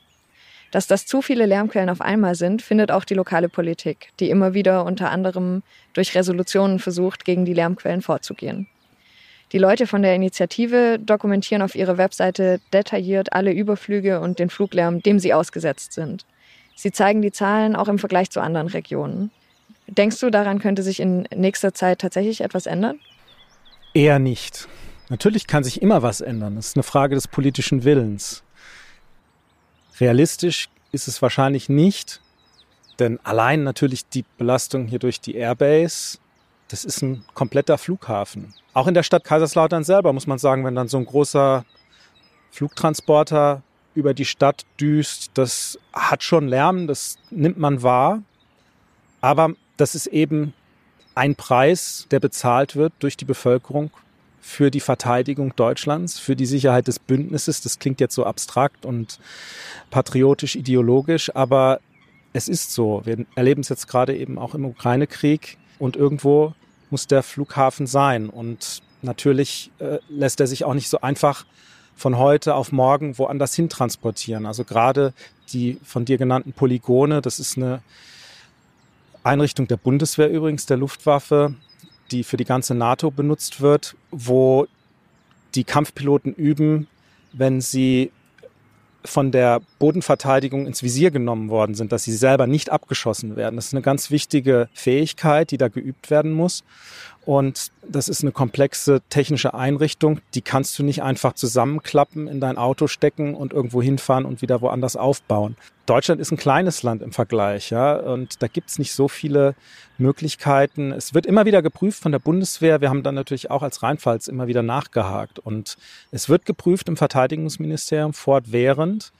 Dass 0.70 0.86
das 0.86 1.06
zu 1.06 1.22
viele 1.22 1.46
Lärmquellen 1.46 1.88
auf 1.88 2.00
einmal 2.00 2.34
sind, 2.34 2.60
findet 2.60 2.90
auch 2.90 3.04
die 3.04 3.14
lokale 3.14 3.48
Politik, 3.48 4.10
die 4.20 4.28
immer 4.28 4.52
wieder 4.52 4.84
unter 4.84 5.10
anderem 5.10 5.62
durch 5.94 6.14
Resolutionen 6.14 6.78
versucht, 6.78 7.24
gegen 7.24 7.44
die 7.44 7.54
Lärmquellen 7.54 8.02
vorzugehen. 8.02 8.66
Die 9.52 9.58
Leute 9.58 9.86
von 9.86 10.02
der 10.02 10.14
Initiative 10.14 10.98
dokumentieren 10.98 11.62
auf 11.62 11.74
ihrer 11.74 11.96
Webseite 11.96 12.60
detailliert 12.72 13.32
alle 13.32 13.52
Überflüge 13.52 14.20
und 14.20 14.38
den 14.38 14.50
Fluglärm, 14.50 15.02
dem 15.02 15.18
sie 15.18 15.32
ausgesetzt 15.32 15.94
sind. 15.94 16.26
Sie 16.80 16.92
zeigen 16.92 17.22
die 17.22 17.32
Zahlen 17.32 17.74
auch 17.74 17.88
im 17.88 17.98
Vergleich 17.98 18.30
zu 18.30 18.40
anderen 18.40 18.68
Regionen. 18.68 19.32
Denkst 19.88 20.20
du, 20.20 20.30
daran 20.30 20.60
könnte 20.60 20.84
sich 20.84 21.00
in 21.00 21.26
nächster 21.34 21.74
Zeit 21.74 21.98
tatsächlich 21.98 22.40
etwas 22.40 22.66
ändern? 22.66 23.00
Eher 23.94 24.20
nicht. 24.20 24.68
Natürlich 25.08 25.48
kann 25.48 25.64
sich 25.64 25.82
immer 25.82 26.02
was 26.02 26.20
ändern. 26.20 26.56
Es 26.56 26.68
ist 26.68 26.76
eine 26.76 26.84
Frage 26.84 27.16
des 27.16 27.26
politischen 27.26 27.82
Willens. 27.82 28.44
Realistisch 29.98 30.68
ist 30.92 31.08
es 31.08 31.20
wahrscheinlich 31.20 31.68
nicht, 31.68 32.20
denn 33.00 33.18
allein 33.24 33.64
natürlich 33.64 34.08
die 34.08 34.24
Belastung 34.36 34.86
hier 34.86 35.00
durch 35.00 35.20
die 35.20 35.34
Airbase, 35.34 36.18
das 36.68 36.84
ist 36.84 37.02
ein 37.02 37.24
kompletter 37.34 37.76
Flughafen. 37.76 38.54
Auch 38.72 38.86
in 38.86 38.94
der 38.94 39.02
Stadt 39.02 39.24
Kaiserslautern 39.24 39.82
selber 39.82 40.12
muss 40.12 40.28
man 40.28 40.38
sagen, 40.38 40.64
wenn 40.64 40.76
dann 40.76 40.86
so 40.86 40.98
ein 40.98 41.06
großer 41.06 41.64
Flugtransporter 42.52 43.64
über 43.94 44.14
die 44.14 44.24
Stadt 44.24 44.64
düst, 44.80 45.30
das 45.34 45.78
hat 45.92 46.22
schon 46.22 46.48
Lärm, 46.48 46.86
das 46.86 47.18
nimmt 47.30 47.58
man 47.58 47.82
wahr. 47.82 48.22
Aber 49.20 49.54
das 49.76 49.94
ist 49.94 50.06
eben 50.06 50.54
ein 51.14 51.34
Preis, 51.34 52.06
der 52.10 52.20
bezahlt 52.20 52.76
wird 52.76 52.92
durch 53.00 53.16
die 53.16 53.24
Bevölkerung 53.24 53.90
für 54.40 54.70
die 54.70 54.80
Verteidigung 54.80 55.54
Deutschlands, 55.56 56.18
für 56.18 56.36
die 56.36 56.46
Sicherheit 56.46 56.86
des 56.86 56.98
Bündnisses. 56.98 57.60
Das 57.60 57.78
klingt 57.78 58.00
jetzt 58.00 58.14
so 58.14 58.24
abstrakt 58.24 58.86
und 58.86 59.18
patriotisch 59.90 60.56
ideologisch, 60.56 61.34
aber 61.34 61.80
es 62.32 62.48
ist 62.48 62.72
so. 62.72 63.02
Wir 63.04 63.26
erleben 63.34 63.60
es 63.60 63.68
jetzt 63.68 63.88
gerade 63.88 64.16
eben 64.16 64.38
auch 64.38 64.54
im 64.54 64.64
Ukraine-Krieg 64.64 65.58
und 65.78 65.96
irgendwo 65.96 66.54
muss 66.90 67.06
der 67.06 67.22
Flughafen 67.22 67.86
sein. 67.86 68.30
Und 68.30 68.82
natürlich 69.02 69.70
äh, 69.80 69.98
lässt 70.08 70.40
er 70.40 70.46
sich 70.46 70.64
auch 70.64 70.74
nicht 70.74 70.88
so 70.88 71.00
einfach 71.00 71.44
von 71.98 72.16
heute 72.16 72.54
auf 72.54 72.70
morgen 72.70 73.18
woanders 73.18 73.54
hin 73.54 73.68
transportieren. 73.68 74.46
Also 74.46 74.64
gerade 74.64 75.12
die 75.52 75.78
von 75.82 76.04
dir 76.04 76.16
genannten 76.16 76.52
Polygone, 76.52 77.20
das 77.20 77.40
ist 77.40 77.56
eine 77.56 77.82
Einrichtung 79.24 79.66
der 79.66 79.78
Bundeswehr 79.78 80.30
übrigens, 80.30 80.64
der 80.64 80.76
Luftwaffe, 80.76 81.54
die 82.12 82.22
für 82.22 82.36
die 82.36 82.44
ganze 82.44 82.74
NATO 82.74 83.10
benutzt 83.10 83.60
wird, 83.60 83.96
wo 84.12 84.68
die 85.56 85.64
Kampfpiloten 85.64 86.32
üben, 86.32 86.86
wenn 87.32 87.60
sie 87.60 88.12
von 89.04 89.32
der 89.32 89.60
Bodenverteidigung 89.78 90.66
ins 90.66 90.82
Visier 90.82 91.10
genommen 91.10 91.50
worden 91.50 91.74
sind, 91.74 91.90
dass 91.90 92.04
sie 92.04 92.12
selber 92.12 92.46
nicht 92.46 92.70
abgeschossen 92.70 93.36
werden. 93.36 93.56
Das 93.56 93.66
ist 93.66 93.74
eine 93.74 93.82
ganz 93.82 94.10
wichtige 94.10 94.68
Fähigkeit, 94.72 95.50
die 95.50 95.58
da 95.58 95.68
geübt 95.68 96.10
werden 96.10 96.32
muss. 96.32 96.62
Und 97.28 97.72
das 97.86 98.08
ist 98.08 98.22
eine 98.22 98.32
komplexe 98.32 99.02
technische 99.10 99.52
Einrichtung, 99.52 100.22
die 100.32 100.40
kannst 100.40 100.78
du 100.78 100.82
nicht 100.82 101.02
einfach 101.02 101.34
zusammenklappen, 101.34 102.26
in 102.26 102.40
dein 102.40 102.56
Auto 102.56 102.86
stecken 102.86 103.34
und 103.34 103.52
irgendwo 103.52 103.82
hinfahren 103.82 104.24
und 104.24 104.40
wieder 104.40 104.62
woanders 104.62 104.96
aufbauen. 104.96 105.54
Deutschland 105.84 106.22
ist 106.22 106.32
ein 106.32 106.38
kleines 106.38 106.82
Land 106.82 107.02
im 107.02 107.12
Vergleich, 107.12 107.68
ja, 107.68 107.96
und 107.96 108.42
da 108.42 108.46
gibt's 108.46 108.78
nicht 108.78 108.94
so 108.94 109.08
viele 109.08 109.54
Möglichkeiten. 109.98 110.90
Es 110.90 111.12
wird 111.12 111.26
immer 111.26 111.44
wieder 111.44 111.60
geprüft 111.60 112.02
von 112.02 112.12
der 112.12 112.18
Bundeswehr. 112.18 112.80
Wir 112.80 112.88
haben 112.88 113.02
dann 113.02 113.14
natürlich 113.14 113.50
auch 113.50 113.62
als 113.62 113.82
Rheinpfalz 113.82 114.28
immer 114.28 114.46
wieder 114.46 114.62
nachgehakt. 114.62 115.38
Und 115.38 115.76
es 116.10 116.30
wird 116.30 116.46
geprüft 116.46 116.88
im 116.88 116.96
Verteidigungsministerium 116.96 118.14
fortwährend. 118.14 119.12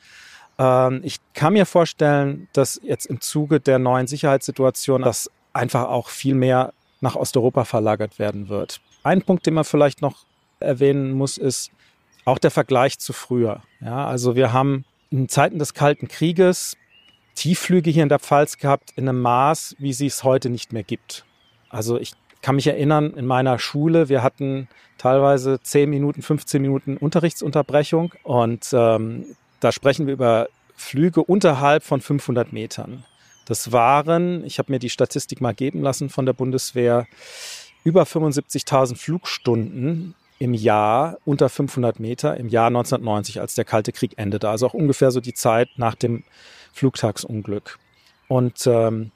Ähm, 0.59 1.03
ich 1.05 1.19
kann 1.35 1.53
mir 1.53 1.67
vorstellen, 1.67 2.49
dass 2.55 2.81
jetzt 2.83 3.05
im 3.05 3.21
Zuge 3.21 3.61
der 3.61 3.79
neuen 3.79 4.07
Sicherheitssituation 4.07 5.03
das 5.03 5.31
einfach 5.53 5.89
auch 5.89 6.09
viel 6.09 6.35
mehr 6.35 6.73
nach 7.01 7.16
Osteuropa 7.16 7.64
verlagert 7.64 8.18
werden 8.18 8.49
wird. 8.49 8.80
Ein 9.03 9.22
Punkt, 9.22 9.46
den 9.46 9.55
man 9.55 9.64
vielleicht 9.64 10.03
noch 10.03 10.24
erwähnen 10.61 11.12
muss, 11.12 11.38
ist 11.38 11.70
auch 12.24 12.38
der 12.38 12.51
Vergleich 12.51 12.99
zu 12.99 13.12
früher. 13.12 13.62
Ja, 13.80 14.07
also 14.07 14.36
wir 14.36 14.53
haben 14.53 14.84
in 15.11 15.28
Zeiten 15.28 15.59
des 15.59 15.74
Kalten 15.74 16.09
Krieges 16.09 16.76
Tiefflüge 17.34 17.90
hier 17.90 18.03
in 18.03 18.09
der 18.09 18.18
Pfalz 18.18 18.59
gehabt 18.59 18.92
in 18.96 19.09
einem 19.09 19.22
Maß, 19.22 19.76
wie 19.78 19.92
sie 19.92 20.07
es 20.07 20.24
heute 20.24 20.51
nicht 20.51 20.72
mehr 20.72 20.82
gibt. 20.82 21.24
Also 21.68 21.99
ich 21.99 22.12
kann 22.42 22.57
mich 22.57 22.66
erinnern, 22.66 23.14
in 23.14 23.26
meiner 23.26 23.59
Schule, 23.59 24.09
wir 24.09 24.22
hatten 24.22 24.68
teilweise 24.99 25.61
10 25.61 25.88
Minuten, 25.88 26.22
15 26.22 26.61
Minuten 26.61 26.96
Unterrichtsunterbrechung 26.96 28.12
und 28.24 28.68
ähm, 28.72 29.36
da 29.61 29.70
sprechen 29.70 30.07
wir 30.07 30.14
über 30.14 30.49
Flüge 30.74 31.22
unterhalb 31.22 31.84
von 31.84 32.01
500 32.01 32.53
Metern. 32.53 33.05
Das 33.49 33.72
waren, 33.72 34.44
ich 34.44 34.59
habe 34.59 34.70
mir 34.70 34.78
die 34.78 34.90
Statistik 34.90 35.40
mal 35.40 35.55
geben 35.55 35.80
lassen 35.80 36.11
von 36.11 36.26
der 36.26 36.34
Bundeswehr, 36.34 37.07
über 37.82 38.03
75.000 38.03 38.94
Flugstunden 38.94 40.14
im 40.38 40.53
Jahr 40.53 41.16
unter 41.24 41.49
500 41.49 41.99
Meter 41.99 42.36
im 42.36 42.51
Jahr 42.51 42.66
1990, 42.66 43.40
als 43.40 43.55
der 43.55 43.64
Kalte 43.64 43.92
Krieg 43.92 44.18
endete. 44.18 44.51
Also 44.51 44.66
auch 44.66 44.74
ungefähr 44.74 45.11
so 45.11 45.20
die 45.20 45.32
Zeit 45.32 45.70
nach 45.76 45.94
dem 45.94 46.24
Flugtagsunglück. 46.74 47.78
Und 48.28 48.66
ähm, 48.66 49.12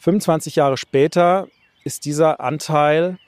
25 0.00 0.56
Jahre 0.56 0.76
später 0.78 1.46
ist 1.84 2.06
dieser 2.06 2.40
Anteil 2.40 3.18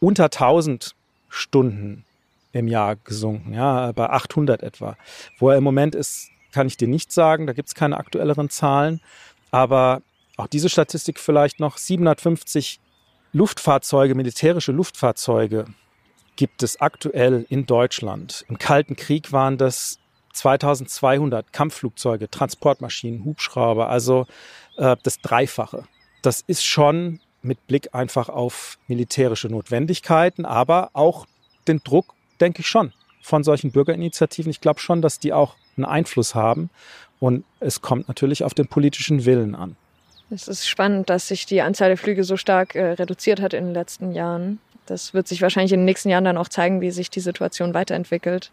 unter 0.00 0.24
1000 0.24 0.96
Stunden 1.28 2.04
im 2.50 2.66
Jahr 2.66 2.96
gesunken, 2.96 3.54
ja, 3.54 3.92
bei 3.92 4.10
800 4.10 4.64
etwa. 4.64 4.96
Wo 5.38 5.50
er 5.50 5.58
im 5.58 5.64
Moment 5.64 5.94
ist, 5.94 6.30
kann 6.52 6.66
ich 6.66 6.76
dir 6.76 6.88
nicht 6.88 7.12
sagen, 7.12 7.46
da 7.46 7.52
gibt 7.52 7.68
es 7.68 7.74
keine 7.76 7.98
aktuelleren 7.98 8.50
Zahlen. 8.50 9.00
Aber 9.54 10.02
auch 10.36 10.48
diese 10.48 10.68
Statistik 10.68 11.20
vielleicht 11.20 11.60
noch, 11.60 11.78
750 11.78 12.80
Luftfahrzeuge, 13.32 14.16
militärische 14.16 14.72
Luftfahrzeuge 14.72 15.66
gibt 16.34 16.64
es 16.64 16.80
aktuell 16.80 17.46
in 17.48 17.64
Deutschland. 17.64 18.44
Im 18.48 18.58
Kalten 18.58 18.96
Krieg 18.96 19.30
waren 19.30 19.56
das 19.56 20.00
2200 20.32 21.52
Kampfflugzeuge, 21.52 22.28
Transportmaschinen, 22.28 23.24
Hubschrauber, 23.24 23.88
also 23.88 24.26
äh, 24.76 24.96
das 25.04 25.20
Dreifache. 25.20 25.84
Das 26.22 26.40
ist 26.40 26.64
schon 26.64 27.20
mit 27.40 27.64
Blick 27.68 27.94
einfach 27.94 28.28
auf 28.28 28.80
militärische 28.88 29.46
Notwendigkeiten, 29.46 30.46
aber 30.46 30.90
auch 30.94 31.26
den 31.68 31.78
Druck, 31.84 32.14
denke 32.40 32.62
ich 32.62 32.66
schon, 32.66 32.92
von 33.22 33.44
solchen 33.44 33.70
Bürgerinitiativen. 33.70 34.50
Ich 34.50 34.60
glaube 34.60 34.80
schon, 34.80 35.00
dass 35.00 35.20
die 35.20 35.32
auch 35.32 35.54
einen 35.76 35.84
Einfluss 35.84 36.34
haben 36.34 36.70
Und 37.20 37.44
es 37.60 37.80
kommt 37.80 38.08
natürlich 38.08 38.44
auf 38.44 38.54
den 38.54 38.66
politischen 38.66 39.24
Willen 39.24 39.54
an. 39.54 39.76
Es 40.30 40.48
ist 40.48 40.66
spannend, 40.66 41.10
dass 41.10 41.28
sich 41.28 41.46
die 41.46 41.62
Anzahl 41.62 41.88
der 41.88 41.98
Flüge 41.98 42.24
so 42.24 42.36
stark 42.36 42.74
äh, 42.74 42.92
reduziert 42.92 43.40
hat 43.40 43.54
in 43.54 43.66
den 43.66 43.74
letzten 43.74 44.12
Jahren. 44.12 44.58
Das 44.86 45.14
wird 45.14 45.28
sich 45.28 45.42
wahrscheinlich 45.42 45.72
in 45.72 45.80
den 45.80 45.84
nächsten 45.84 46.08
Jahren 46.10 46.24
dann 46.24 46.36
auch 46.36 46.48
zeigen, 46.48 46.80
wie 46.80 46.90
sich 46.90 47.10
die 47.10 47.20
Situation 47.20 47.74
weiterentwickelt. 47.74 48.50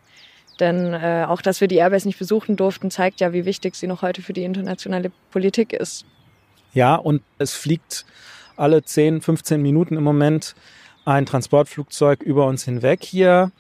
Denn 0.59 0.93
äh, 0.93 1.26
auch, 1.28 1.41
dass 1.41 1.59
wir 1.59 1.68
die 1.68 1.78
Airbase 1.78 2.07
nicht 2.07 2.20
besuchen 2.20 2.55
durften, 2.55 2.91
zeigt 2.91 3.20
ja, 3.20 3.34
wie 3.34 3.45
wichtig 3.45 3.76
sie 3.76 3.88
noch 3.88 4.01
heute 4.01 4.22
für 4.22 4.34
die 4.34 4.43
internationale 4.43 5.12
Politik 5.32 5.74
ist. 5.74 6.05
Ja, 6.74 6.95
und 6.95 7.24
es 7.38 7.53
fliegt 7.53 8.05
alle 8.55 8.84
10, 8.84 9.22
15 9.22 9.62
Minuten 9.62 9.97
im 9.97 10.03
Moment 10.03 10.55
ein 11.03 11.26
Transportflugzeug 11.26 12.22
über 12.22 12.45
uns 12.45 12.64
hinweg 12.64 13.03
hier. 13.03 13.51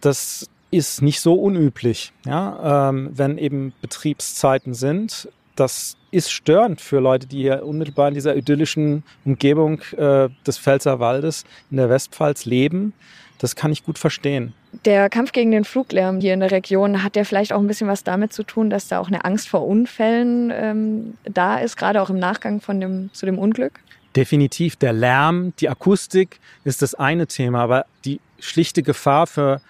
Das 0.00 0.48
ist 0.70 1.02
nicht 1.02 1.20
so 1.20 1.34
unüblich, 1.34 2.12
ja, 2.26 2.88
ähm, 2.90 3.10
wenn 3.12 3.38
eben 3.38 3.72
Betriebszeiten 3.80 4.74
sind. 4.74 5.28
Das 5.56 5.96
ist 6.10 6.30
störend 6.30 6.80
für 6.80 7.00
Leute, 7.00 7.26
die 7.26 7.42
hier 7.42 7.64
unmittelbar 7.64 8.08
in 8.08 8.14
dieser 8.14 8.36
idyllischen 8.36 9.02
Umgebung 9.24 9.80
äh, 9.96 10.28
des 10.46 10.58
Pfälzerwaldes 10.58 11.44
in 11.70 11.78
der 11.78 11.90
Westpfalz 11.90 12.44
leben. 12.44 12.92
Das 13.38 13.56
kann 13.56 13.72
ich 13.72 13.84
gut 13.84 13.98
verstehen. 13.98 14.52
Der 14.84 15.08
Kampf 15.08 15.32
gegen 15.32 15.50
den 15.50 15.64
Fluglärm 15.64 16.20
hier 16.20 16.34
in 16.34 16.40
der 16.40 16.50
Region 16.50 17.02
hat 17.02 17.16
ja 17.16 17.24
vielleicht 17.24 17.52
auch 17.52 17.60
ein 17.60 17.66
bisschen 17.66 17.88
was 17.88 18.04
damit 18.04 18.32
zu 18.32 18.42
tun, 18.42 18.68
dass 18.68 18.88
da 18.88 18.98
auch 18.98 19.08
eine 19.08 19.24
Angst 19.24 19.48
vor 19.48 19.66
Unfällen 19.66 20.52
ähm, 20.54 21.14
da 21.24 21.58
ist, 21.58 21.76
gerade 21.76 22.02
auch 22.02 22.10
im 22.10 22.18
Nachgang 22.18 22.60
von 22.60 22.80
dem, 22.80 23.10
zu 23.12 23.26
dem 23.26 23.38
Unglück? 23.38 23.80
Definitiv. 24.14 24.76
Der 24.76 24.92
Lärm, 24.92 25.52
die 25.60 25.68
Akustik 25.68 26.40
ist 26.64 26.82
das 26.82 26.94
eine 26.94 27.26
Thema, 27.26 27.62
aber 27.62 27.86
die 28.04 28.20
schlichte 28.40 28.82
Gefahr 28.82 29.26
für 29.26 29.60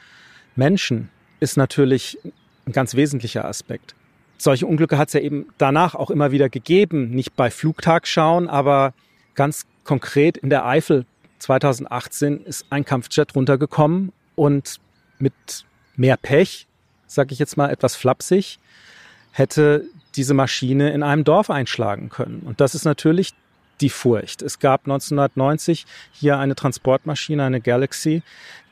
Menschen 0.59 1.09
ist 1.41 1.57
natürlich 1.57 2.19
ein 2.67 2.73
ganz 2.73 2.95
wesentlicher 2.95 3.45
Aspekt. 3.45 3.95
Solche 4.37 4.67
Unglücke 4.67 4.99
hat 4.99 5.09
es 5.09 5.15
ja 5.15 5.21
eben 5.21 5.47
danach 5.57 5.95
auch 5.95 6.11
immer 6.11 6.33
wieder 6.33 6.49
gegeben, 6.49 7.11
nicht 7.11 7.35
bei 7.37 7.51
Flugtagschauen, 7.51 8.49
aber 8.49 8.93
ganz 9.35 9.67
konkret 9.85 10.37
in 10.37 10.51
der 10.51 10.67
Eifel 10.67 11.07
2018 11.39 12.45
ist 12.45 12.67
ein 12.71 12.85
Kampfjet 12.85 13.35
runtergekommen 13.35 14.13
und 14.35 14.81
mit 15.19 15.33
mehr 15.97 16.17
Pech, 16.17 16.67
sage 17.07 17.33
ich 17.33 17.39
jetzt 17.39 17.57
mal 17.57 17.71
etwas 17.71 17.95
flapsig, 17.95 18.59
hätte 19.31 19.85
diese 20.17 20.35
Maschine 20.35 20.91
in 20.91 21.05
einem 21.05 21.23
Dorf 21.23 21.51
einschlagen 21.51 22.09
können. 22.09 22.41
Und 22.41 22.61
das 22.61 22.75
ist 22.75 22.85
natürlich 22.85 23.33
die 23.81 23.91
Furcht. 23.91 24.43
Es 24.43 24.59
gab 24.59 24.83
1990 24.83 25.87
hier 26.13 26.39
eine 26.39 26.55
Transportmaschine, 26.55 27.45
eine 27.45 27.61
Galaxy, 27.61 28.23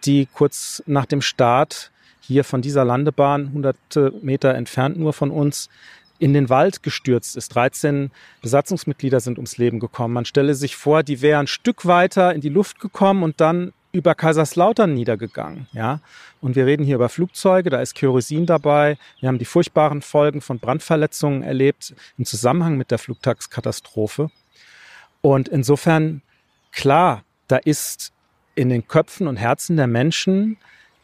die 0.05 0.27
kurz 0.33 0.83
nach 0.87 1.07
dem 1.07 1.23
Start 1.23 1.91
hier 2.21 2.45
von 2.45 2.63
dieser 2.63 2.85
Landebahn, 2.85 3.53
hunderte 3.53 4.13
Meter 4.23 4.55
entfernt 4.55 4.99
nur 4.99 5.13
von 5.13 5.31
uns, 5.31 5.69
in 6.19 6.33
den 6.33 6.49
Wald 6.49 6.83
gestürzt 6.83 7.37
ist. 7.37 7.55
13 7.55 8.11
Besatzungsmitglieder 8.43 9.21
sind 9.21 9.39
ums 9.39 9.59
Leben 9.59 9.81
gekommen. 9.81 10.15
Man 10.15 10.25
stelle 10.25 10.55
sich 10.55 10.77
vor, 10.77 11.03
die 11.03 11.21
wären 11.21 11.41
ein 11.41 11.47
Stück 11.47 11.87
weiter 11.87 12.35
in 12.35 12.41
die 12.41 12.49
Luft 12.49 12.81
gekommen 12.81 13.23
und 13.23 13.41
dann 13.41 13.73
über 13.93 14.15
Kaiserslautern 14.15 14.93
niedergegangen. 14.93 15.69
Ja? 15.73 16.01
Und 16.41 16.57
wir 16.57 16.67
reden 16.67 16.85
hier 16.85 16.97
über 16.97 17.09
Flugzeuge, 17.09 17.71
da 17.71 17.81
ist 17.81 17.95
Kerosin 17.95 18.47
dabei. 18.47 18.99
Wir 19.21 19.29
haben 19.29 19.39
die 19.39 19.45
furchtbaren 19.45 20.03
Folgen 20.03 20.41
von 20.41 20.59
Brandverletzungen 20.59 21.43
erlebt 21.43 21.95
im 22.19 22.25
Zusammenhang 22.25 22.77
mit 22.77 22.91
der 22.91 22.99
Flugtagskatastrophe. 22.99 24.31
Und 25.27 25.49
insofern, 25.49 26.23
klar, 26.71 27.25
da 27.49 27.57
ist 27.57 28.13
in 28.55 28.69
den 28.69 28.87
Köpfen 28.87 29.27
und 29.27 29.37
Herzen 29.37 29.77
der 29.77 29.89
Menschen 29.89 30.57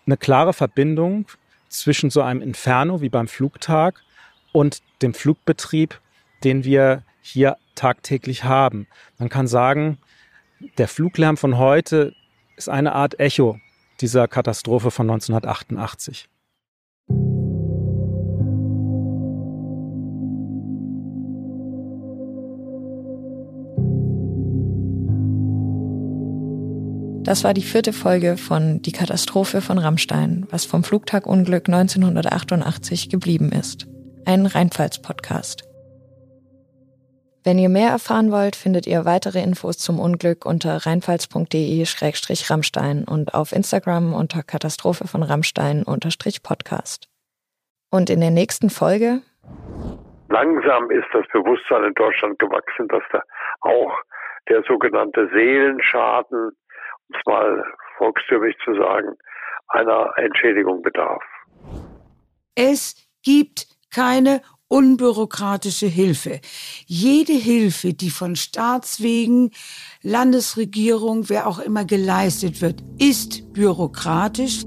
eine 0.06 0.16
klare 0.16 0.52
Verbindung 0.52 1.26
zwischen 1.68 2.08
so 2.08 2.22
einem 2.22 2.40
Inferno 2.40 3.00
wie 3.00 3.08
beim 3.08 3.26
Flugtag 3.26 4.00
und 4.52 4.80
dem 5.02 5.12
Flugbetrieb, 5.12 6.00
den 6.44 6.62
wir 6.62 7.02
hier 7.20 7.56
tagtäglich 7.74 8.44
haben. 8.44 8.86
Man 9.18 9.28
kann 9.28 9.48
sagen, 9.48 9.98
der 10.78 10.86
Fluglärm 10.86 11.36
von 11.36 11.58
heute 11.58 12.14
ist 12.56 12.68
eine 12.68 12.92
Art 12.92 13.18
Echo 13.18 13.58
dieser 14.00 14.28
Katastrophe 14.28 14.92
von 14.92 15.10
1988. 15.10 16.28
Das 27.32 27.44
war 27.44 27.54
die 27.54 27.62
vierte 27.62 27.94
Folge 27.94 28.36
von 28.36 28.82
Die 28.82 28.92
Katastrophe 28.92 29.62
von 29.62 29.78
Rammstein, 29.78 30.46
was 30.50 30.66
vom 30.66 30.84
Flugtagunglück 30.84 31.66
1988 31.66 33.08
geblieben 33.08 33.50
ist. 33.58 33.86
Ein 34.26 34.44
Rheinpfalz-Podcast. 34.44 35.66
Wenn 37.42 37.58
ihr 37.58 37.70
mehr 37.70 37.88
erfahren 37.88 38.30
wollt, 38.32 38.54
findet 38.54 38.86
ihr 38.86 39.06
weitere 39.06 39.42
Infos 39.42 39.78
zum 39.78 39.98
Unglück 39.98 40.44
unter 40.44 40.84
rheinpfalz.de-rammstein 40.84 43.04
und 43.08 43.32
auf 43.32 43.52
Instagram 43.52 44.12
unter 44.12 44.42
Katastrophe 44.42 45.08
von 45.08 45.22
Rammstein-podcast. 45.22 47.08
Und 47.90 48.10
in 48.10 48.20
der 48.20 48.30
nächsten 48.30 48.68
Folge? 48.68 49.22
Langsam 50.28 50.90
ist 50.90 51.08
das 51.14 51.24
Bewusstsein 51.32 51.84
in 51.84 51.94
Deutschland 51.94 52.38
gewachsen, 52.38 52.88
dass 52.88 53.02
da 53.10 53.22
auch 53.62 53.94
der 54.50 54.62
sogenannte 54.64 55.30
Seelenschaden 55.32 56.50
um 57.12 57.18
es 57.18 57.26
mal 57.26 57.64
volkstümlich 57.98 58.56
zu 58.64 58.74
sagen, 58.74 59.16
einer 59.68 60.12
Entschädigung 60.16 60.82
bedarf. 60.82 61.22
Es 62.54 63.08
gibt 63.22 63.66
keine 63.90 64.42
unbürokratische 64.68 65.86
Hilfe. 65.86 66.40
Jede 66.86 67.34
Hilfe, 67.34 67.92
die 67.92 68.10
von 68.10 68.36
Staatswegen, 68.36 69.50
Landesregierung, 70.02 71.28
wer 71.28 71.46
auch 71.46 71.58
immer 71.58 71.84
geleistet 71.84 72.62
wird, 72.62 72.82
ist 72.98 73.52
bürokratisch. 73.52 74.62